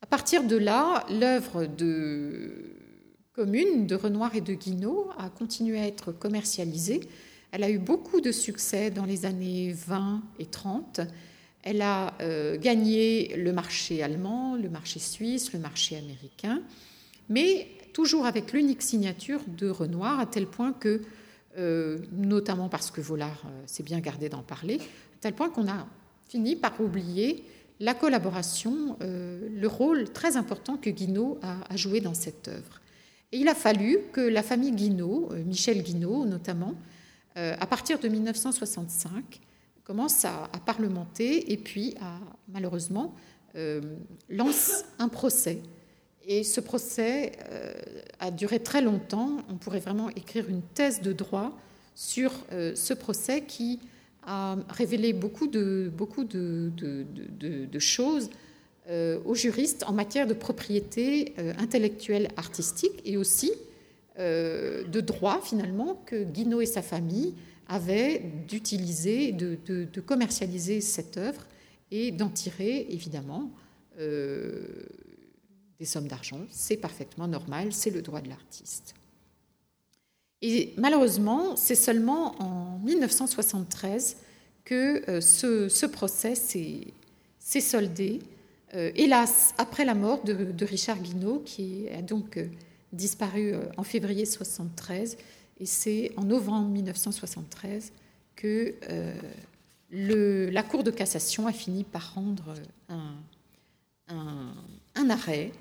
À 0.00 0.06
partir 0.06 0.44
de 0.44 0.56
là, 0.56 1.04
l'œuvre 1.10 1.66
de 1.66 2.52
commune 3.34 3.86
de 3.86 3.94
Renoir 3.94 4.34
et 4.34 4.40
de 4.40 4.54
Guinaud 4.54 5.10
a 5.18 5.28
continué 5.28 5.78
à 5.80 5.86
être 5.86 6.12
commercialisée. 6.12 7.00
Elle 7.52 7.64
a 7.64 7.70
eu 7.70 7.78
beaucoup 7.78 8.20
de 8.20 8.32
succès 8.32 8.90
dans 8.90 9.04
les 9.04 9.26
années 9.26 9.72
20 9.72 10.22
et 10.38 10.46
30. 10.46 11.00
Elle 11.62 11.82
a 11.82 12.14
euh, 12.20 12.56
gagné 12.56 13.36
le 13.36 13.52
marché 13.52 14.02
allemand, 14.02 14.56
le 14.56 14.70
marché 14.70 14.98
suisse, 14.98 15.52
le 15.52 15.58
marché 15.58 15.96
américain, 15.96 16.62
mais 17.28 17.68
toujours 17.92 18.26
avec 18.26 18.52
l'unique 18.52 18.82
signature 18.82 19.40
de 19.46 19.68
Renoir, 19.68 20.20
à 20.20 20.26
tel 20.26 20.46
point 20.46 20.72
que, 20.72 21.02
euh, 21.58 21.98
notamment 22.12 22.68
parce 22.68 22.90
que 22.90 23.00
Vollard 23.00 23.42
euh, 23.46 23.62
s'est 23.66 23.82
bien 23.82 24.00
gardé 24.00 24.28
d'en 24.28 24.42
parler, 24.42 24.76
à 24.76 25.20
tel 25.20 25.34
point 25.34 25.50
qu'on 25.50 25.68
a 25.68 25.86
fini 26.28 26.56
par 26.56 26.80
oublier 26.80 27.44
la 27.80 27.94
collaboration, 27.94 28.96
euh, 29.02 29.48
le 29.52 29.68
rôle 29.68 30.10
très 30.10 30.36
important 30.36 30.76
que 30.76 30.90
Guinaud 30.90 31.38
a, 31.42 31.76
joué 31.76 32.00
dans 32.00 32.14
cette 32.14 32.48
œuvre. 32.48 32.80
Et 33.32 33.38
il 33.38 33.48
a 33.48 33.54
fallu 33.54 33.98
que 34.12 34.20
la 34.20 34.42
famille 34.42 34.72
Guinaud, 34.72 35.28
euh, 35.32 35.42
Michel 35.44 35.82
Guinaud 35.82 36.24
notamment, 36.26 36.74
à 37.36 37.64
partir 37.64 37.98
de 38.00 38.08
1965, 38.08 39.40
commence 39.84 40.24
à, 40.26 40.50
parlementer 40.66 41.50
et 41.52 41.56
puis 41.56 41.94
à, 42.00 42.18
malheureusement, 42.48 43.14
lance 44.28 44.84
un 44.98 45.08
procès. 45.08 45.62
Et 46.26 46.44
ce 46.44 46.60
procès 46.60 47.32
a 48.18 48.30
duré 48.30 48.60
très 48.60 48.82
longtemps. 48.82 49.38
On 49.48 49.56
pourrait 49.56 49.80
vraiment 49.80 50.10
écrire 50.10 50.48
une 50.48 50.62
thèse 50.62 51.00
de 51.00 51.12
droit 51.12 51.56
sur 51.94 52.32
ce 52.50 52.92
procès 52.94 53.42
qui 53.42 53.80
a 54.24 54.56
révélé 54.68 55.12
beaucoup 55.12 55.46
de, 55.46 55.90
beaucoup 55.94 56.24
de, 56.24 57.78
choses 57.78 58.30
euh, 58.88 59.20
aux 59.24 59.34
juristes 59.34 59.84
en 59.86 59.92
matière 59.92 60.26
de 60.26 60.34
propriété 60.34 61.34
euh, 61.38 61.52
intellectuelle 61.58 62.28
artistique 62.36 63.00
et 63.04 63.16
aussi 63.16 63.52
euh, 64.18 64.84
de 64.84 65.00
droit 65.00 65.40
finalement 65.42 66.02
que 66.06 66.24
Guinaud 66.24 66.60
et 66.60 66.66
sa 66.66 66.82
famille 66.82 67.34
avaient 67.68 68.22
d'utiliser, 68.48 69.32
de, 69.32 70.00
commercialiser 70.00 70.80
cette 70.80 71.16
œuvre 71.16 71.46
et 71.90 72.10
d'en 72.10 72.28
tirer 72.28 72.86
évidemment 72.90 73.50
des 75.80 75.86
sommes 75.86 76.06
d'argent. 76.06 76.40
C'est 76.50 76.76
parfaitement 76.76 77.26
normal, 77.26 77.72
c'est 77.72 77.90
le 77.90 78.02
droit 78.02 78.20
de 78.20 78.28
l'artiste. 78.28 78.94
Et 80.42 80.72
malheureusement, 80.76 81.56
c'est 81.56 81.74
seulement 81.74 82.40
en 82.40 82.78
1973 82.80 84.18
que 84.64 85.02
euh, 85.10 85.20
ce, 85.20 85.86
procès 85.86 86.34
s'est 86.34 87.60
soldé. 87.60 88.20
Euh, 88.74 88.92
hélas, 88.94 89.54
après 89.58 89.84
la 89.84 89.94
mort 89.94 90.22
de, 90.22 90.64
Richard 90.64 90.98
Guinaud, 90.98 91.42
qui 91.44 91.88
a 91.88 92.02
donc 92.02 92.36
euh, 92.36 92.46
disparu 92.92 93.54
en 93.78 93.82
février 93.82 94.24
1973, 94.24 95.16
et 95.60 95.66
c'est 95.66 96.12
en 96.16 96.24
novembre 96.24 96.68
1973 96.68 97.92
que 98.36 98.74
la 99.90 100.62
Cour 100.62 100.84
de 100.84 100.90
cassation 100.90 101.46
a 101.46 101.52
fini 101.52 101.84
par 101.84 102.14
rendre 102.14 102.54
un 104.08 105.10
arrêt 105.10 105.52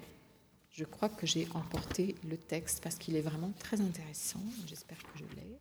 je 0.79 0.85
crois 0.85 1.09
que 1.09 1.27
j'ai 1.27 1.45
emporté 1.53 2.15
le 2.29 2.37
texte 2.37 2.81
parce 2.81 2.95
qu'il 2.95 3.17
est 3.17 3.21
vraiment 3.21 3.51
très 3.59 3.81
intéressant. 3.81 4.39
J'espère 4.65 4.99
que 4.99 5.19
je 5.19 5.25
l'ai. 5.35 5.59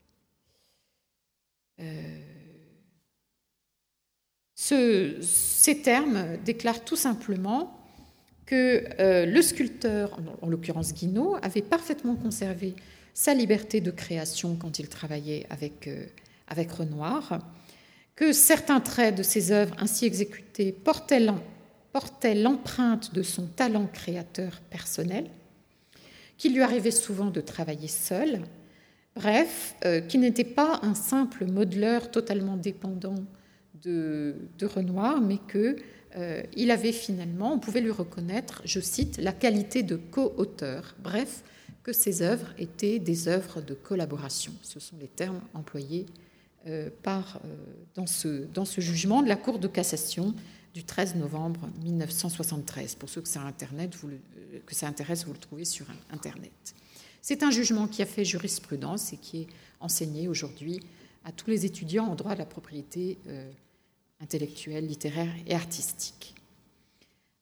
Euh, 1.81 2.21
ces 5.21 5.83
termes 5.83 6.37
déclarent 6.45 6.85
tout 6.85 6.97
simplement 6.97 7.77
que 8.47 8.85
euh, 9.01 9.27
le 9.27 9.43
sculpteur, 9.43 10.17
en, 10.41 10.49
l'occurrence 10.49 10.95
Guinaud, 10.95 11.37
avait 11.43 11.63
parfaitement 11.63 12.15
conservé 12.15 12.77
sa 13.13 13.35
liberté 13.35 13.81
de 13.81 13.91
création 13.91 14.55
quand 14.55 14.79
il 14.79 14.89
travaillait 14.89 15.47
avec, 15.51 15.89
euh, 15.89 16.07
avec 16.47 16.71
Renoir, 16.71 17.41
que 18.15 18.33
certains 18.33 18.81
traits 18.81 19.17
de 19.17 19.25
ses 19.25 19.51
œuvres 19.51 19.75
ainsi 19.79 20.07
exécutées 20.07 20.71
portaient 20.71 21.19
portait 21.99 22.37
l'empreinte 22.37 23.13
de 23.13 23.25
son 23.25 23.47
talent 23.47 23.89
créateur 23.93 24.61
personnel, 24.71 25.29
qu'il 26.37 26.55
lui 26.55 26.63
arrivait 26.63 26.93
souvent 26.93 27.29
de 27.29 27.41
travailler 27.41 27.89
seul, 27.89 28.43
bref, 29.17 29.75
euh, 29.85 30.01
qui 30.01 30.19
n'était 30.19 30.45
pas 30.45 30.79
un 30.85 30.95
simple 30.95 31.47
modeleur 31.47 32.13
totalement 32.13 32.57
dépendant 32.57 33.17
de, 33.83 34.37
Renoir, 34.63 35.21
mais 35.21 35.39
que 35.49 35.75
euh, 36.15 36.41
il 36.55 36.71
avait 36.71 36.93
finalement, 36.93 37.55
on 37.55 37.59
pouvait 37.59 37.81
lui 37.81 37.91
reconnaître, 37.91 38.63
je 38.65 38.79
cite, 38.79 39.19
la 39.19 39.33
qualité 39.33 39.83
de 39.83 39.97
co-auteur, 39.97 40.95
bref, 41.03 41.43
que 41.83 41.93
ses 41.93 42.23
œuvres 42.23 42.55
étaient 42.59 43.01
des 43.01 43.27
œuvres 43.27 43.61
de 43.61 43.75
collaboration. 43.75 44.53
Ce 44.63 44.79
sont 44.79 44.99
les 45.01 45.09
termes 45.09 45.41
employés 45.53 46.07
par, 47.03 47.41
dans, 47.95 48.07
ce, 48.07 48.45
dans 48.53 48.67
ce 48.67 48.81
jugement 48.81 49.23
de 49.23 49.29
la 49.29 49.37
Cour 49.37 49.59
de 49.59 49.67
cassation 49.69 50.35
du 50.79 50.85
13 50.85 51.17
novembre 51.17 51.69
1973. 51.83 52.95
Pour 52.95 53.09
ceux 53.09 53.21
que 53.21 53.27
ça, 53.27 53.41
Internet, 53.41 53.97
vous 53.97 54.11
que 54.65 54.77
ça 54.77 54.87
intéresse, 54.87 55.25
vous 55.25 55.33
le 55.33 55.39
trouvez 55.39 55.65
sur 55.65 55.87
Internet. 56.13 56.53
C'est 57.21 57.43
un 57.43 57.51
jugement 57.51 57.89
qui 57.89 58.01
a 58.01 58.07
fait 58.07 58.25
jurisprudence 58.25 59.13
et 59.13 59.17
qui 59.17 59.41
est 59.41 59.47
enseigné 59.81 60.29
aujourd'hui 60.29 60.79
à 61.25 61.33
tous 61.33 61.51
les 61.51 61.67
étudiants 61.67 62.07
en 62.07 62.15
droit 62.15 62.35
de 62.35 62.39
la 62.39 62.47
propriété 62.47 63.19
intellectuelle, 64.21 64.87
littéraire 64.87 65.35
et 65.49 65.55
artistique. 65.57 66.37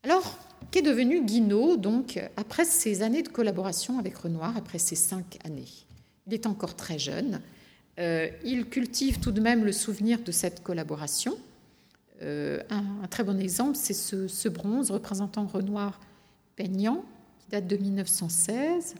Alors, 0.02 0.38
qu'est 0.70 0.80
devenu 0.80 1.22
Guinaud, 1.22 1.76
donc, 1.76 2.18
après 2.38 2.64
ces 2.64 3.02
années 3.02 3.22
de 3.22 3.28
collaboration 3.28 3.98
avec 3.98 4.16
Renoir, 4.16 4.56
après 4.56 4.78
ces 4.78 4.96
cinq 4.96 5.36
années? 5.44 5.68
Il 6.26 6.32
est 6.32 6.46
encore 6.46 6.74
très 6.74 6.98
jeune. 6.98 7.42
Euh, 7.98 8.30
il 8.44 8.64
cultive 8.64 9.20
tout 9.20 9.30
de 9.30 9.42
même 9.42 9.66
le 9.66 9.72
souvenir 9.72 10.20
de 10.22 10.32
cette 10.32 10.62
collaboration. 10.62 11.36
Euh, 12.22 12.62
un, 12.70 13.06
très 13.08 13.24
bon 13.24 13.38
exemple, 13.38 13.76
c'est 13.76 13.94
ce, 13.94 14.48
bronze 14.48 14.90
représentant 14.90 15.46
Renoir 15.46 16.00
peignant, 16.56 17.04
qui 17.38 17.48
date 17.50 17.66
de 17.66 17.76
1916. 17.76 18.94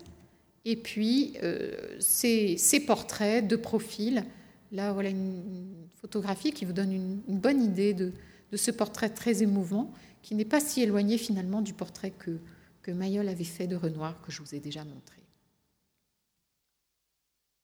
Et 0.64 0.76
puis, 0.76 1.36
euh, 1.42 1.96
ces, 2.00 2.56
portraits 2.86 3.46
de 3.46 3.56
profil. 3.56 4.24
Là, 4.72 4.92
voilà 4.92 5.10
une, 5.10 5.86
photographie 5.94 6.52
qui 6.52 6.64
vous 6.64 6.72
donne 6.72 6.92
une, 6.92 7.20
bonne 7.26 7.62
idée 7.62 7.94
de, 7.94 8.12
ce 8.54 8.70
portrait 8.70 9.08
très 9.08 9.42
émouvant 9.42 9.92
qui 10.22 10.34
n'est 10.34 10.44
pas 10.44 10.60
si 10.60 10.82
éloigné 10.82 11.18
finalement 11.18 11.60
du 11.60 11.72
portrait 11.72 12.10
que, 12.10 12.38
que 12.82 12.90
Mayol 12.90 13.28
avait 13.28 13.44
fait 13.44 13.66
de 13.66 13.76
Renoir, 13.76 14.20
que 14.22 14.32
je 14.32 14.40
vous 14.40 14.54
ai 14.54 14.60
déjà 14.60 14.84
montré. 14.84 15.16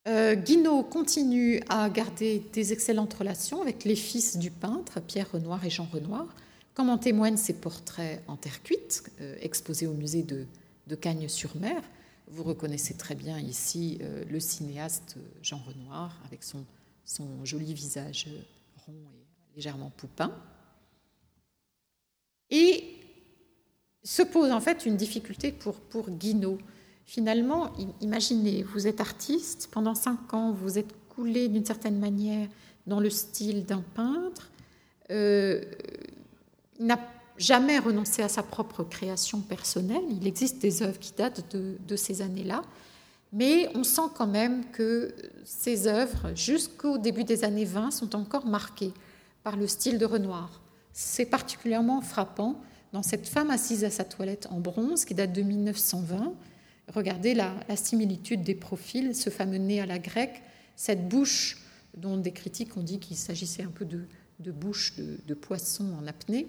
Euh, 0.09 0.35
Guinaud 0.35 0.83
continue 0.83 1.61
à 1.69 1.89
garder 1.89 2.43
des 2.53 2.73
excellentes 2.73 3.15
relations 3.15 3.63
avec 3.63 3.85
les 3.85 3.95
fils 3.95 4.37
du 4.37 4.51
peintre, 4.51 5.01
Pierre 5.01 5.31
Renoir 5.31 5.65
et 5.65 5.71
Jean 5.71 5.85
Renoir, 5.93 6.27
comme 6.75 6.91
en 6.91 6.99
témoignent 6.99 7.37
ses 7.37 7.53
portraits 7.53 8.21
en 8.27 8.37
terre 8.37 8.63
cuite, 8.65 9.05
euh, 9.21 9.37
exposés 9.41 9.87
au 9.87 9.93
musée 9.93 10.23
de, 10.23 10.47
Cagnes-sur-Mer. 11.01 11.81
Vous 12.29 12.43
reconnaissez 12.43 12.95
très 12.95 13.15
bien 13.15 13.39
ici 13.39 13.99
euh, 14.03 14.25
le 14.29 14.41
cinéaste 14.41 15.17
Jean 15.41 15.57
Renoir 15.67 16.21
avec 16.27 16.43
son, 16.43 16.67
son 17.07 17.45
joli 17.47 17.73
visage 17.73 18.29
rond 18.85 18.93
et 18.93 19.57
légèrement 19.57 19.91
poupin. 19.97 20.35
Et 22.51 22.85
se 24.03 24.21
pose 24.21 24.51
en 24.51 24.61
fait 24.61 24.85
une 24.85 24.97
difficulté 24.97 25.53
pour, 25.53 25.77
pour 25.81 26.11
Guinaud. 26.11 26.59
Finalement, 27.05 27.73
imaginez, 28.01 28.63
vous 28.63 28.87
êtes 28.87 29.01
artiste, 29.01 29.69
pendant 29.71 29.95
cinq 29.95 30.33
ans, 30.35 30.53
vous 30.53 30.79
êtes 30.79 30.95
coulé 31.09 31.49
d'une 31.49 31.65
certaine 31.65 31.99
manière 31.99 32.49
dans 32.87 33.01
le 33.01 33.11
style 33.11 33.65
d'un 33.65 33.83
peintre. 33.95 34.51
Euh, 35.11 35.63
il 36.79 36.87
n'a 36.87 36.99
jamais 37.37 37.79
renoncé 37.79 38.23
à 38.23 38.29
sa 38.29 38.43
propre 38.43 38.85
création 38.85 39.41
personnelle. 39.41 40.05
Il 40.11 40.27
existe 40.27 40.61
des 40.61 40.83
œuvres 40.83 40.99
qui 40.99 41.13
datent 41.13 41.55
de, 41.55 41.77
de 41.87 41.97
ces 41.97 42.23
années-là. 42.23 42.63
Mais 43.33 43.69
on 43.75 43.83
sent 43.83 44.11
quand 44.15 44.27
même 44.27 44.65
que 44.71 45.15
ces 45.45 45.87
œuvres, 45.87 46.35
jusqu'au 46.35 46.99
début 46.99 47.25
des 47.25 47.45
années 47.45 47.65
20, 47.65 47.91
sont 47.91 48.15
encore 48.15 48.47
marquées 48.47 48.93
par 49.43 49.57
le 49.57 49.67
style 49.67 49.99
de 49.99 50.05
Renoir. 50.05 50.61
C'est 50.93 51.27
particulièrement 51.27 52.03
frappant 52.03 52.61
dans 52.93 53.03
cette 53.03 53.27
femme 53.27 53.51
assise 53.51 53.85
à 53.85 53.91
sa 53.91 54.05
toilette 54.05 54.47
en 54.51 54.61
bronze 54.61 55.05
qui 55.05 55.15
date 55.15 55.33
de 55.33 55.43
1920. 55.43 56.35
Regardez 56.89 57.35
la, 57.35 57.55
similitude 57.77 58.43
des 58.43 58.55
profils, 58.55 59.15
ce 59.15 59.31
fameux 59.31 59.59
nez 59.59 59.81
à 59.81 59.87
la 59.87 59.99
grecque, 59.99 60.43
cette 60.77 61.09
bouche 61.09 61.59
dont 61.97 62.17
des 62.17 62.33
critiques 62.33 62.77
ont 62.77 62.83
dit 62.83 62.99
qu'il 62.99 63.17
s'agissait 63.17 63.63
un 63.63 63.71
peu 63.71 63.85
de, 63.85 64.51
bouche 64.51 64.95
de, 64.97 65.35
poisson 65.35 65.87
en 66.01 66.07
apnée. 66.07 66.49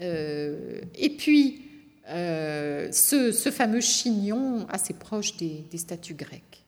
Euh, 0.00 0.80
et 0.94 1.10
puis, 1.10 1.62
euh, 2.08 2.90
ce, 2.92 3.50
fameux 3.50 3.80
chignon 3.80 4.66
assez 4.68 4.94
proche 4.94 5.36
des, 5.36 5.64
statues 5.76 6.14
grecques. 6.14 6.64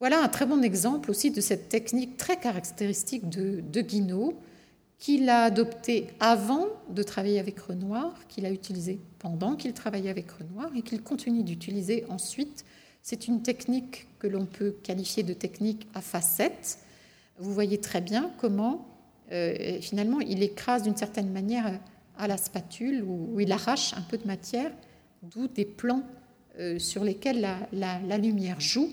Voilà 0.00 0.22
un 0.22 0.28
très 0.28 0.46
bon 0.46 0.62
exemple 0.62 1.10
aussi 1.10 1.32
de 1.32 1.40
cette 1.40 1.68
technique 1.68 2.16
très 2.16 2.38
caractéristique 2.38 3.28
de, 3.28 3.60
de 3.60 3.80
Guinaud, 3.80 4.40
qu'il 4.98 5.28
a 5.28 5.44
adopté 5.44 6.08
avant 6.18 6.66
de 6.90 7.02
travailler 7.02 7.38
avec 7.38 7.58
Renoir, 7.60 8.12
qu'il 8.28 8.44
a 8.46 8.50
utilisé 8.50 8.98
pendant 9.18 9.54
qu'il 9.54 9.72
travaillait 9.72 10.10
avec 10.10 10.30
Renoir 10.30 10.70
et 10.74 10.82
qu'il 10.82 11.02
continue 11.02 11.44
d'utiliser 11.44 12.04
ensuite. 12.08 12.64
C'est 13.02 13.28
une 13.28 13.42
technique 13.42 14.08
que 14.18 14.26
l'on 14.26 14.44
peut 14.44 14.74
qualifier 14.82 15.22
de 15.22 15.32
technique 15.32 15.86
à 15.94 16.00
facettes. 16.00 16.78
Vous 17.38 17.54
voyez 17.54 17.78
très 17.78 18.00
bien 18.00 18.30
comment 18.38 18.86
euh, 19.30 19.80
finalement 19.80 20.20
il 20.20 20.42
écrase 20.42 20.82
d'une 20.82 20.96
certaine 20.96 21.30
manière 21.30 21.78
à 22.18 22.26
la 22.26 22.36
spatule 22.36 23.04
où, 23.04 23.38
il 23.38 23.52
arrache 23.52 23.94
un 23.94 24.02
peu 24.02 24.18
de 24.18 24.26
matière, 24.26 24.72
d'où 25.22 25.46
des 25.46 25.64
plans 25.64 26.02
euh, 26.58 26.78
sur 26.80 27.04
lesquels 27.04 27.46
la, 27.72 28.18
lumière 28.18 28.60
joue 28.60 28.90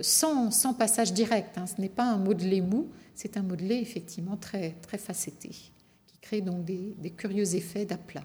sans, 0.00 0.50
sans, 0.50 0.74
passage 0.74 1.12
direct. 1.12 1.58
Hein. 1.58 1.66
Ce 1.66 1.80
n'est 1.80 1.88
pas 1.88 2.04
un 2.04 2.18
modelé 2.18 2.60
mou, 2.60 2.88
c'est 3.14 3.36
un 3.36 3.42
modelé 3.42 3.76
effectivement 3.76 4.36
très, 4.36 4.72
très 4.82 4.98
facetté, 4.98 5.48
qui 5.48 6.18
crée 6.20 6.40
donc 6.40 6.64
des, 6.64 7.10
curieux 7.16 7.54
effets 7.54 7.84
d'aplat. 7.84 8.24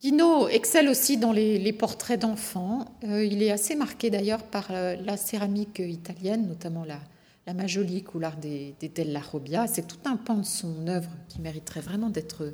Dino 0.00 0.48
excelle 0.48 0.88
aussi 0.88 1.18
dans 1.18 1.32
les, 1.32 1.72
portraits 1.72 2.20
d'enfants. 2.20 2.86
Euh, 3.04 3.22
il 3.22 3.42
est 3.42 3.50
assez 3.50 3.76
marqué 3.76 4.08
d'ailleurs 4.08 4.42
par 4.42 4.70
euh, 4.70 4.96
la 4.96 5.18
céramique 5.18 5.78
italienne, 5.78 6.48
notamment 6.48 6.84
la, 6.84 6.98
la 7.46 7.54
majolique 7.54 8.14
ou 8.14 8.18
l'art 8.18 8.36
des 8.36 8.74
Della 8.94 9.20
Robbia. 9.20 9.66
C'est 9.66 9.86
tout 9.86 9.98
un 10.06 10.16
pan 10.16 10.36
de 10.36 10.44
son 10.44 10.86
œuvre 10.86 11.10
qui 11.28 11.40
mériterait 11.40 11.80
vraiment 11.80 12.08
d'être 12.08 12.52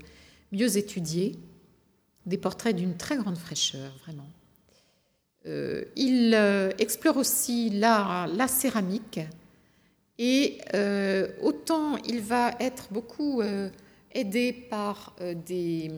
mieux 0.53 0.77
étudié. 0.77 1.39
Des 2.25 2.39
portraits 2.39 2.75
d'une 2.75 2.97
très 2.97 3.17
grande 3.17 3.39
fraîcheur, 3.39 3.97
vraiment. 4.03 4.27
Euh, 5.47 5.85
il 5.95 6.33
euh, 6.35 6.71
explore 6.79 7.17
aussi 7.17 7.71
la, 7.71 8.27
céramique 8.49 9.21
et 10.19 10.59
euh, 10.75 11.29
autant 11.41 11.97
il 12.09 12.21
va 12.21 12.53
être 12.59 12.89
beaucoup 12.91 13.43
aidé 14.13 14.53
par 14.53 15.15
des, 15.47 15.91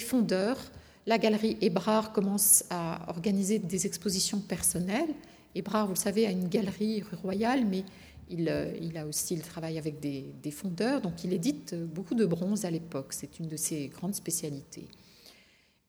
fondeurs. 0.00 0.58
La 1.06 1.18
galerie 1.18 1.56
Ébrard 1.60 2.12
commence 2.12 2.64
à 2.70 3.08
organiser 3.08 3.58
des 3.58 3.86
expositions 3.86 4.40
personnelles. 4.40 5.14
Ébrard, 5.54 5.86
vous 5.86 5.94
le 5.94 5.98
savez, 5.98 6.26
a 6.26 6.30
une 6.30 6.48
galerie 6.48 7.02
royale, 7.22 7.64
mais 7.64 7.84
il, 8.28 8.48
a 8.48 9.06
aussi, 9.06 9.34
il 9.34 9.42
travaille 9.42 9.78
avec 9.78 10.00
des, 10.00 10.24
des, 10.42 10.50
fondeurs, 10.50 11.00
donc 11.00 11.22
il 11.22 11.32
édite 11.32 11.74
beaucoup 11.74 12.14
de 12.14 12.26
bronze 12.26 12.64
à 12.64 12.70
l'époque. 12.70 13.12
C'est 13.12 13.38
une 13.38 13.46
de 13.46 13.56
ses 13.56 13.88
grandes 13.88 14.14
spécialités. 14.14 14.88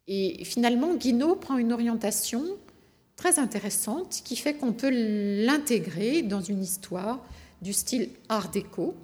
Et 0.08 0.46
finalement, 0.46 0.96
Guinaud 0.96 1.36
prend 1.36 1.58
une 1.58 1.74
orientation 1.74 2.44
très 3.16 3.40
intéressante 3.40 4.22
qui 4.24 4.36
fait 4.36 4.56
qu'on 4.56 4.74
peut 4.74 4.92
l'intégrer 4.92 6.22
dans 6.22 6.42
une 6.42 6.62
histoire 6.62 7.24
du 7.62 7.74
style 7.74 8.10
art 8.30 8.50
déco. 8.52 8.96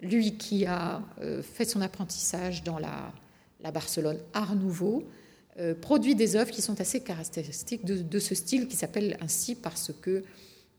Lui 0.00 0.36
qui 0.36 0.66
a 0.66 1.02
euh, 1.20 1.42
fait 1.42 1.64
son 1.64 1.80
apprentissage 1.80 2.62
dans 2.64 2.78
la, 2.78 3.12
Barcelone 3.72 4.18
Art 4.32 4.56
Nouveau, 4.56 5.04
euh, 5.58 5.74
produit 5.74 6.14
des 6.14 6.36
œuvres 6.36 6.50
qui 6.50 6.62
sont 6.62 6.80
assez 6.80 7.00
caractéristiques 7.00 7.84
de, 7.84 8.18
ce 8.18 8.34
style 8.34 8.66
qui 8.68 8.76
s'appelle 8.76 9.18
ainsi 9.20 9.54
parce 9.54 9.92
que, 10.00 10.24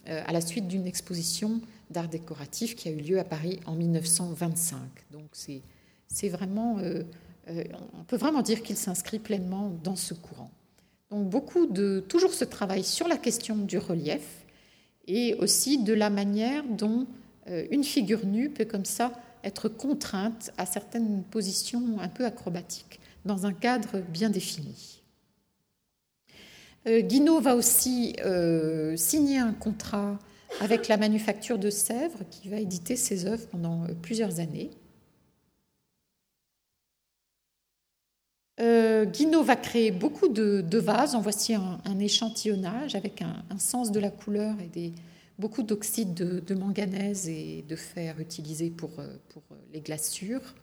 euh, 0.09 0.23
à 0.25 0.31
la 0.31 0.41
suite 0.41 0.67
d'une 0.67 0.87
exposition 0.87 1.61
d'art 1.91 2.07
décoratif 2.07 2.75
qui 2.75 2.87
a 2.87 2.91
eu 2.91 3.01
lieu 3.01 3.19
à 3.19 3.23
Paris 3.23 3.59
en 3.67 3.75
1925. 3.75 4.79
Donc 5.11 5.29
c'est 5.33 6.29
vraiment, 6.29 6.77
on 7.47 8.03
peut 8.07 8.17
vraiment 8.17 8.41
dire 8.41 8.63
qu'il 8.63 8.77
s'inscrit 8.77 9.19
pleinement 9.19 9.69
dans 9.83 9.97
ce 9.97 10.15
courant. 10.15 10.49
Donc 11.11 11.29
beaucoup 11.29 11.67
de 11.67 11.99
toujours 12.07 12.33
ce 12.33 12.45
travail 12.45 12.83
sur 12.83 13.07
la 13.07 13.17
question 13.17 13.57
du 13.57 13.77
relief 13.77 14.45
et 15.07 15.35
aussi 15.35 15.83
de 15.83 15.93
la 15.93 16.09
manière 16.09 16.63
dont 16.63 17.05
euh, 17.49 17.67
une 17.69 17.83
figure 17.83 18.25
nue 18.25 18.49
peut 18.49 18.63
comme 18.63 18.85
ça 18.85 19.11
être 19.43 19.67
contrainte 19.67 20.51
à 20.57 20.65
certaines 20.65 21.23
positions 21.23 21.99
un 21.99 22.07
peu 22.07 22.25
acrobatiques 22.25 23.01
dans 23.25 23.45
un 23.45 23.51
cadre 23.51 23.99
bien 23.99 24.29
défini. 24.29 25.01
Euh, 26.87 27.01
Guinaud 27.01 27.41
va 27.41 27.55
aussi 27.55 28.15
euh, 28.23 28.95
signer 28.95 29.39
un 29.39 29.53
contrat 29.53 30.17
avec 30.61 30.87
la 30.87 30.95
manufacture 30.95 31.59
de 31.59 31.69
Sèvres 31.69 32.23
qui 32.29 32.47
va 32.47 32.57
éditer 32.57 32.95
ses 32.95 33.25
œuvres 33.25 33.47
pendant 33.47 33.85
plusieurs 34.01 34.39
années. 34.39 34.69
Euh, 38.61 39.05
Guinaud 39.05 39.43
va 39.43 39.55
créer 39.55 39.91
beaucoup 39.91 40.27
de, 40.27 40.77
vases. 40.77 41.15
En 41.15 41.21
voici 41.21 41.55
un, 41.55 41.99
échantillonnage 41.99 42.95
avec 42.95 43.21
un, 43.21 43.57
sens 43.57 43.91
de 43.91 43.99
la 43.99 44.11
couleur 44.11 44.55
et 44.75 44.93
beaucoup 45.39 45.63
d'oxyde 45.63 46.13
de, 46.13 46.55
manganèse 46.55 47.27
et 47.27 47.65
de 47.67 47.75
fer 47.75 48.19
utilisés 48.19 48.69
pour, 48.69 48.91
euh, 48.99 49.07
pour 49.29 49.43
les 49.73 49.81
glaçures. 49.81 50.53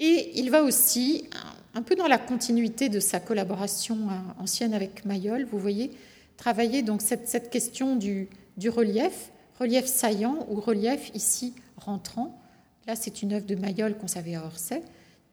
Et 0.00 0.32
il 0.38 0.50
va 0.50 0.64
aussi, 0.64 1.28
un 1.74 1.82
peu 1.82 1.94
dans 1.94 2.08
la 2.08 2.18
continuité 2.18 2.88
de 2.88 3.00
sa 3.00 3.20
collaboration 3.20 4.08
ancienne 4.38 4.74
avec 4.74 5.04
Mayol, 5.04 5.44
vous 5.44 5.60
voyez, 5.60 5.92
travailler 6.36 6.82
donc 6.82 7.02
cette, 7.02 7.50
question 7.50 7.94
du 7.94 8.28
relief, 8.68 9.30
relief 9.60 9.86
saillant 9.86 10.44
ou 10.50 10.60
relief 10.60 11.12
ici 11.14 11.54
rentrant. 11.76 12.41
Là, 12.86 12.96
c'est 12.96 13.22
une 13.22 13.32
œuvre 13.32 13.46
de 13.46 13.54
Mayol 13.54 13.94
savait 14.06 14.34
à 14.34 14.44
Orsay, 14.44 14.82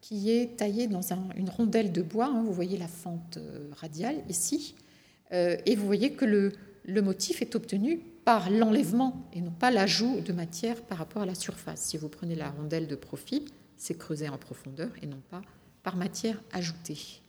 qui 0.01 0.31
est 0.31 0.57
taillée 0.57 0.87
dans 0.87 1.01
une 1.35 1.49
rondelle 1.49 1.91
de 1.91 2.01
bois. 2.01 2.27
Hein. 2.27 2.43
vous 2.43 2.53
voyez 2.53 2.77
la 2.77 2.87
fente 2.87 3.37
euh, 3.37 3.69
radiale 3.75 4.17
ici. 4.29 4.75
Euh, 5.31 5.57
et 5.65 5.75
vous 5.75 5.85
voyez 5.85 6.13
que 6.13 6.25
le, 6.25 6.53
le 6.85 7.01
motif 7.01 7.41
est 7.41 7.55
obtenu 7.55 7.99
par 8.23 8.49
l'enlèvement 8.49 9.27
et 9.33 9.41
non 9.41 9.51
pas 9.51 9.71
l'ajout 9.71 10.21
de 10.21 10.33
matière 10.33 10.81
par 10.81 10.99
rapport 10.99 11.23
à 11.23 11.25
la 11.25 11.35
surface. 11.35 11.81
Si 11.81 11.97
vous 11.97 12.09
prenez 12.09 12.35
la 12.35 12.49
rondelle 12.49 12.87
de 12.87 12.95
profil, 12.95 13.45
c'est 13.75 13.97
creusé 13.97 14.29
en 14.29 14.37
profondeur 14.37 14.89
et 15.01 15.07
non 15.07 15.21
pas 15.29 15.41
par 15.83 15.95
matière 15.95 16.41
ajoutée. 16.51 17.21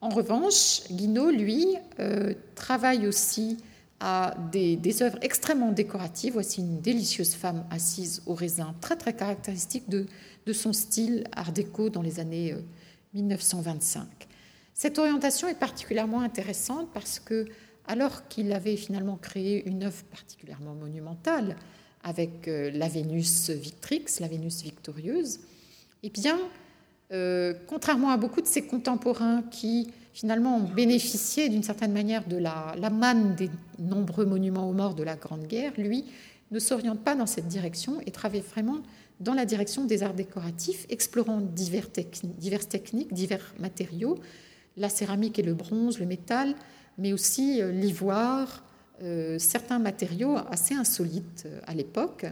En 0.00 0.08
revanche, 0.08 0.82
Guinaud, 0.90 1.30
lui, 1.30 1.66
euh, 2.00 2.34
travaille 2.54 3.06
aussi 3.06 3.56
à 4.00 4.34
des, 4.52 5.02
œuvres 5.02 5.18
extrêmement 5.22 5.72
décoratives. 5.72 6.34
Voici 6.34 6.60
une 6.60 6.80
délicieuse 6.80 7.34
femme 7.34 7.64
assise 7.70 8.22
au 8.26 8.34
raisin, 8.34 8.74
très 8.80 8.96
très 8.96 9.14
caractéristique 9.14 9.88
de, 9.88 10.06
son 10.52 10.72
style 10.72 11.24
art 11.32 11.52
déco 11.52 11.90
dans 11.90 12.02
les 12.02 12.20
années 12.20 12.54
1925. 13.14 14.02
Euh, 14.02 14.06
Cette 14.74 14.98
orientation 14.98 15.48
est 15.48 15.58
particulièrement 15.58 16.20
intéressante 16.20 16.88
parce 16.94 17.18
que, 17.18 17.46
alors 17.86 18.28
qu'il 18.28 18.52
avait 18.52 18.76
finalement 18.76 19.16
créé 19.16 19.66
une 19.66 19.82
œuvre 19.82 20.04
particulièrement 20.04 20.74
monumentale 20.74 21.56
avec 22.04 22.46
euh, 22.46 22.70
la 22.72 22.88
Vénus 22.88 23.50
Victrix, 23.50 24.04
la 24.20 24.28
Vénus 24.28 24.62
victorieuse, 24.62 25.40
eh 26.04 26.10
bien, 26.10 26.38
euh, 27.12 27.54
contrairement 27.66 28.10
à 28.10 28.16
beaucoup 28.16 28.40
de 28.40 28.46
ses 28.46 28.62
contemporains 28.62 29.42
qui 29.50 29.90
finalement 30.16 30.56
ont 30.56 30.62
bénéficié 30.62 31.50
d'une 31.50 31.62
certaine 31.62 31.92
manière 31.92 32.26
de 32.26 32.38
la, 32.38 32.74
manne 32.90 33.34
des 33.34 33.50
nombreux 33.78 34.24
monuments 34.24 34.66
aux 34.66 34.72
morts 34.72 34.94
de 34.94 35.02
la 35.02 35.14
Grande 35.14 35.46
Guerre, 35.46 35.74
lui 35.76 36.06
ne 36.52 36.58
s'oriente 36.58 37.00
pas 37.00 37.14
dans 37.14 37.26
cette 37.26 37.48
direction 37.48 38.00
et 38.06 38.10
travaille 38.10 38.40
vraiment 38.40 38.78
dans 39.20 39.34
la 39.34 39.44
direction 39.44 39.84
des 39.84 40.02
arts 40.02 40.14
décoratifs, 40.14 40.86
explorant 40.88 41.42
diverses 41.42 42.68
techniques, 42.68 43.12
divers 43.12 43.54
matériaux, 43.58 44.18
la 44.78 44.88
céramique 44.88 45.38
et 45.38 45.42
le 45.42 45.52
bronze, 45.52 45.98
le 45.98 46.06
métal, 46.06 46.54
mais 46.96 47.12
aussi 47.12 47.60
euh, 47.60 47.70
l'ivoire, 47.70 48.64
euh, 49.02 49.38
certains 49.38 49.78
matériaux 49.78 50.38
assez 50.50 50.74
insolites 50.74 51.46
à 51.66 51.74
l'époque. 51.74 52.24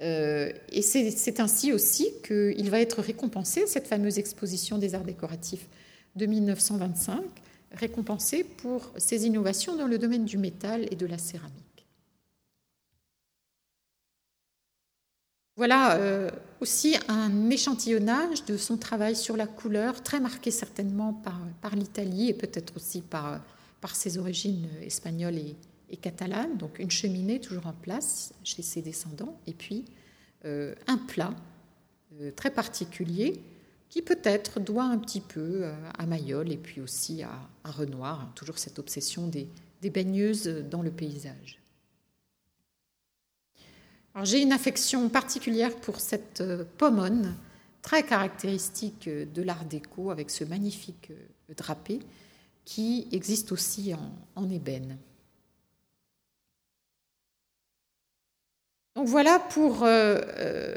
Euh, 0.00 0.50
et 0.72 0.80
c'est 0.80 1.40
ainsi 1.40 1.74
aussi 1.74 2.08
qu'il 2.26 2.70
va 2.70 2.80
être 2.80 3.02
récompensé, 3.02 3.66
cette 3.66 3.86
fameuse 3.86 4.18
exposition 4.18 4.78
des 4.78 4.94
arts 4.94 5.04
décoratifs 5.04 5.68
de 6.16 6.26
1925, 6.26 7.22
récompensé 7.72 8.44
pour 8.44 8.90
ses 8.96 9.26
innovations 9.26 9.76
dans 9.76 9.86
le 9.86 9.98
domaine 9.98 10.24
du 10.24 10.38
métal 10.38 10.86
et 10.90 10.96
de 10.96 11.06
la 11.06 11.18
céramique. 11.18 11.62
Voilà 15.56 15.96
euh, 15.96 16.30
aussi 16.60 16.96
un 17.08 17.48
échantillonnage 17.48 18.44
de 18.44 18.58
son 18.58 18.76
travail 18.76 19.16
sur 19.16 19.36
la 19.36 19.46
couleur, 19.46 20.02
très 20.02 20.20
marqué 20.20 20.50
certainement 20.50 21.14
par, 21.14 21.74
l'Italie 21.74 22.28
et 22.28 22.34
peut-être 22.34 22.76
aussi 22.76 23.00
par, 23.00 23.40
ses 23.94 24.18
origines 24.18 24.66
espagnoles 24.82 25.36
et, 25.36 25.54
et 25.90 25.96
catalanes. 25.96 26.56
Donc 26.56 26.78
une 26.78 26.90
cheminée 26.90 27.40
toujours 27.40 27.68
en 27.68 27.72
place 27.72 28.34
chez 28.42 28.62
ses 28.62 28.82
descendants, 28.82 29.38
et 29.46 29.52
puis 29.52 29.84
euh, 30.44 30.74
un 30.86 30.98
plat 30.98 31.34
euh, 32.20 32.30
très 32.30 32.50
particulier 32.50 33.40
qui 33.96 34.02
peut-être 34.02 34.60
doit 34.60 34.84
un 34.84 34.98
petit 34.98 35.22
peu 35.22 35.60
euh, 35.62 35.72
à 35.96 36.04
Mayol 36.04 36.52
et 36.52 36.58
puis 36.58 36.82
aussi 36.82 37.22
à, 37.22 37.30
Renoir, 37.64 38.20
hein, 38.20 38.32
toujours 38.34 38.58
cette 38.58 38.78
obsession 38.78 39.26
des, 39.26 39.48
baigneuses 39.88 40.48
dans 40.68 40.82
le 40.82 40.90
paysage. 40.90 41.62
J'ai 44.24 44.42
une 44.42 44.52
affection 44.52 45.08
particulière 45.08 45.74
pour 45.76 46.00
cette 46.00 46.42
pomone, 46.76 47.36
très 47.82 48.02
caractéristique 48.02 49.08
de 49.08 49.42
l'art 49.42 49.64
déco, 49.64 50.10
avec 50.10 50.30
ce 50.30 50.42
magnifique 50.42 51.12
drapé, 51.56 52.00
qui 52.64 53.06
existe 53.12 53.52
aussi 53.52 53.94
en 54.34 54.50
ébène. 54.50 54.98
Donc 58.96 59.08
voilà 59.08 59.38
pour 59.38 59.82
euh, 59.82 60.18
euh, 60.38 60.74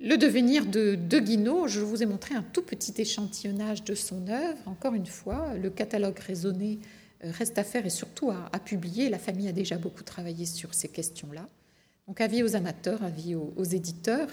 le 0.00 0.16
devenir 0.16 0.66
de, 0.66 0.94
de 0.94 1.18
Guinaud. 1.18 1.68
Je 1.68 1.80
vous 1.80 2.02
ai 2.02 2.06
montré 2.06 2.34
un 2.34 2.42
tout 2.42 2.62
petit 2.62 2.94
échantillonnage 3.00 3.84
de 3.84 3.94
son 3.94 4.28
œuvre. 4.28 4.58
Encore 4.66 4.94
une 4.94 5.06
fois, 5.06 5.54
le 5.54 5.70
catalogue 5.70 6.18
raisonné 6.18 6.78
euh, 7.24 7.30
reste 7.30 7.58
à 7.58 7.64
faire 7.64 7.86
et 7.86 7.90
surtout 7.90 8.30
à, 8.30 8.58
publier. 8.58 9.08
La 9.08 9.18
famille 9.18 9.48
a 9.48 9.52
déjà 9.52 9.78
beaucoup 9.78 10.02
travaillé 10.02 10.46
sur 10.46 10.74
ces 10.74 10.88
questions-là. 10.88 11.46
Donc 12.06 12.20
avis 12.20 12.42
aux 12.42 12.54
amateurs, 12.54 13.02
avis 13.02 13.34
aux, 13.34 13.64
éditeurs. 13.64 14.28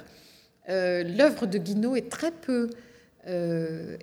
L'œuvre 0.68 1.48
de 1.48 1.58
Guinaud 1.58 1.96
est 1.96 2.10
très 2.10 2.32
peu 2.32 2.70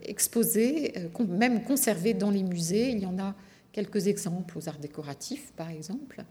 exposée, 0.02 0.92
même 1.28 1.62
conservée 1.62 2.12
dans 2.12 2.30
les 2.30 2.42
musées. 2.42 2.90
Il 2.90 2.98
y 2.98 3.06
en 3.06 3.16
a 3.20 3.36
quelques 3.72 4.08
exemples 4.08 4.58
aux 4.58 4.68
arts 4.68 4.78
décoratifs, 4.78 5.52
par 5.52 5.70
exemple. 5.70 6.24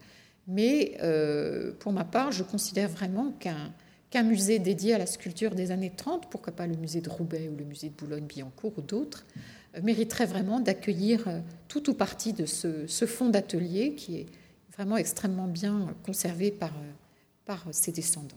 Mais 0.46 0.96
euh, 1.02 1.72
pour 1.78 1.92
ma 1.92 2.04
part, 2.04 2.32
je 2.32 2.42
considère 2.42 2.88
vraiment 2.88 3.32
qu'un 3.32 3.72
musée 4.18 4.58
dédié 4.58 4.94
à 4.94 4.98
la 4.98 5.06
sculpture 5.06 5.54
des 5.54 5.70
années 5.70 5.92
30, 5.96 6.30
pourquoi 6.30 6.52
pas 6.52 6.66
le 6.66 6.76
musée 6.76 7.00
de 7.00 7.08
Roubaix 7.08 7.48
ou 7.48 7.56
le 7.56 7.64
musée 7.64 7.88
de 7.88 7.94
Boulogne-Billancourt 7.94 8.72
ou 8.76 8.82
d'autres, 8.82 9.24
euh, 9.76 9.80
mériterait 9.82 10.26
vraiment 10.26 10.60
d'accueillir 10.60 11.28
euh, 11.28 11.40
tout 11.68 11.88
ou 11.88 11.94
partie 11.94 12.32
de 12.32 12.46
ce, 12.46 12.86
ce 12.86 13.06
fonds 13.06 13.28
d'atelier 13.28 13.94
qui 13.94 14.16
est 14.16 14.26
vraiment 14.72 14.96
extrêmement 14.96 15.46
bien 15.46 15.94
conservé 16.04 16.50
par, 16.50 16.72
par 17.44 17.66
ses 17.70 17.92
descendants. 17.92 18.36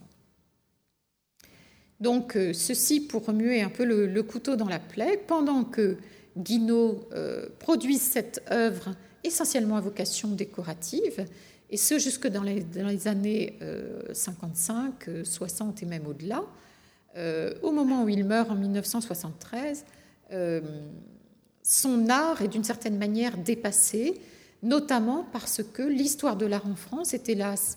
Donc 2.00 2.36
ceci 2.52 3.00
pour 3.00 3.24
remuer 3.24 3.62
un 3.62 3.70
peu 3.70 3.84
le, 3.84 4.22
couteau 4.22 4.56
dans 4.56 4.68
la 4.68 4.80
plaie, 4.80 5.16
pendant 5.16 5.64
que 5.64 5.96
Guinaud 6.36 7.08
produit 7.60 7.96
cette 7.96 8.42
œuvre 8.50 8.94
essentiellement 9.22 9.76
à 9.76 9.80
vocation 9.80 10.28
décorative, 10.28 11.24
et 11.74 11.76
ce 11.76 11.98
jusque 11.98 12.28
dans 12.28 12.44
les, 12.44 13.08
années 13.08 13.58
55, 14.12 15.08
euh, 15.08 15.24
60 15.24 15.74
euh, 15.82 15.84
et 15.84 15.88
même 15.88 16.06
au-delà. 16.06 16.44
Euh, 17.16 17.52
au 17.62 17.72
moment 17.72 18.04
où 18.04 18.08
il 18.08 18.24
meurt 18.24 18.48
en 18.48 18.54
1973, 18.54 19.84
son 21.64 22.08
art 22.08 22.42
est 22.42 22.48
d'une 22.48 22.62
certaine 22.62 22.96
manière 22.96 23.36
dépassé, 23.38 24.14
notamment 24.62 25.26
parce 25.32 25.64
que 25.64 25.82
l'histoire 25.82 26.36
de 26.36 26.46
l'art 26.46 26.68
en 26.68 26.76
France 26.76 27.12
est 27.12 27.28
hélas 27.28 27.76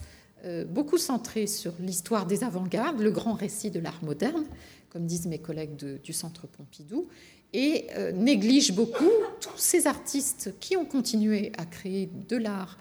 beaucoup 0.69 0.99
centrée 0.99 1.47
sur 1.47 1.73
l'histoire 1.79 2.27
des 2.27 2.43
avant-gardes, 2.43 2.99
le 2.99 3.09
grand 3.09 3.33
récit 3.33 3.71
de 3.71 3.79
l'art 3.79 4.03
moderne, 4.03 4.45
comme 4.91 5.07
disent 5.07 5.25
mes 5.25 5.39
collègues 5.39 5.75
du 5.75 6.13
Centre 6.13 6.45
Pompidou, 6.45 7.07
et 7.53 7.87
néglige 8.13 8.73
beaucoup 8.73 9.09
tous 9.41 9.57
ces 9.57 9.87
artistes 9.87 10.53
qui 10.59 10.77
ont 10.77 10.85
continué 10.85 11.51
à 11.57 11.65
créer 11.65 12.09
de 12.29 12.37
l'art 12.37 12.77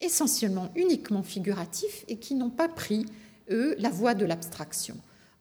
essentiellement 0.00 0.70
uniquement 0.76 1.22
figuratifs 1.22 2.04
et 2.08 2.18
qui 2.18 2.34
n'ont 2.34 2.50
pas 2.50 2.68
pris, 2.68 3.06
eux, 3.50 3.74
la 3.78 3.90
voie 3.90 4.14
de 4.14 4.24
l'abstraction. 4.24 4.96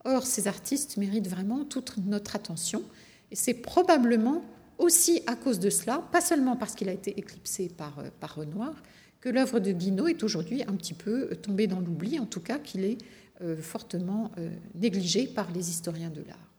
Or, 0.06 0.26
ces 0.26 0.48
artistes 0.48 0.98
méritent 0.98 1.28
vraiment 1.28 1.66
toute 1.66 1.98
notre 1.98 2.36
attention 2.36 2.84
et 3.32 3.36
c'est 3.36 3.54
probablement 3.54 4.44
aussi 4.78 5.22
à 5.28 5.36
cause 5.36 5.60
de 5.60 5.70
cela, 5.70 6.02
pas 6.12 6.22
seulement 6.22 6.56
parce 6.56 6.76
qu'il 6.76 6.90
a 6.90 6.94
été 6.94 7.18
éclipsé 7.20 7.70
par, 7.70 8.00
euh, 8.00 8.10
Renoir, 8.22 8.74
que 9.20 9.30
l'œuvre 9.30 9.60
de 9.60 9.72
Guinaud 9.72 10.08
est 10.08 10.24
aujourd'hui 10.24 10.64
un 10.64 10.74
petit 10.74 10.94
peu 10.94 11.36
tombée 11.42 11.68
dans 11.68 11.80
l'oubli, 11.80 12.20
en 12.20 12.26
tout 12.26 12.40
cas 12.40 12.60
qu'il 12.60 12.86
est 12.86 12.98
euh, 13.42 13.58
fortement 13.58 14.32
euh, 14.38 14.50
négligé 14.76 15.28
par 15.28 15.52
les 15.52 15.70
historiens 15.70 16.10
de 16.10 16.24
l'art. 16.28 16.57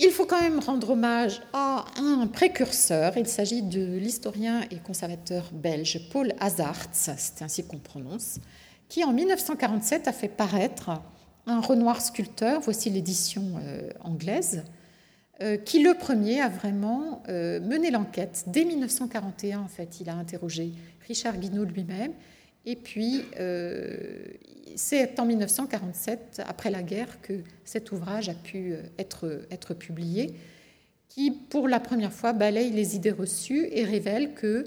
Il 0.00 0.10
faut 0.10 0.26
quand 0.26 0.40
même 0.40 0.60
rendre 0.60 0.90
hommage 0.90 1.42
à 1.52 1.84
un 1.96 2.28
précurseur. 2.28 3.16
Il 3.16 3.26
s'agit 3.26 3.62
de 3.62 3.96
l'historien 3.96 4.62
et 4.70 4.76
conservateur 4.76 5.50
belge 5.52 6.08
Paul 6.12 6.34
Hazarts, 6.38 6.90
c'est 6.92 7.42
ainsi 7.42 7.66
qu'on 7.66 7.78
prononce, 7.78 8.38
qui 8.88 9.02
en 9.02 9.12
1947 9.12 10.06
a 10.06 10.12
fait 10.12 10.28
paraître 10.28 10.90
un 11.46 11.60
Renoir 11.60 12.00
sculpteur, 12.00 12.60
voici 12.60 12.90
l'édition 12.90 13.54
euh, 13.60 13.90
anglaise, 14.00 14.62
euh, 15.42 15.56
qui 15.56 15.82
le 15.82 15.94
premier 15.94 16.40
a 16.42 16.48
vraiment 16.48 17.24
euh, 17.28 17.58
mené 17.60 17.90
l'enquête. 17.90 18.44
Dès 18.46 18.64
1941, 18.64 19.58
en 19.58 19.68
fait, 19.68 20.00
il 20.00 20.08
a 20.10 20.14
interrogé 20.14 20.74
Richard 21.08 21.38
Guinaud 21.38 21.64
lui-même, 21.64 22.12
et 22.70 22.76
puis 22.76 23.24
c'est 24.78 25.18
en 25.18 25.26
1947, 25.26 26.42
après 26.46 26.70
la 26.70 26.82
guerre, 26.82 27.20
que 27.20 27.42
cet 27.64 27.92
ouvrage 27.92 28.28
a 28.28 28.34
pu 28.34 28.72
euh, 28.72 28.82
être, 28.98 29.74
publié, 29.74 30.34
qui, 31.08 31.30
pour 31.30 31.68
la 31.68 31.80
première 31.80 32.12
fois, 32.12 32.32
balaye 32.32 32.70
les 32.70 32.96
idées 32.96 33.10
reçues 33.10 33.68
et 33.72 33.84
révèle 33.84 34.34
que 34.34 34.64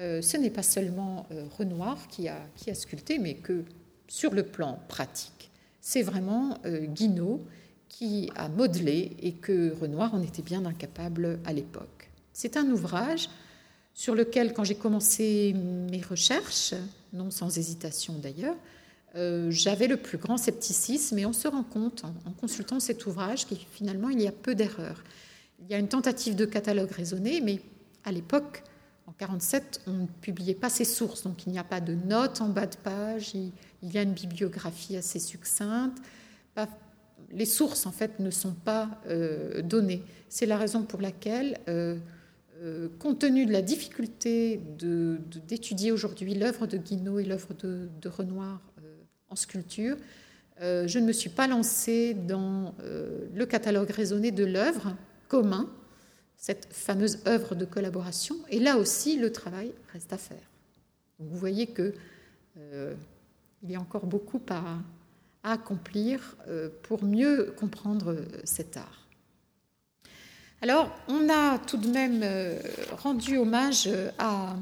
euh, 0.00 0.20
ce 0.20 0.36
n'est 0.36 0.50
pas 0.50 0.62
seulement 0.62 1.26
euh, 1.32 1.44
Renoir 1.58 2.08
qui 2.08 2.28
a, 2.28 2.38
qui 2.56 2.70
a 2.70 2.74
sculpté, 2.74 3.18
mais 3.18 3.34
que, 3.34 3.64
sur 4.06 4.34
le 4.34 4.42
plan 4.42 4.78
pratique, 4.88 5.50
c'est 5.80 6.02
vraiment 6.02 6.58
Guinaud 6.66 7.44
qui 7.88 8.30
a 8.36 8.48
modelé 8.48 9.16
et 9.22 9.32
que 9.32 9.74
Renoir 9.80 10.14
en 10.14 10.22
était 10.22 10.42
bien 10.42 10.66
incapable 10.66 11.38
à 11.46 11.52
l'époque. 11.54 12.10
C'est 12.32 12.56
un 12.56 12.68
ouvrage 12.70 13.28
sur 13.94 14.16
lequel, 14.16 14.52
quand 14.52 14.64
j'ai 14.64 14.74
commencé 14.74 15.54
mes 15.54 16.02
recherches, 16.02 16.74
non 17.12 17.30
sans 17.30 17.56
hésitation 17.56 18.14
d'ailleurs, 18.18 18.56
euh, 19.14 19.48
j'avais 19.50 19.86
le 19.86 19.96
plus 19.96 20.18
grand 20.18 20.36
scepticisme 20.36 21.16
et 21.18 21.24
on 21.24 21.32
se 21.32 21.46
rend 21.46 21.62
compte 21.62 22.04
en, 22.04 22.32
consultant 22.32 22.80
cet 22.80 23.06
ouvrage 23.06 23.46
qu'il 23.46 23.58
finalement 23.58 24.08
il 24.08 24.20
y 24.20 24.26
a 24.26 24.32
peu 24.32 24.56
d'erreurs. 24.56 25.04
Il 25.60 25.70
y 25.70 25.74
a 25.74 25.78
une 25.78 25.86
tentative 25.86 26.34
de 26.34 26.44
catalogue 26.44 26.90
raisonné, 26.90 27.40
mais 27.40 27.60
à 28.02 28.10
l'époque, 28.10 28.64
en 29.06 29.12
1947, 29.12 29.82
on 29.86 29.92
ne 29.92 30.06
publiait 30.20 30.54
pas 30.54 30.68
ces 30.68 30.84
sources, 30.84 31.22
donc 31.22 31.46
il 31.46 31.52
n'y 31.52 31.58
a 31.60 31.64
pas 31.64 31.80
de 31.80 31.94
notes 31.94 32.40
en 32.40 32.48
bas 32.48 32.66
de 32.66 32.76
page, 32.76 33.34
il, 33.34 33.52
y 33.82 33.96
a 33.96 34.02
une 34.02 34.14
bibliographie 34.14 34.96
assez 34.96 35.20
succincte. 35.20 35.98
les 37.30 37.46
sources, 37.46 37.86
en 37.86 37.92
fait, 37.92 38.18
ne 38.18 38.30
sont 38.30 38.54
pas 38.54 38.88
euh, 39.06 39.62
données. 39.62 40.02
C'est 40.28 40.46
la 40.46 40.58
raison 40.58 40.82
pour 40.82 41.00
laquelle 41.00 41.60
euh, 41.68 41.98
euh, 42.64 42.88
compte 42.98 43.18
tenu 43.18 43.44
de 43.44 43.52
la 43.52 43.60
difficulté 43.60 44.58
d'étudier 44.58 45.92
aujourd'hui 45.92 46.34
l'œuvre 46.34 46.66
de 46.66 46.78
Guinaud 46.78 47.18
et 47.18 47.24
l'œuvre 47.24 47.52
de, 47.52 48.08
Renoir 48.08 48.62
euh, 48.78 48.96
en 49.28 49.36
sculpture, 49.36 49.98
euh, 50.62 50.88
je 50.88 50.98
ne 50.98 51.04
me 51.04 51.12
suis 51.12 51.28
pas 51.28 51.46
lancée 51.46 52.14
dans 52.14 52.74
le 52.80 53.44
catalogue 53.44 53.90
raisonné 53.90 54.30
de 54.30 54.44
l'œuvre 54.44 54.96
commun, 55.28 55.68
cette 56.36 56.68
fameuse 56.72 57.18
œuvre 57.26 57.54
de 57.54 57.66
collaboration. 57.66 58.36
Et 58.48 58.60
là 58.60 58.78
aussi, 58.78 59.18
le 59.18 59.30
travail 59.30 59.72
reste 59.92 60.12
à 60.12 60.18
faire. 60.18 60.48
vous 61.18 61.36
voyez 61.36 61.66
que 61.66 61.92
il 62.56 63.70
y 63.70 63.74
a 63.74 63.80
encore 63.80 64.06
beaucoup 64.06 64.40
à 64.48 64.78
accomplir 65.42 66.36
pour 66.82 67.02
mieux 67.02 67.52
comprendre 67.58 68.16
cet 68.44 68.76
art. 68.76 69.03
Alors, 70.64 70.88
on 71.08 71.28
a 71.28 71.58
tout 71.58 71.76
de 71.76 71.88
même 71.88 72.22
euh, 72.22 72.58
rendu 73.02 73.36
hommage 73.36 73.84
euh, 73.86 74.10
à, 74.18 74.56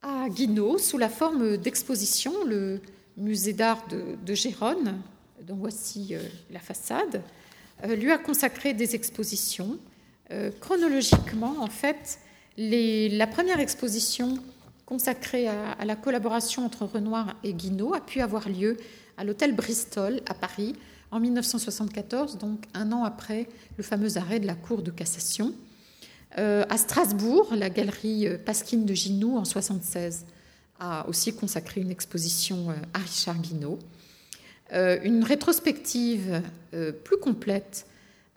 à 0.00 0.28
Guinaud 0.28 0.78
sous 0.78 0.96
la 0.96 1.08
forme 1.08 1.56
d'exposition, 1.56 2.44
le 2.44 2.80
musée 3.16 3.52
d'art 3.52 3.84
de, 3.88 4.32
Gérone, 4.32 5.02
dont 5.42 5.56
voici 5.56 6.10
euh, 6.14 6.20
la 6.52 6.60
façade, 6.60 7.20
lui 7.84 8.12
a 8.12 8.18
consacré 8.18 8.74
des 8.74 8.94
expositions. 8.94 9.80
chronologiquement, 10.60 11.56
en 11.58 11.66
fait, 11.66 12.20
la 12.56 13.26
première 13.26 13.58
exposition 13.58 14.38
consacrée 14.86 15.48
à, 15.48 15.72
à, 15.72 15.84
la 15.84 15.96
collaboration 15.96 16.64
entre 16.64 16.84
Renoir 16.84 17.34
et 17.42 17.54
Guinaud 17.54 17.92
a 17.92 18.00
pu 18.00 18.20
avoir 18.20 18.48
lieu 18.48 18.76
à 19.16 19.24
l'hôtel 19.24 19.56
Bristol 19.56 20.20
à 20.28 20.34
Paris 20.34 20.76
en 21.10 21.20
1974, 21.20 22.38
donc 22.38 22.64
un 22.74 22.92
an 22.92 23.04
après 23.04 23.48
le 23.76 23.82
fameux 23.82 24.18
arrêt 24.18 24.40
de 24.40 24.46
la 24.46 24.54
Cour 24.54 24.82
de 24.82 24.90
cassation. 24.90 25.54
Euh, 26.36 26.64
à 26.68 26.76
Strasbourg, 26.76 27.54
la 27.54 27.70
galerie 27.70 28.26
euh, 28.26 28.36
Pasquine 28.38 28.84
de 28.84 28.92
Ginoux 28.92 29.36
en 29.36 29.42
1976 29.42 30.26
a 30.78 31.08
aussi 31.08 31.34
consacré 31.34 31.80
une 31.80 31.90
exposition 31.90 32.70
euh, 32.70 32.74
à 32.92 32.98
Richard 32.98 33.38
Guinaud. 33.38 33.78
une 34.70 35.24
rétrospective 35.24 36.42
plus 37.04 37.16
complète 37.16 37.86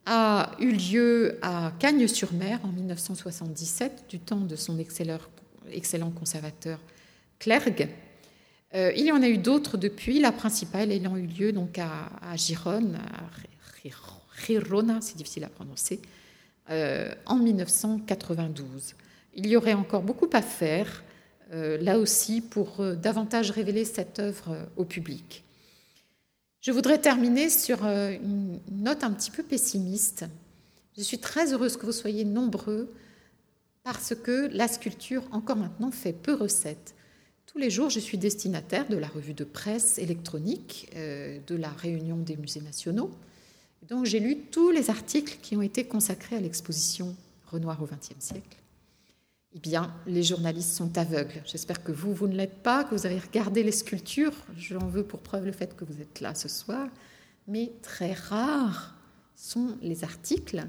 a 0.06 0.52
eu 0.60 0.72
lieu 0.72 1.38
à 1.42 1.74
Cagnes-sur-Mer 1.78 2.60
en 2.64 2.70
1977, 2.70 4.06
du 4.10 4.20
temps 4.20 4.40
de 4.40 4.56
son 4.56 4.80
excellent 4.80 6.12
conservateur 6.12 6.80
Clergue. 7.38 7.90
Euh, 8.74 8.94
il 8.96 9.06
y 9.06 9.12
en 9.12 9.22
a 9.22 9.28
eu 9.28 9.38
d'autres 9.38 9.78
depuis, 9.78 10.20
la 10.20 10.32
principale 10.32 10.92
ayant 10.92 11.18
eu 11.18 11.26
lieu 11.26 11.52
donc 11.52 11.78
à, 11.78 12.10
à 12.22 12.38
Girona, 12.38 13.02
c'est 15.02 15.18
difficile 15.18 15.44
à 15.44 15.50
prononcer, 15.50 16.02
euh, 16.70 17.14
en 17.26 17.36
1992. 17.36 18.96
Il 19.36 19.48
y 19.48 19.58
aurait 19.58 19.74
encore 19.74 20.04
beaucoup 20.04 20.30
à 20.32 20.42
faire, 20.42 21.04
euh, 21.52 21.78
là 21.82 22.00
aussi, 22.00 22.40
pour 22.40 22.82
davantage 22.96 23.52
révéler 23.52 23.84
cette 23.84 24.20
œuvre 24.20 24.56
au 24.78 24.86
public. 24.86 25.44
Je 26.62 26.72
voudrais 26.72 27.00
terminer 27.00 27.50
sur 27.50 27.84
une 27.86 28.60
note 28.72 29.04
un 29.04 29.12
petit 29.12 29.32
peu 29.32 29.44
pessimiste. 29.44 30.26
Je 30.96 31.02
suis 31.02 31.18
très 31.18 31.54
heureuse 31.54 31.76
que 31.76 31.86
vous 31.86 31.92
soyez 31.92 32.24
nombreux 32.24 32.94
parce 33.84 34.14
que 34.14 34.48
la 34.54 34.68
sculpture, 34.68 35.24
encore 35.32 35.56
maintenant, 35.56 35.90
fait 35.90 36.14
peu 36.14 36.36
recette. 36.36 36.94
Tous 37.52 37.58
les 37.58 37.70
jours, 37.70 37.90
je 37.90 38.00
suis 38.00 38.18
destinataire 38.18 38.88
de 38.88 38.96
la 38.96 39.08
revue 39.08 39.34
de 39.34 39.44
presse 39.44 39.98
électronique 39.98 40.90
euh, 40.96 41.38
de 41.48 41.56
la 41.56 41.68
Réunion 41.68 42.16
des 42.16 42.38
musées 42.38 42.62
nationaux. 42.62 43.12
Donc 43.90 44.06
j'ai 44.06 44.22
lu 44.22 44.38
tous 44.38 44.72
les 44.72 44.90
articles 44.90 45.38
qui 45.42 45.58
ont 45.58 45.62
été 45.62 45.84
consacrés 45.84 46.38
à 46.38 46.40
l'exposition 46.40 47.14
Renoir 47.48 47.84
au 47.84 47.86
XXe 47.86 48.16
siècle. 48.20 48.58
Eh 49.54 49.60
bien, 49.60 49.94
les 50.08 50.24
journalistes 50.24 50.74
sont 50.74 50.98
aveugles. 50.98 51.44
J'espère 51.44 51.84
que 51.84 51.92
vous, 51.92 52.14
vous 52.14 52.30
ne 52.30 52.38
l'êtes 52.38 52.64
pas, 52.64 52.86
que 52.86 52.96
vous 52.96 53.06
avez 53.06 53.20
regardé 53.20 53.64
les 53.64 53.74
sculptures. 53.74 54.34
J'en 54.56 54.88
veux 54.88 55.04
pour 55.04 55.20
preuve 55.20 55.46
le 55.46 55.52
fait 55.52 55.76
que 55.76 55.84
vous 55.84 56.00
êtes 56.00 56.22
là 56.22 56.34
ce 56.34 56.48
soir. 56.48 56.88
Mais 57.50 57.74
très 57.82 58.14
rares 58.14 58.96
sont 59.36 59.76
les 59.82 60.06
articles 60.06 60.64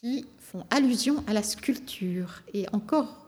qui 0.00 0.26
font 0.40 0.66
allusion 0.70 1.22
à 1.28 1.32
la 1.32 1.44
sculpture. 1.44 2.42
Et 2.52 2.66
encore 2.72 3.21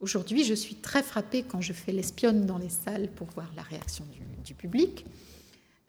Aujourd'hui, 0.00 0.44
je 0.44 0.54
suis 0.54 0.74
très 0.74 1.02
frappée 1.02 1.42
quand 1.42 1.60
je 1.60 1.72
fais 1.72 1.92
l'espionne 1.92 2.44
dans 2.44 2.58
les 2.58 2.68
salles 2.68 3.08
pour 3.08 3.28
voir 3.28 3.50
la 3.56 3.62
réaction 3.62 4.04
du, 4.44 4.54
public, 4.54 5.06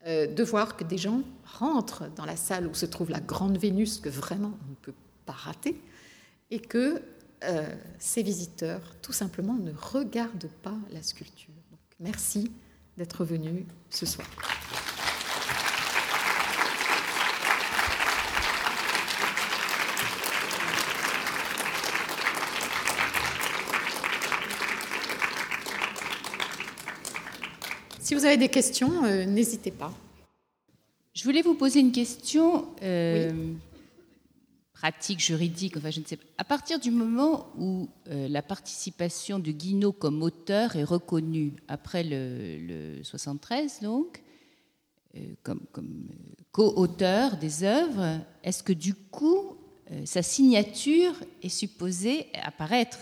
euh, 0.06 0.28
de 0.28 0.44
voir 0.44 0.78
que 0.78 0.84
des 0.84 0.98
gens 0.98 1.22
rentrent 1.44 2.10
dans 2.16 2.26
la 2.26 2.38
salle 2.38 2.68
où 2.68 2.74
se 2.74 2.86
trouve 2.86 3.10
la 3.10 3.20
grande 3.20 3.58
Vénus 3.58 4.00
que 4.00 4.10
vraiment 4.10 4.58
on 4.66 4.70
ne 4.72 4.76
peut 4.76 4.94
pas 5.26 5.34
rater, 5.34 5.80
et 6.52 6.60
que 6.60 7.02
euh, 7.44 7.76
ces 8.00 8.24
visiteurs, 8.24 8.82
tout 9.02 9.14
simplement, 9.14 9.56
ne 9.56 9.74
regardent 9.74 10.50
pas 10.64 10.78
la 10.92 11.04
sculpture. 11.04 11.54
Merci 12.00 12.52
d'être 12.98 13.26
venus 13.26 13.66
ce 13.90 14.06
soir. 14.06 14.28
Si 28.08 28.16
vous 28.16 28.24
avez 28.24 28.38
des 28.38 28.48
questions, 28.48 29.04
euh, 29.04 29.26
n'hésitez 29.26 29.70
pas. 29.70 29.94
Je 31.14 31.26
voulais 31.26 31.42
vous 31.42 31.56
poser 31.56 31.82
une 31.82 31.92
question 31.92 32.66
euh, 32.82 33.52
pratique, 34.72 35.20
juridique, 35.20 35.76
enfin 35.76 35.90
je 35.92 36.00
ne 36.00 36.06
sais 36.06 36.16
pas. 36.16 36.24
À 36.38 36.46
partir 36.46 36.80
du 36.80 36.90
moment 36.90 37.48
où 37.58 37.90
euh, 38.08 38.30
la 38.30 38.42
participation 38.42 39.40
de 39.40 39.52
Guinaud 39.52 39.92
comme 39.92 40.24
auteur 40.24 40.78
est 40.78 40.86
reconnue 40.86 41.52
après 41.68 42.06
le, 42.06 43.04
73, 43.04 43.82
donc, 43.82 44.24
comme, 45.44 45.66
comme 45.74 46.08
co-auteur 46.54 47.36
des 47.36 47.66
œuvres, 47.66 48.22
est-ce 48.42 48.64
que 48.64 48.72
du 48.72 48.94
coup 48.94 49.58
sa 50.06 50.22
signature 50.22 51.14
est 51.44 51.50
supposée 51.50 52.28
apparaître? 52.42 53.00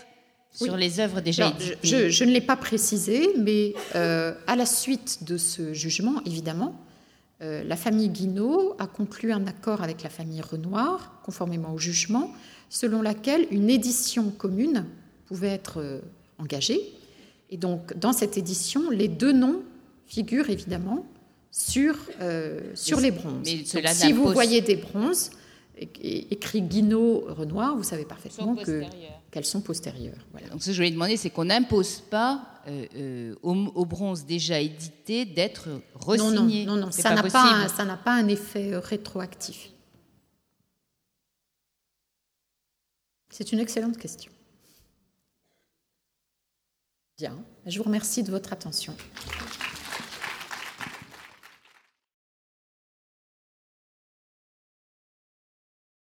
Sur 0.64 0.76
les 0.76 1.00
œuvres 1.00 1.20
déjà 1.20 1.52
je, 1.82 2.24
ne 2.24 2.30
l'ai 2.30 2.40
pas 2.40 2.56
précisé, 2.56 3.28
mais 3.38 3.74
euh, 3.94 4.34
à 4.46 4.56
la 4.56 4.66
suite 4.66 5.24
de 5.24 5.36
ce 5.36 5.72
jugement, 5.72 6.22
évidemment, 6.24 6.80
euh, 7.42 7.62
la 7.64 7.76
famille 7.76 8.08
Guinaud 8.08 8.74
a 8.78 8.86
conclu 8.86 9.32
un 9.32 9.46
accord 9.46 9.82
avec 9.82 10.02
la 10.02 10.08
famille 10.08 10.40
Renoir, 10.40 11.20
conformément 11.24 11.72
au 11.72 11.78
jugement, 11.78 12.32
selon 12.70 13.02
laquelle 13.02 13.46
une 13.50 13.68
édition 13.68 14.30
commune 14.30 14.86
pouvait 15.26 15.48
être 15.48 15.80
euh, 15.80 16.00
engagée. 16.38 16.80
Et 17.50 17.58
donc, 17.58 17.96
dans 17.98 18.12
cette 18.12 18.38
édition, 18.38 18.90
les 18.90 19.08
deux 19.08 19.32
noms 19.32 19.62
figurent 20.06 20.50
évidemment 20.50 21.06
sur, 21.50 21.96
sur 22.74 23.00
les 23.00 23.10
bronzes. 23.10 23.48
si 23.92 24.12
vous 24.12 24.32
voyez 24.32 24.60
des 24.60 24.76
bronzes, 24.76 25.30
écrit 25.78 26.62
Guinaud 26.62 27.24
Renoir, 27.28 27.76
vous 27.76 27.82
savez 27.82 28.04
parfaitement 28.04 28.56
que 28.56 28.82
qu'elles 29.30 29.44
sont 29.44 29.60
postérieures. 29.60 30.26
Voilà. 30.32 30.48
Donc 30.48 30.62
ce 30.62 30.66
que 30.66 30.72
je 30.72 30.78
voulais 30.78 30.90
demander, 30.90 31.16
c'est 31.16 31.30
qu'on 31.30 31.46
n'impose 31.46 32.00
pas 32.10 32.62
euh, 32.68 32.86
euh, 32.96 33.34
au, 33.42 33.84
bronze 33.84 34.24
déjà 34.24 34.60
édité 34.60 35.24
d'être 35.24 35.68
resigné. 35.94 36.66
Non, 36.66 36.76
non, 36.76 36.86
non, 36.86 36.90
ça 36.90 37.14
n'a 37.14 37.22
pas, 37.22 37.68
ça 37.68 37.84
n'a 37.84 37.96
pas 37.96 38.14
un 38.14 38.28
effet 38.28 38.72
euh, 38.72 38.80
rétroactif. 38.80 39.70
C'est 43.30 43.52
une 43.52 43.60
excellente 43.60 43.98
question. 43.98 44.32
Bien, 47.18 47.36
je 47.66 47.78
vous 47.78 47.84
remercie 47.84 48.22
de 48.22 48.30
votre 48.30 48.52
attention. 48.52 48.94